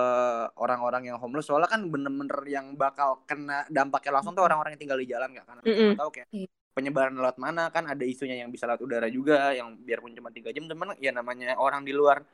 orang-orang 0.59 1.07
yang 1.13 1.17
homeless? 1.21 1.47
Soalnya 1.47 1.71
kan 1.71 1.87
bener-bener 1.87 2.39
yang 2.49 2.75
bakal 2.75 3.23
kena 3.23 3.63
dampaknya 3.71 4.19
langsung 4.19 4.35
tuh 4.35 4.43
orang-orang 4.43 4.75
yang 4.75 4.81
tinggal 4.81 4.99
di 4.99 5.07
jalan 5.07 5.29
nggak? 5.31 5.45
Karena 5.47 5.61
mm 5.63 5.73
-hmm. 5.73 5.91
tahu 5.95 6.09
kayak 6.11 6.27
iya. 6.35 6.47
penyebaran 6.73 7.15
lewat 7.15 7.37
mana 7.39 7.69
kan 7.71 7.87
ada 7.87 8.03
isunya 8.03 8.43
yang 8.43 8.49
bisa 8.51 8.67
lewat 8.67 8.81
udara 8.83 9.07
juga 9.07 9.53
yang 9.55 9.77
biarpun 9.79 10.11
cuma 10.17 10.33
tiga 10.33 10.51
jam. 10.51 10.67
Teman 10.67 10.97
ya 10.99 11.15
namanya 11.15 11.55
orang 11.55 11.87
di 11.87 11.93
luar 11.95 12.25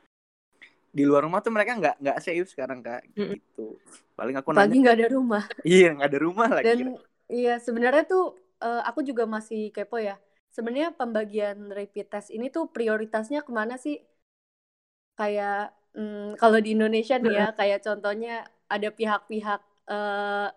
di 0.90 1.06
luar 1.06 1.22
rumah 1.22 1.38
tuh 1.38 1.54
mereka 1.54 1.78
nggak 1.78 1.96
nggak 2.02 2.18
safe 2.18 2.50
sekarang 2.50 2.82
kak. 2.82 3.06
Gitu. 3.14 3.78
Paling 4.18 4.34
aku 4.34 4.50
pagi 4.50 4.78
nggak 4.82 4.96
ada 4.98 5.08
rumah. 5.14 5.44
Iya 5.66 5.94
nggak 5.94 6.08
ada 6.10 6.20
rumah 6.20 6.48
lagi 6.50 6.66
dan 6.66 6.78
iya 7.30 7.54
sebenarnya 7.62 8.04
tuh 8.10 8.34
uh, 8.58 8.82
aku 8.82 9.06
juga 9.06 9.24
masih 9.30 9.70
kepo 9.70 10.02
ya. 10.02 10.18
Sebenarnya 10.50 10.90
pembagian 10.90 11.70
rapid 11.70 12.10
test 12.10 12.34
ini 12.34 12.50
tuh 12.50 12.66
prioritasnya 12.74 13.46
ke 13.46 13.54
mana 13.54 13.78
sih 13.78 14.02
kayak 15.20 15.76
hmm, 15.92 16.40
kalau 16.40 16.56
di 16.64 16.72
Indonesia 16.72 17.20
nih 17.20 17.34
ya 17.36 17.48
kayak 17.52 17.84
contohnya 17.84 18.48
ada 18.72 18.88
pihak-pihak 18.88 19.60
uh, 19.92 20.48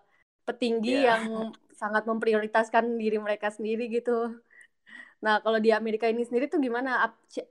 petinggi 0.48 1.04
yeah. 1.04 1.20
yang 1.20 1.52
sangat 1.76 2.08
memprioritaskan 2.08 2.96
diri 2.96 3.20
mereka 3.20 3.52
sendiri 3.52 3.92
gitu. 3.92 4.40
Nah, 5.24 5.40
kalau 5.40 5.56
di 5.56 5.72
Amerika 5.72 6.04
ini 6.08 6.28
sendiri 6.28 6.52
tuh 6.52 6.60
gimana? 6.60 7.00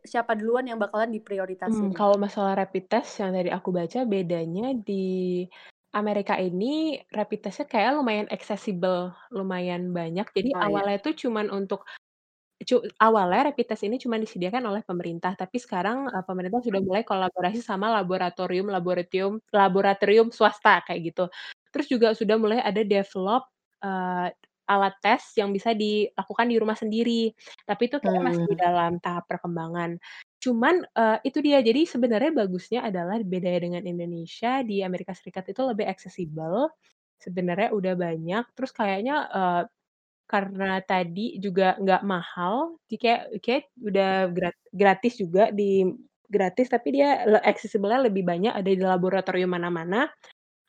Siapa 0.05 0.37
duluan 0.37 0.69
yang 0.69 0.77
bakalan 0.77 1.09
diprioritasin? 1.09 1.93
Hmm, 1.93 1.97
kalau 1.97 2.21
masalah 2.21 2.53
rapid 2.53 2.85
test 2.89 3.17
yang 3.17 3.33
tadi 3.33 3.49
aku 3.49 3.73
baca 3.73 4.05
bedanya 4.05 4.77
di 4.77 5.49
Amerika 5.97 6.37
ini 6.37 7.01
rapid 7.13 7.49
testnya 7.49 7.67
kayak 7.69 7.97
lumayan 7.97 8.29
accessible, 8.29 9.17
lumayan 9.33 9.89
banyak. 9.93 10.29
Jadi 10.37 10.53
oh, 10.53 10.61
iya. 10.61 10.65
awalnya 10.69 10.97
itu 11.01 11.29
cuman 11.29 11.49
untuk 11.49 11.89
Cu 12.63 12.79
awalnya 13.03 13.51
rapid 13.51 13.67
test 13.75 13.83
ini 13.83 13.99
cuma 13.99 14.17
disediakan 14.21 14.63
oleh 14.71 14.83
pemerintah, 14.87 15.35
tapi 15.35 15.59
sekarang, 15.59 16.07
uh, 16.09 16.25
pemerintah 16.25 16.63
sudah 16.63 16.81
mulai 16.81 17.03
kolaborasi 17.03 17.59
sama 17.59 17.91
laboratorium-laboratorium 18.01 19.43
laboratorium 19.51 20.29
swasta 20.31 20.81
kayak 20.87 21.01
gitu. 21.13 21.25
Terus 21.75 21.87
juga 21.91 22.09
sudah 22.15 22.37
mulai 22.39 22.61
ada 22.63 22.85
develop, 22.87 23.49
uh, 23.83 24.29
alat 24.71 24.95
tes 25.03 25.37
yang 25.37 25.51
bisa 25.51 25.75
dilakukan 25.75 26.47
di 26.49 26.57
rumah 26.57 26.79
sendiri, 26.79 27.35
tapi 27.67 27.91
itu 27.91 27.99
kayak 27.99 28.23
masih 28.23 28.47
hmm. 28.47 28.57
dalam 28.57 28.93
tahap 29.03 29.27
perkembangan. 29.27 29.99
Cuman, 30.39 30.87
uh, 30.97 31.19
itu 31.27 31.43
dia, 31.43 31.61
jadi 31.61 31.85
sebenarnya 31.87 32.31
bagusnya 32.33 32.81
adalah 32.87 33.19
bedanya 33.23 33.61
dengan 33.63 33.83
Indonesia, 33.85 34.63
di 34.63 34.81
Amerika 34.81 35.13
Serikat 35.13 35.51
itu 35.51 35.61
lebih 35.67 35.87
accessible, 35.87 36.71
sebenarnya 37.19 37.75
udah 37.75 37.95
banyak, 37.99 38.45
terus 38.55 38.71
kayaknya, 38.75 39.27
uh, 39.31 39.63
karena 40.31 40.81
tadi 40.85 41.37
juga 41.43 41.77
nggak 41.79 42.03
mahal, 42.07 42.77
jadi 42.89 42.97
kayak 43.01 43.23
kayak 43.45 43.65
udah 43.81 44.11
grat 44.33 44.57
gratis 44.73 45.15
juga 45.21 45.53
di 45.53 45.85
gratis 46.33 46.73
tapi 46.73 46.97
dia 46.97 47.29
accessible-nya 47.45 48.09
lebih 48.09 48.25
banyak 48.25 48.53
ada 48.57 48.71
di 48.71 48.81
laboratorium 48.81 49.53
mana-mana. 49.53 50.09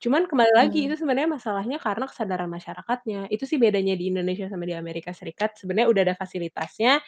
Cuman 0.03 0.27
kembali 0.27 0.53
lagi 0.59 0.83
hmm. 0.83 0.87
itu 0.91 0.95
sebenarnya 0.99 1.31
masalahnya 1.31 1.77
karena 1.79 2.05
kesadaran 2.11 2.51
masyarakatnya. 2.51 3.31
Itu 3.31 3.47
sih 3.47 3.55
bedanya 3.55 3.95
di 3.95 4.11
Indonesia 4.11 4.51
sama 4.51 4.67
di 4.67 4.75
Amerika 4.75 5.15
Serikat, 5.15 5.55
sebenarnya 5.55 5.87
udah 5.87 6.01
ada 6.11 6.15
fasilitasnya, 6.19 6.99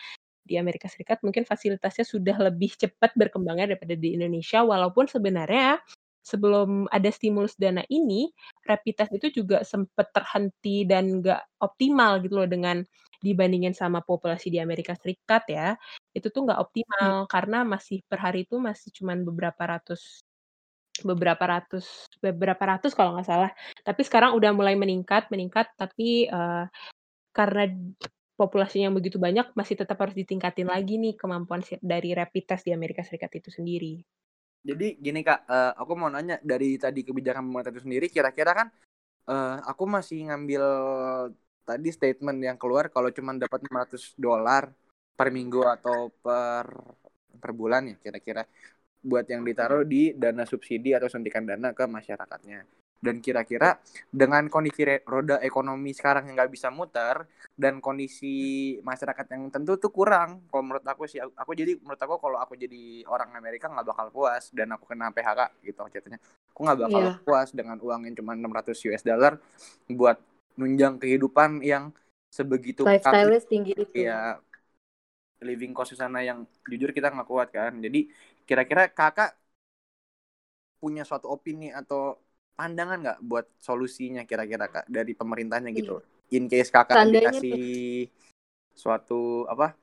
di 0.46 0.56
Amerika 0.62 0.86
Serikat 0.88 1.26
mungkin 1.26 1.44
fasilitasnya 1.44 2.06
sudah 2.06 2.38
lebih 2.38 2.78
cepat 2.78 3.18
berkembangnya 3.18 3.76
daripada 3.76 3.98
di 3.98 4.14
Indonesia, 4.16 4.62
walaupun 4.62 5.10
sebenarnya 5.10 5.82
sebelum 6.26 6.90
ada 6.90 7.10
stimulus 7.14 7.54
dana 7.54 7.86
ini, 7.94 8.34
rapid 8.66 8.94
test 8.98 9.12
itu 9.14 9.30
juga 9.30 9.62
sempat 9.62 10.10
terhenti 10.10 10.82
dan 10.90 11.22
nggak 11.22 11.62
optimal 11.62 12.18
gitu 12.26 12.42
loh 12.42 12.50
dengan 12.50 12.82
dibandingin 13.22 13.78
sama 13.78 14.02
populasi 14.02 14.50
di 14.50 14.58
Amerika 14.58 14.98
Serikat 14.98 15.46
ya. 15.46 15.78
Itu 16.18 16.34
tuh 16.34 16.50
nggak 16.50 16.60
optimal 16.60 17.26
hmm. 17.26 17.30
karena 17.30 17.60
masih 17.62 18.02
per 18.10 18.20
hari 18.26 18.50
itu 18.50 18.58
masih 18.58 18.90
cuman 18.98 19.22
beberapa 19.22 19.64
ratus 19.78 20.26
beberapa 21.04 21.44
ratus 21.44 22.08
beberapa 22.24 22.64
ratus 22.66 22.98
kalau 22.98 23.14
nggak 23.16 23.28
salah. 23.30 23.52
Tapi 23.86 24.02
sekarang 24.02 24.34
udah 24.34 24.52
mulai 24.58 24.74
meningkat 24.74 25.30
meningkat 25.30 25.70
tapi 25.78 26.26
uh, 26.34 26.66
karena 27.36 27.70
populasinya 28.36 28.92
yang 28.92 28.98
begitu 28.98 29.16
banyak 29.20 29.52
masih 29.56 29.80
tetap 29.80 29.96
harus 30.00 30.16
ditingkatin 30.16 30.68
lagi 30.68 31.00
nih 31.00 31.16
kemampuan 31.16 31.64
dari 31.80 32.12
rapid 32.12 32.44
test 32.48 32.64
di 32.68 32.72
Amerika 32.76 33.04
Serikat 33.04 33.32
itu 33.40 33.52
sendiri. 33.52 34.04
Jadi 34.66 34.98
gini 34.98 35.22
kak, 35.22 35.46
uh, 35.46 35.72
aku 35.78 35.94
mau 35.94 36.10
nanya 36.10 36.42
dari 36.42 36.74
tadi 36.82 37.06
kebijakan 37.06 37.46
pemerintah 37.46 37.72
itu 37.78 37.82
sendiri, 37.86 38.10
kira-kira 38.10 38.52
kan 38.58 38.68
uh, 39.30 39.62
aku 39.70 39.84
masih 39.86 40.26
ngambil 40.30 40.64
tadi 41.66 41.90
statement 41.90 42.40
yang 42.42 42.58
keluar 42.62 42.94
kalau 42.94 43.10
cuma 43.10 43.34
dapat 43.34 43.66
500 43.66 44.14
dolar 44.18 44.70
per 45.18 45.34
minggu 45.34 45.66
atau 45.66 46.14
per 46.14 46.66
per 47.42 47.52
bulan 47.52 47.90
ya 47.90 47.96
kira-kira 47.98 48.46
buat 49.02 49.26
yang 49.30 49.42
ditaruh 49.46 49.86
di 49.86 50.14
dana 50.14 50.46
subsidi 50.46 50.94
atau 50.94 51.10
suntikan 51.10 51.46
dana 51.46 51.74
ke 51.74 51.86
masyarakatnya 51.86 52.66
dan 53.00 53.22
kira-kira 53.22 53.78
dengan 54.10 54.48
kondisi 54.50 54.82
roda 55.06 55.38
ekonomi 55.44 55.94
sekarang 55.94 56.32
yang 56.32 56.36
nggak 56.40 56.52
bisa 56.52 56.74
muter 56.74 57.28
dan 57.54 57.80
kondisi 57.80 58.76
masyarakat 58.82 59.26
yang 59.32 59.52
tentu 59.54 59.78
tuh 59.78 59.94
kurang 59.94 60.48
kalau 60.50 60.64
menurut 60.66 60.86
aku 60.86 61.06
sih 61.06 61.22
aku 61.22 61.52
jadi 61.54 61.78
menurut 61.80 62.02
aku 62.02 62.16
kalau 62.18 62.38
aku 62.42 62.58
jadi 62.58 63.06
orang 63.08 63.36
Amerika 63.38 63.70
nggak 63.70 63.86
bakal 63.86 64.08
puas 64.10 64.50
dan 64.52 64.74
aku 64.74 64.90
kena 64.90 65.14
PHK 65.14 65.42
gitu 65.64 65.80
ceritanya 65.92 66.20
aku 66.50 66.60
nggak 66.66 66.80
bakal 66.88 67.02
yeah. 67.04 67.16
puas 67.22 67.50
dengan 67.54 67.78
uang 67.78 68.10
yang 68.10 68.16
cuma 68.18 68.34
600 68.34 68.88
US 68.90 69.04
dollar 69.06 69.38
buat 69.92 70.18
nunjang 70.56 71.00
kehidupan 71.00 71.62
yang 71.62 71.92
sebegitu 72.32 72.84
lifestyle 72.84 73.32
tinggi 73.48 73.72
itu. 73.76 73.92
Ya 73.96 74.40
living 75.44 75.76
cost 75.76 75.94
di 75.94 75.98
sana 76.00 76.24
yang 76.24 76.48
jujur 76.68 76.92
kita 76.92 77.12
nggak 77.12 77.28
kuat 77.28 77.50
kan. 77.52 77.76
Jadi 77.80 78.10
kira-kira 78.44 78.92
kakak 78.92 79.36
punya 80.80 81.08
suatu 81.08 81.32
opini 81.32 81.72
atau 81.72 82.20
pandangan 82.56 82.98
nggak 83.04 83.20
buat 83.22 83.46
solusinya 83.60 84.24
kira-kira 84.24 84.72
kak 84.72 84.88
dari 84.88 85.12
pemerintahnya 85.12 85.76
gitu 85.76 86.00
iya. 86.32 86.40
in 86.40 86.48
case 86.48 86.72
kakak 86.72 86.96
Tandanya 86.96 87.36
dikasih 87.36 88.08
tuh. 88.08 88.16
suatu 88.76 89.22
apa 89.52 89.76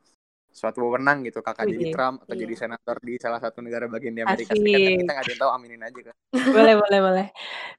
suatu 0.52 0.84
wewenang 0.84 1.24
gitu 1.24 1.40
kakak 1.40 1.64
Wih, 1.64 1.80
jadi 1.80 1.84
Trump 1.96 2.16
atau 2.24 2.36
iya. 2.36 2.42
jadi 2.44 2.54
senator 2.56 2.96
di 3.00 3.16
salah 3.16 3.40
satu 3.40 3.64
negara 3.64 3.88
bagian 3.88 4.12
di 4.12 4.20
Amerika 4.20 4.52
Serikat 4.52 5.00
kita 5.00 5.12
nggak 5.16 5.40
tahu 5.40 5.50
aminin 5.56 5.80
aja 5.80 6.00
kan 6.12 6.14
boleh 6.52 6.74
boleh 6.76 7.00
boleh 7.00 7.26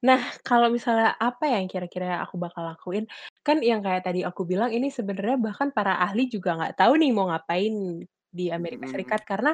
nah 0.02 0.20
kalau 0.42 0.74
misalnya 0.74 1.14
apa 1.22 1.54
yang 1.54 1.70
kira-kira 1.70 2.18
aku 2.26 2.42
bakal 2.42 2.66
lakuin 2.66 3.06
kan 3.46 3.62
yang 3.62 3.86
kayak 3.86 4.10
tadi 4.10 4.26
aku 4.26 4.46
bilang 4.46 4.74
ini 4.74 4.90
sebenarnya 4.90 5.38
bahkan 5.38 5.70
para 5.70 6.02
ahli 6.02 6.26
juga 6.26 6.58
nggak 6.58 6.82
tahu 6.82 6.98
nih 6.98 7.12
mau 7.14 7.30
ngapain 7.30 8.02
di 8.34 8.50
Amerika 8.50 8.90
Serikat 8.90 9.22
hmm. 9.22 9.30
karena 9.30 9.52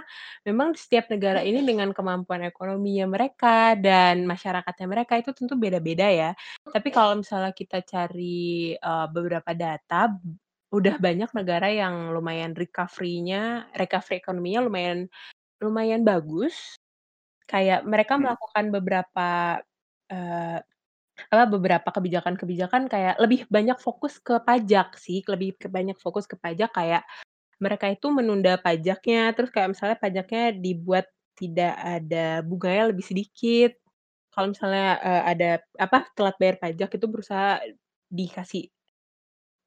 memang 0.48 0.72
setiap 0.80 1.12
negara 1.12 1.44
ini 1.44 1.60
dengan 1.70 1.92
kemampuan 1.92 2.48
ekonominya 2.48 3.12
mereka 3.12 3.76
dan 3.76 4.24
masyarakatnya 4.24 4.88
mereka 4.88 5.20
itu 5.20 5.36
tentu 5.36 5.60
beda-beda 5.60 6.08
ya. 6.08 6.32
Tapi 6.64 6.90
kalau 6.90 7.20
misalnya 7.20 7.52
kita 7.52 7.84
cari 7.84 8.74
uh, 8.80 9.12
beberapa 9.12 9.52
data, 9.52 10.16
udah 10.72 10.96
banyak 11.02 11.30
negara 11.36 11.68
yang 11.68 12.16
lumayan 12.16 12.56
recovery-nya, 12.56 13.68
recovery 13.76 14.24
ekonominya 14.24 14.64
lumayan 14.64 15.00
lumayan 15.60 16.02
bagus. 16.08 16.80
Kayak 17.44 17.84
mereka 17.84 18.16
hmm. 18.16 18.22
melakukan 18.24 18.66
beberapa 18.72 19.30
uh, 20.14 20.60
apa 21.28 21.44
beberapa 21.52 21.90
kebijakan-kebijakan 21.92 22.88
kayak 22.88 23.20
lebih 23.20 23.44
banyak 23.52 23.76
fokus 23.76 24.24
ke 24.24 24.40
pajak 24.40 24.96
sih, 24.96 25.20
lebih 25.28 25.60
banyak 25.68 26.00
fokus 26.00 26.24
ke 26.24 26.40
pajak 26.40 26.72
kayak 26.72 27.04
mereka 27.60 27.92
itu 27.92 28.08
menunda 28.12 28.56
pajaknya, 28.60 29.32
terus 29.36 29.52
kayak 29.54 29.76
misalnya 29.76 29.98
pajaknya 30.00 30.44
dibuat 30.56 31.06
tidak 31.40 31.76
ada 31.80 32.44
bunganya 32.44 32.92
lebih 32.92 33.06
sedikit. 33.06 33.72
Kalau 34.34 34.52
misalnya, 34.56 35.00
uh, 35.04 35.24
ada 35.28 35.50
apa, 35.80 36.08
telat 36.16 36.36
bayar 36.40 36.56
pajak 36.62 36.90
itu 36.96 37.06
berusaha 37.08 37.60
dikasih 38.10 38.72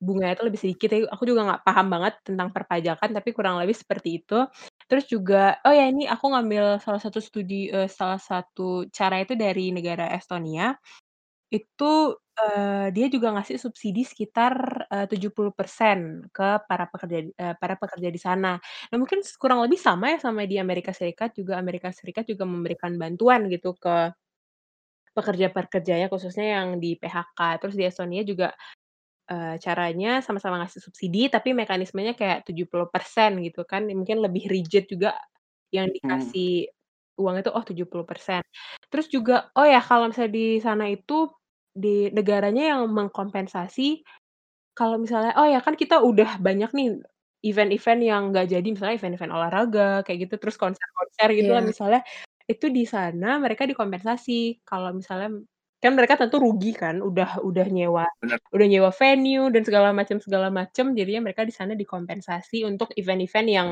bunganya 0.02 0.34
itu 0.34 0.44
lebih 0.50 0.60
sedikit 0.60 0.90
aku 1.14 1.22
juga 1.30 1.46
nggak 1.46 1.62
paham 1.62 1.86
banget 1.94 2.14
tentang 2.26 2.50
perpajakan, 2.50 3.10
tapi 3.14 3.30
kurang 3.30 3.62
lebih 3.62 3.78
seperti 3.78 4.18
itu. 4.18 4.42
Terus 4.90 5.06
juga 5.06 5.62
oh 5.62 5.70
ya 5.70 5.86
ini 5.86 6.10
aku 6.10 6.26
ngambil 6.26 6.82
salah 6.82 6.98
satu 6.98 7.22
studi 7.22 7.70
uh, 7.70 7.86
salah 7.86 8.18
satu 8.18 8.90
cara 8.90 9.22
itu 9.22 9.38
dari 9.38 9.70
negara 9.70 10.10
Estonia. 10.10 10.74
Itu, 11.52 12.18
uh, 12.40 12.88
dia 12.94 13.06
juga 13.12 13.34
ngasih 13.36 13.56
subsidi 13.60 14.02
sekitar, 14.06 14.54
uh, 14.88 15.06
70% 15.08 16.28
ke 16.32 16.48
para 16.68 16.84
pekerja 16.88 17.18
uh, 17.40 17.54
para 17.60 17.74
pekerja 17.76 18.08
di 18.12 18.20
sana. 18.20 18.56
Nah 18.90 18.96
mungkin 19.00 19.20
kurang 19.36 19.60
lebih 19.64 19.78
sama 19.80 20.12
ya 20.16 20.18
sama 20.22 20.44
di 20.48 20.56
Amerika 20.60 20.92
Serikat 20.96 21.36
juga 21.36 21.58
Amerika 21.60 21.90
Serikat 21.92 22.24
juga 22.28 22.44
memberikan 22.48 22.96
bantuan 23.00 23.48
gitu 23.52 23.76
ke 23.76 24.12
pekerja-pekerjanya 25.12 26.08
khususnya 26.08 26.46
yang 26.60 26.80
di 26.80 26.96
PHK. 26.96 27.60
Terus 27.60 27.74
di 27.76 27.84
Estonia 27.84 28.22
juga 28.24 28.48
uh, 29.32 29.56
caranya 29.60 30.20
sama-sama 30.24 30.62
ngasih 30.64 30.80
subsidi, 30.84 31.28
tapi 31.32 31.52
mekanismenya 31.56 32.14
kayak 32.18 32.48
70% 32.48 33.40
gitu 33.44 33.62
kan, 33.68 33.86
mungkin 33.92 34.20
lebih 34.24 34.48
rigid 34.50 34.88
juga 34.90 35.16
yang 35.74 35.88
Hmm. 35.90 35.96
dikasih 35.96 36.70
uang 37.20 37.36
itu, 37.44 37.50
oh 37.52 37.64
70%. 37.64 38.42
Terus 38.92 39.06
juga 39.12 39.52
oh 39.56 39.66
ya 39.68 39.80
kalau 39.84 40.08
misalnya 40.10 40.32
di 40.34 40.46
sana 40.62 40.88
itu, 40.90 41.28
di 41.76 42.08
negaranya 42.12 42.76
yang 42.76 42.82
mengkompensasi, 42.92 44.04
kalau 44.76 44.96
misalnya 45.00 45.32
oh 45.40 45.46
ya 45.48 45.60
kan 45.64 45.74
kita 45.78 46.00
udah 46.02 46.38
banyak 46.42 46.70
nih 46.76 46.88
event-event 47.46 48.00
yang 48.04 48.22
nggak 48.34 48.48
jadi, 48.52 48.68
misalnya 48.74 48.96
event-event 49.00 49.32
olahraga 49.34 49.88
kayak 50.06 50.28
gitu, 50.28 50.34
terus 50.42 50.56
konser-konser 50.60 51.28
gitu 51.36 51.50
lah 51.54 51.62
Iya. 51.64 51.70
misalnya, 51.72 52.00
itu 52.50 52.66
di 52.72 52.84
sana 52.88 53.38
mereka 53.42 53.64
dikompensasi. 53.68 54.62
Kalau 54.66 54.92
misalnya 54.96 55.30
kan 55.82 55.92
mereka 55.98 56.16
tentu 56.20 56.38
rugi 56.42 56.72
kan, 56.76 57.00
udah 57.02 57.42
udah 57.44 57.66
nyewa 57.70 58.06
Bener. 58.22 58.38
udah 58.54 58.66
nyewa 58.70 58.90
venue 58.94 59.48
dan 59.54 59.62
segala 59.66 59.90
macam 59.96 60.18
segala 60.22 60.48
macam, 60.54 60.94
jadinya 60.98 61.22
mereka 61.30 61.42
di 61.48 61.54
sana 61.54 61.74
dikompensasi 61.78 62.64
untuk 62.68 62.90
event-event 62.98 63.48
yang 63.50 63.68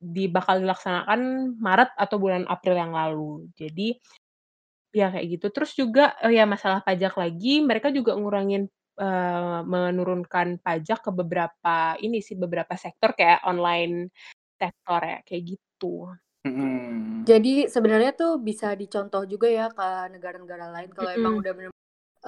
di 0.00 0.26
bakal 0.30 0.60
dilaksanakan 0.64 1.54
Maret 1.60 1.90
atau 1.98 2.16
bulan 2.22 2.44
April 2.50 2.76
yang 2.78 2.92
lalu. 2.96 3.48
Jadi, 3.58 3.96
ya 4.94 5.10
kayak 5.14 5.26
gitu. 5.40 5.46
Terus 5.54 5.72
juga, 5.78 6.14
oh 6.26 6.32
ya 6.32 6.44
masalah 6.48 6.80
pajak 6.86 7.14
lagi, 7.20 7.62
mereka 7.64 7.88
juga 7.94 8.14
ngurangin, 8.18 8.66
eee, 9.00 9.58
menurunkan 9.66 10.58
pajak 10.64 10.98
ke 11.06 11.10
beberapa 11.14 11.94
ini 12.02 12.18
sih, 12.24 12.34
beberapa 12.38 12.74
sektor 12.78 13.14
kayak 13.18 13.42
online 13.48 14.10
sektor 14.60 15.00
ya, 15.04 15.18
kayak 15.26 15.44
gitu. 15.58 16.10
Mhm. 16.44 17.28
Jadi 17.28 17.68
sebenarnya 17.68 18.16
tuh 18.16 18.40
bisa 18.40 18.72
dicontoh 18.72 19.28
juga 19.28 19.44
ya 19.44 19.68
ke 19.68 19.84
negara-negara 20.16 20.72
lain 20.72 20.88
kalau 20.96 21.10
emang 21.12 21.34
Mhm. 21.34 21.40
udah 21.40 21.52
bener 21.52 21.72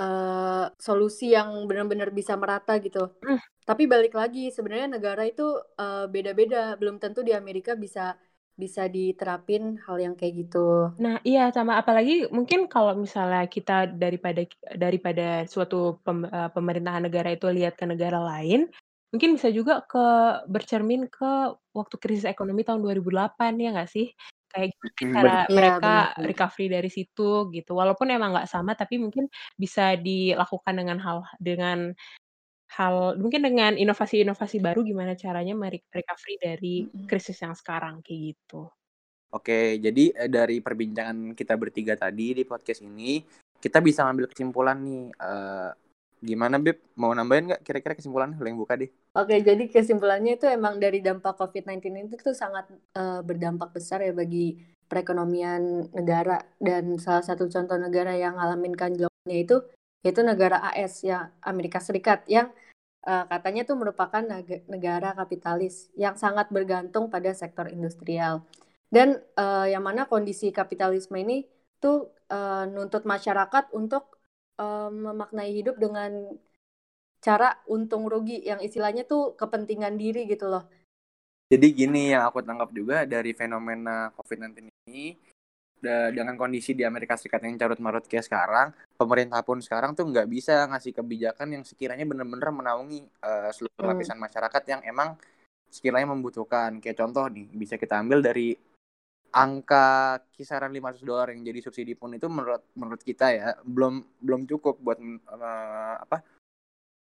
eee, 0.00 0.66
solusi 0.80 1.32
yang 1.36 1.48
benar-benar 1.70 2.10
bisa 2.12 2.34
merata 2.40 2.76
gitu. 2.80 3.12
Mmm. 3.22 3.38
Tapi 3.68 3.84
balik 3.90 4.14
lagi 4.16 4.50
sebenarnya 4.52 4.88
negara 4.98 5.22
itu, 5.28 5.44
eee, 5.80 6.06
beda-beda, 6.12 6.76
belum 6.80 6.98
tentu 7.02 7.20
di 7.26 7.32
Amerika 7.36 7.76
bisa 7.78 8.16
bisa 8.62 8.82
diterapin 8.96 9.62
hal 9.84 9.96
yang 10.04 10.14
kayak 10.18 10.34
gitu. 10.48 10.58
Nah 11.00 11.16
iya, 11.24 11.48
sama 11.56 11.80
apalagi 11.80 12.28
mungkin 12.28 12.68
kalau 12.68 12.92
misalnya 12.94 13.48
kita 13.48 13.88
daripada 13.96 14.44
daripada 14.76 15.48
suatu 15.48 15.98
pem 16.04 16.28
eee, 16.28 16.48
pemerintahan 16.52 17.02
negara 17.08 17.32
itu 17.32 17.48
lihat 17.48 17.74
ke 17.80 17.84
negara 17.88 18.20
lain, 18.20 18.68
mungkin 19.12 19.30
bisa 19.40 19.48
juga 19.48 19.80
ke 19.88 19.98
bercermin 20.52 21.08
ke 21.08 21.56
waktu 21.72 21.96
krisis 21.96 22.28
ekonomi 22.28 22.60
tahun 22.68 22.84
2008, 22.84 23.56
ya 23.56 23.72
nggak 23.72 23.88
sih? 23.88 24.12
Kayak 24.52 24.76
Mhm, 24.82 25.12
cara. 25.12 25.48
Iya, 25.52 25.70
mereka 25.88 25.88
benar. 25.88 26.06
recovery 26.28 26.68
dari 26.76 26.88
situ 26.92 27.48
gitu. 27.56 27.72
Walaupun 27.72 28.12
emang 28.12 28.36
nggak 28.36 28.48
sama, 28.52 28.76
tapi 28.76 29.00
mungkin 29.00 29.26
bisa 29.56 29.96
dilakukan 29.96 30.74
dengan 30.76 31.00
hal 31.00 31.24
dengan 31.40 31.96
hal 32.72 33.20
mungkin 33.20 33.44
dengan 33.44 33.76
inovasi-inovasi 33.76 34.64
baru 34.64 34.80
gimana 34.80 35.12
caranya 35.12 35.52
recovery 35.92 36.36
dari 36.40 36.74
krisis 37.04 37.36
yang 37.44 37.52
sekarang, 37.52 38.00
kayak 38.00 38.32
gitu. 38.32 38.72
Oke, 39.32 39.80
jadi, 39.80 40.12
eee, 40.12 40.28
dari 40.28 40.60
perbincangan 40.60 41.32
kita 41.32 41.56
bertiga 41.56 41.96
tadi 41.96 42.36
di 42.36 42.44
podcast 42.44 42.84
ini, 42.84 43.24
kita 43.60 43.80
bisa 43.80 44.04
ngambil 44.04 44.28
kesimpulan 44.28 44.76
nih, 44.84 45.08
eee, 45.08 45.70
gimana 46.22 46.56
Beb, 46.60 46.78
mau 47.00 47.10
nambahin 47.16 47.50
nggak 47.50 47.62
kira-kira 47.64 47.96
kesimpulannya? 47.96 48.36
Lu 48.36 48.46
yang 48.46 48.60
buka 48.60 48.76
deh. 48.76 48.92
Oke, 49.16 49.40
jadi 49.40 49.64
kesimpulannya 49.68 50.36
itu 50.40 50.46
emang 50.48 50.76
dari 50.80 51.00
dampak 51.04 51.36
COVID-19 51.36 52.12
itu 52.12 52.20
tuh 52.20 52.36
sangat, 52.36 52.68
eee, 52.96 53.20
berdampak 53.24 53.72
besar 53.72 54.00
ya 54.04 54.12
bagi 54.12 54.56
perekonomian 54.88 55.88
negara 55.96 56.36
dan 56.60 57.00
salah 57.00 57.24
satu 57.24 57.48
contoh 57.48 57.80
negara 57.80 58.12
yang 58.12 58.36
ngalamin 58.36 58.76
anjloknya 58.76 59.36
itu, 59.40 59.56
yaitu 60.02 60.22
negara 60.26 60.58
AS 60.70 61.02
ya, 61.06 61.30
Amerika 61.42 61.78
Serikat 61.78 62.26
yang, 62.26 62.50
eee, 63.06 63.24
katanya 63.30 63.62
tuh 63.66 63.78
merupakan 63.78 64.22
nega 64.22 64.62
negara 64.70 65.14
kapitalis 65.14 65.88
yang 65.98 66.18
sangat 66.18 66.50
bergantung 66.50 67.08
pada 67.10 67.30
sektor 67.34 67.70
industrial. 67.70 68.42
Dan, 68.92 69.22
eee, 69.38 69.74
yang 69.74 69.82
mana 69.86 70.06
kondisi 70.10 70.50
kapitalisme 70.52 71.16
ini 71.18 71.46
tuh, 71.80 72.12
eee, 72.28 72.68
nuntut 72.70 73.06
masyarakat 73.08 73.70
untuk, 73.72 74.18
eee, 74.58 74.90
memaknai 74.90 75.50
hidup 75.54 75.78
dengan 75.78 76.12
cara 77.22 77.54
untung 77.70 78.10
rugi 78.10 78.42
yang 78.42 78.58
istilahnya 78.58 79.06
tuh 79.06 79.38
kepentingan 79.38 79.94
diri 79.94 80.26
gitu 80.26 80.50
loh. 80.50 80.66
Jadi 81.52 81.68
gini 81.70 82.10
yang 82.10 82.26
aku 82.26 82.42
tangkap 82.42 82.74
juga 82.74 83.06
dari 83.06 83.30
fenomena 83.36 84.10
COVID-19 84.18 84.66
ini, 84.90 85.14
dengan 85.82 86.38
kondisi 86.38 86.78
di 86.78 86.86
Amerika 86.86 87.18
Serikat 87.18 87.42
yang 87.42 87.58
carut-marut 87.58 88.06
kayak 88.06 88.22
sekarang, 88.22 88.70
pemerintah 89.02 89.42
pun 89.42 89.58
sekarang 89.58 89.98
tuh 89.98 90.06
nggak 90.06 90.30
bisa 90.30 90.70
ngasih 90.70 90.94
kebijakan 90.94 91.48
yang 91.58 91.64
sekiranya 91.66 92.06
bener-bener 92.06 92.48
menaungi, 92.54 93.02
eee, 93.02 93.50
seluruh 93.50 93.74
Hmm. 93.82 93.90
lapisan 93.98 94.18
masyarakat 94.22 94.62
yang 94.70 94.80
emang 94.86 95.18
sekiranya 95.66 96.14
membutuhkan. 96.14 96.78
Kayak 96.78 97.02
contoh 97.02 97.26
nih, 97.26 97.50
bisa 97.50 97.74
kita 97.76 97.98
ambil 97.98 98.22
dari 98.22 98.54
angka 99.32 100.20
kisaran 100.36 100.70
$500 100.70 101.32
yang 101.34 101.42
jadi 101.42 101.60
subsidi 101.64 101.96
pun 101.96 102.12
itu 102.14 102.28
menurut 102.28 102.62
menurut 102.76 103.00
kita 103.02 103.32
ya, 103.32 103.56
belum 103.64 104.04
belum 104.22 104.46
cukup 104.46 104.78
buat, 104.78 104.98
eee, 105.02 105.94
apa, 105.98 106.22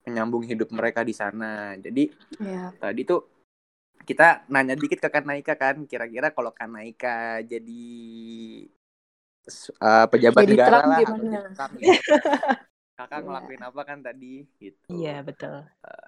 menyambung 0.08 0.44
hidup 0.46 0.68
mereka 0.72 1.00
di 1.04 1.12
sana. 1.16 1.74
Jadi, 1.80 2.08
Iya. 2.40 2.72
tadi 2.80 3.02
tuh 3.04 3.20
kita 4.04 4.44
nanya 4.52 4.76
dikit 4.76 5.00
ke 5.00 5.08
Kak 5.08 5.24
Naika 5.24 5.56
kan, 5.56 5.88
kira-kira 5.88 6.28
kalau 6.30 6.52
Kak 6.52 6.68
Naika 6.68 7.40
jadi 7.40 7.84
eee, 9.82 10.04
pejabat 10.12 10.44
Jadi 10.44 10.52
negara 10.52 10.80
Trump 10.80 10.86
lah 10.90 11.00
gimana? 11.00 11.38
Trump 11.54 11.74
gitu, 11.82 12.00
Kakak 12.98 13.20
Iya. 13.20 13.26
ngelakuin 13.26 13.62
apa 13.68 13.82
kan 13.88 13.98
tadi, 14.06 14.46
gitu. 14.62 14.92
Iya, 14.92 15.24
betul. 15.24 15.54
Eee, 15.84 16.00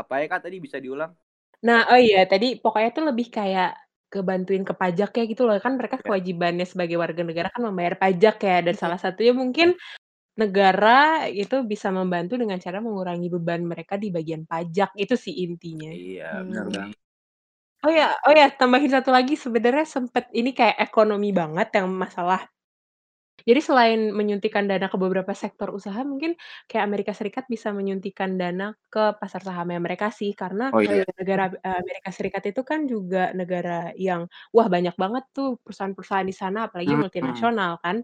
apa 0.00 0.14
ya 0.22 0.26
Kak 0.32 0.42
tadi 0.46 0.56
bisa 0.64 0.78
diulang? 0.84 1.12
Nah, 1.62 1.86
oh 1.92 2.00
iya 2.00 2.26
tadi 2.26 2.58
pokoknya 2.58 2.90
tuh 2.96 3.04
lebih 3.14 3.26
kayak 3.30 3.70
kebantuin 4.10 4.62
ke 4.66 4.74
pajaknya 4.74 5.22
gitu 5.30 5.42
loh, 5.46 5.58
kan 5.62 5.74
mereka 5.78 5.98
Iya. 6.02 6.04
kewajibannya 6.06 6.66
sebagai 6.66 6.96
warga 6.98 7.22
negara 7.26 7.48
kan 7.54 7.62
membayar 7.66 7.94
pajak 7.98 8.36
ya, 8.42 8.56
dan 8.66 8.74
Iya. 8.74 8.78
salah 8.78 8.98
satunya 8.98 9.34
mungkin 9.34 9.74
negara 10.40 11.26
itu 11.30 11.62
bisa 11.66 11.88
membantu 11.94 12.34
dengan 12.40 12.58
cara 12.62 12.78
mengurangi 12.82 13.28
beban 13.32 13.62
mereka 13.66 13.94
di 14.00 14.08
bagian 14.14 14.44
pajak, 14.48 14.94
itu 14.98 15.14
sih 15.18 15.34
intinya. 15.46 15.92
Iya, 15.92 16.24
bener 16.48 16.66
Hmm. 16.66 16.74
banget. 16.74 16.96
Oh 17.84 17.92
ya 17.92 18.16
oh 18.24 18.32
ya, 18.32 18.48
tambahin 18.60 18.88
satu 18.96 19.10
lagi 19.12 19.36
sebenarnya 19.36 19.84
sempet 19.84 20.24
ini 20.32 20.56
kayak 20.56 20.80
ekonomi 20.88 21.36
banget 21.36 21.68
yang 21.76 21.92
masalah 21.92 22.40
jadi 23.48 23.60
selain 23.60 24.00
menyuntikkan 24.16 24.64
dana 24.70 24.86
ke 24.92 24.96
beberapa 25.00 25.32
sektor 25.36 25.68
usaha, 25.74 26.00
mungkin 26.06 26.38
kayak 26.70 26.84
Amerika 26.88 27.12
Serikat 27.16 27.44
bisa 27.50 27.72
menyuntikkan 27.76 28.36
dana 28.40 28.72
ke 28.92 29.16
pasar 29.20 29.42
sahamnya 29.44 29.80
mereka 29.82 30.08
sih, 30.14 30.32
karena 30.38 30.72
Oh 30.72 30.80
iya. 30.82 30.94
iya. 30.96 31.04
negara, 31.20 31.50
eee, 31.52 31.78
Amerika 31.84 32.10
Serikat 32.14 32.44
itu 32.50 32.62
kan 32.64 32.86
juga 32.88 33.32
negara 33.36 33.92
yang, 33.98 34.30
wah 34.56 34.68
banyak 34.72 34.94
banget 34.96 35.24
tuh 35.36 35.60
perusahaan-perusahaan 35.64 36.28
di 36.28 36.36
sana, 36.36 36.70
apalagi 36.70 36.94
Mhm. 36.96 37.00
multinasional 37.00 37.78
kan. 37.84 38.02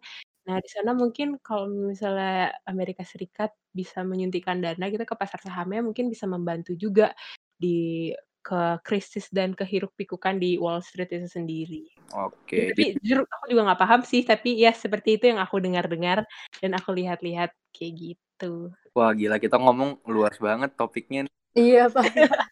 Nah, 0.49 0.57
di 0.65 0.69
sana 0.73 0.93
mungkin 0.97 1.39
kalau 1.45 1.69
misalnya 1.71 2.53
Amerika 2.69 3.03
Serikat 3.07 3.53
bisa 3.73 4.03
menyuntikkan 4.05 4.59
dana 4.65 4.85
gitu 4.93 5.05
ke 5.07 5.17
pasar 5.17 5.41
sahamnya, 5.45 5.81
mungkin 5.87 6.09
bisa 6.13 6.27
membantu 6.29 6.75
juga 6.77 7.15
di 7.61 8.11
ke 8.41 8.81
krisis 8.83 9.29
dan 9.29 9.53
kehiruk-pikukan 9.53 10.41
di 10.41 10.57
Wall 10.57 10.81
Street 10.81 11.13
itu 11.13 11.29
sendiri. 11.29 11.85
Ya, 12.11 12.27
Oke, 12.27 12.73
tapi 12.73 12.73
jadi 12.75 12.85
jujur 12.99 13.19
aku 13.29 13.45
juga 13.53 13.63
nggak 13.71 13.81
paham 13.81 14.01
sih, 14.03 14.27
tapi 14.27 14.59
ya 14.59 14.75
seperti 14.75 15.21
itu 15.21 15.31
yang 15.31 15.39
aku 15.39 15.63
dengar-dengar 15.63 16.27
dan 16.59 16.71
aku 16.75 16.91
lihat-lihat, 16.97 17.55
kayak 17.71 17.93
gitu. 17.95 18.75
Wah 18.97 19.15
gila, 19.15 19.39
kita 19.39 19.55
ngomong 19.61 20.03
luas 20.11 20.35
banget 20.43 20.75
topiknya 20.75 21.29
nih. 21.29 21.35
Iya, 21.55 21.85
parah. 21.93 22.51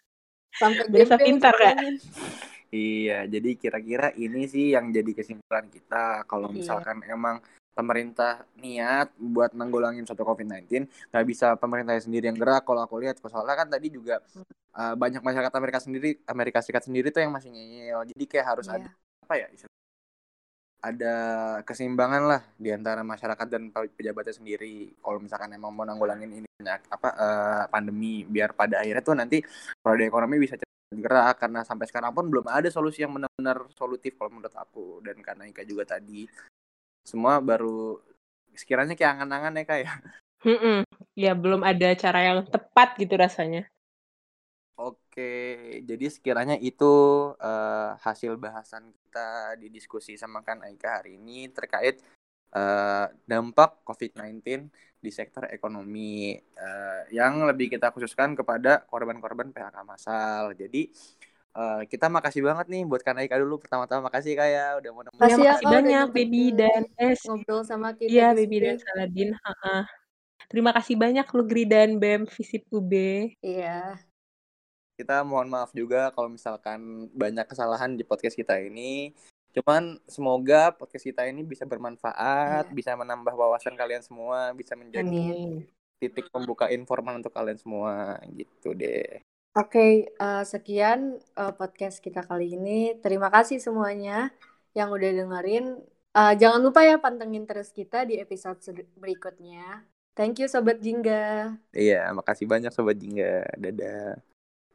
Sampai 0.59 0.85
gembel 0.91 1.19
pintar, 1.19 1.55
ngomongin. 1.55 1.97
Iya, 2.69 3.25
jadi 3.25 3.51
kira-kira 3.57 4.13
ini 4.13 4.45
sih 4.45 4.77
yang 4.77 4.93
jadi 4.93 5.11
kesimpulan 5.17 5.67
kita, 5.73 6.29
kalau 6.29 6.53
Iya. 6.53 6.57
misalkan 6.61 7.01
emang 7.09 7.41
pemerintah 7.79 8.43
niat 8.59 9.15
buat 9.15 9.55
nanggulangin 9.55 10.03
suatu 10.03 10.27
COVID-19, 10.27 10.91
nggak 11.15 11.25
bisa 11.31 11.55
pemerintahnya 11.55 12.03
sendiri 12.03 12.27
yang 12.27 12.39
gerak 12.39 12.67
kalau 12.67 12.83
aku 12.83 12.99
lihat. 12.99 13.23
Soalnya 13.23 13.55
kan 13.55 13.71
tadi 13.71 13.87
juga, 13.95 14.19
eee, 14.75 14.95
banyak 14.99 15.23
masyarakat 15.23 15.55
Amerika 15.55 15.79
sendiri 15.79 16.19
Amerika 16.27 16.59
Serikat 16.59 16.83
sendiri 16.91 17.15
tuh 17.15 17.23
yang 17.23 17.31
masih 17.31 17.55
ngeyel. 17.55 18.03
Jadi 18.11 18.25
kayak 18.27 18.47
harus 18.59 18.67
ada, 18.67 18.83
Iya. 18.83 18.91
apa 19.23 19.35
ya, 19.39 19.47
ada 20.79 21.15
keseimbangan 21.67 22.23
lah 22.23 22.43
di 22.55 22.71
antara 22.71 23.03
masyarakat 23.03 23.47
dan 23.51 23.71
pe 23.75 23.91
pejabatnya 23.95 24.35
sendiri. 24.35 24.95
Kalau 25.03 25.19
misalkan 25.19 25.51
emang 25.55 25.75
mau 25.75 25.83
nanggulangin 25.83 26.31
ini 26.31 26.47
penyak 26.59 26.87
apa, 26.91 27.09
eee, 27.19 27.63
pandemi, 27.71 28.23
biar 28.27 28.55
pada 28.55 28.83
akhirnya 28.83 29.03
tuh 29.03 29.15
nanti 29.19 29.39
roda 29.83 30.05
ekonomi 30.07 30.39
bisa 30.39 30.55
bergerak, 30.89 31.35
karena 31.43 31.61
sampai 31.67 31.85
sekarang 31.91 32.15
pun 32.15 32.31
belum 32.31 32.47
ada 32.47 32.71
solusi 32.71 33.03
yang 33.05 33.13
benar-benar 33.13 33.67
solutif 33.75 34.15
kalau 34.17 34.31
menurut 34.39 34.55
aku, 34.55 35.03
dan 35.05 35.19
Kak 35.21 35.37
Naika 35.37 35.63
juga 35.67 35.85
tadi. 35.99 36.25
Semua 37.09 37.41
baru 37.41 38.05
sekiranya 38.53 38.93
kayak 38.93 39.17
angan-angan 39.17 39.57
ya, 39.57 39.65
Kak, 39.65 39.79
ya. 39.81 39.93
Mhm, 40.45 40.79
ya 41.17 41.33
belum 41.33 41.65
ada 41.65 41.89
cara 41.97 42.21
yang 42.21 42.45
tepat 42.45 43.01
gitu 43.01 43.17
rasanya. 43.17 43.65
Oke, 44.79 45.83
jadi 45.83 46.07
sekiranya 46.07 46.55
itu, 46.61 46.93
eee, 47.41 47.91
hasil 47.99 48.37
bahasan 48.39 48.93
kita 48.93 49.57
di 49.59 49.73
diskusi 49.73 50.21
sama 50.21 50.45
Kak 50.45 50.61
Naika 50.63 51.03
hari 51.03 51.19
ini 51.19 51.51
terkait 51.51 51.99
uh, 52.55 53.11
dampak 53.27 53.83
COVID-19 53.83 54.71
di 54.99 55.11
sektor 55.11 55.51
ekonomi 55.51 56.39
uh, 56.39 57.03
yang 57.11 57.43
lebih 57.47 57.75
kita 57.75 57.91
khususkan 57.91 58.39
kepada 58.39 58.87
korban-korban 58.87 59.51
PHK 59.51 59.77
massal. 59.83 60.55
Jadi 60.55 60.95
uh, 61.59 61.81
kita 61.91 62.07
makasih 62.07 62.47
banget 62.47 62.67
nih 62.71 62.87
buat 62.87 63.03
Kanaika 63.03 63.35
dulu 63.35 63.59
pertama-tama 63.59 64.07
makasih 64.07 64.39
kayak 64.39 64.55
ya, 64.55 64.67
udah 64.79 64.91
mau 64.95 65.03
nemenin. 65.03 65.19
Makasih, 65.19 65.43
ya, 65.43 65.51
makasih 65.51 65.67
banyak 65.67 66.07
Baby 66.15 66.45
dan 66.55 66.83
Es. 66.95 67.21
Ngobrol 67.27 67.63
sama 67.67 67.89
kita. 67.99 68.09
Iya 68.09 68.29
Baby 68.39 68.57
dan 68.63 68.77
Saladin. 68.79 69.31
Terima 70.49 70.73
kasih 70.73 70.97
banyak 70.97 71.27
lu 71.29 71.45
Gri 71.45 71.69
dan 71.69 72.01
BEM 72.01 72.25
Visip 72.25 72.65
UB. 72.73 72.93
Iya. 73.45 74.01
Kita 74.97 75.21
mohon 75.21 75.53
maaf 75.53 75.71
juga 75.77 76.09
kalau 76.17 76.33
misalkan 76.33 77.13
banyak 77.13 77.45
kesalahan 77.45 77.93
di 77.95 78.03
podcast 78.07 78.33
kita 78.33 78.57
ini. 78.57 79.13
Cuman 79.53 80.01
semoga 80.09 80.73
podcast 80.73 81.05
kita 81.05 81.29
ini 81.29 81.45
bisa 81.45 81.69
bermanfaat, 81.69 82.65
yeah. 82.65 82.75
bisa 82.75 82.97
menambah 82.97 83.35
wawasan 83.37 83.77
kalian 83.77 84.01
semua, 84.01 84.57
bisa 84.57 84.73
menjadi 84.73 85.05
Amin. 85.05 85.69
titik 86.01 86.33
pembuka 86.33 86.73
informal 86.73 87.21
untuk 87.21 87.35
kalian 87.37 87.61
semua 87.61 88.17
gitu 88.33 88.73
deh. 88.73 89.21
Oke, 89.59 89.75
okay, 89.75 89.93
uh, 90.23 90.47
sekian 90.47 91.19
uh, 91.35 91.51
podcast 91.51 91.99
kita 91.99 92.23
kali 92.23 92.55
ini. 92.55 92.95
Terima 93.03 93.27
kasih 93.27 93.59
semuanya 93.59 94.31
yang 94.71 94.95
udah 94.95 95.11
dengerin. 95.11 95.83
Uh, 96.15 96.31
jangan 96.39 96.63
lupa 96.63 96.87
ya 96.87 97.03
pantengin 97.03 97.43
terus 97.43 97.75
kita 97.75 98.07
di 98.07 98.23
episode 98.23 98.63
berikutnya. 98.95 99.83
Thank 100.15 100.39
you 100.39 100.47
Sobat 100.47 100.79
Jingga. 100.79 101.59
Iya, 101.75 102.07
makasih 102.15 102.47
banyak 102.47 102.71
Sobat 102.71 103.03
Jingga. 103.03 103.51
Dadah. 103.59 104.23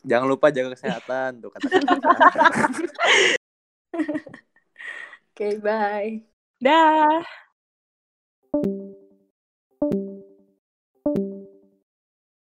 Jangan 0.03 0.27
lupa 0.27 0.51
jaga 0.51 0.75
kesehatan 0.75 1.39
tuh 1.39 1.55
kata 1.55 1.63
Oke, 5.31 5.31
okay, 5.31 5.53
bye. 5.63 6.19
Dah. 6.59 7.23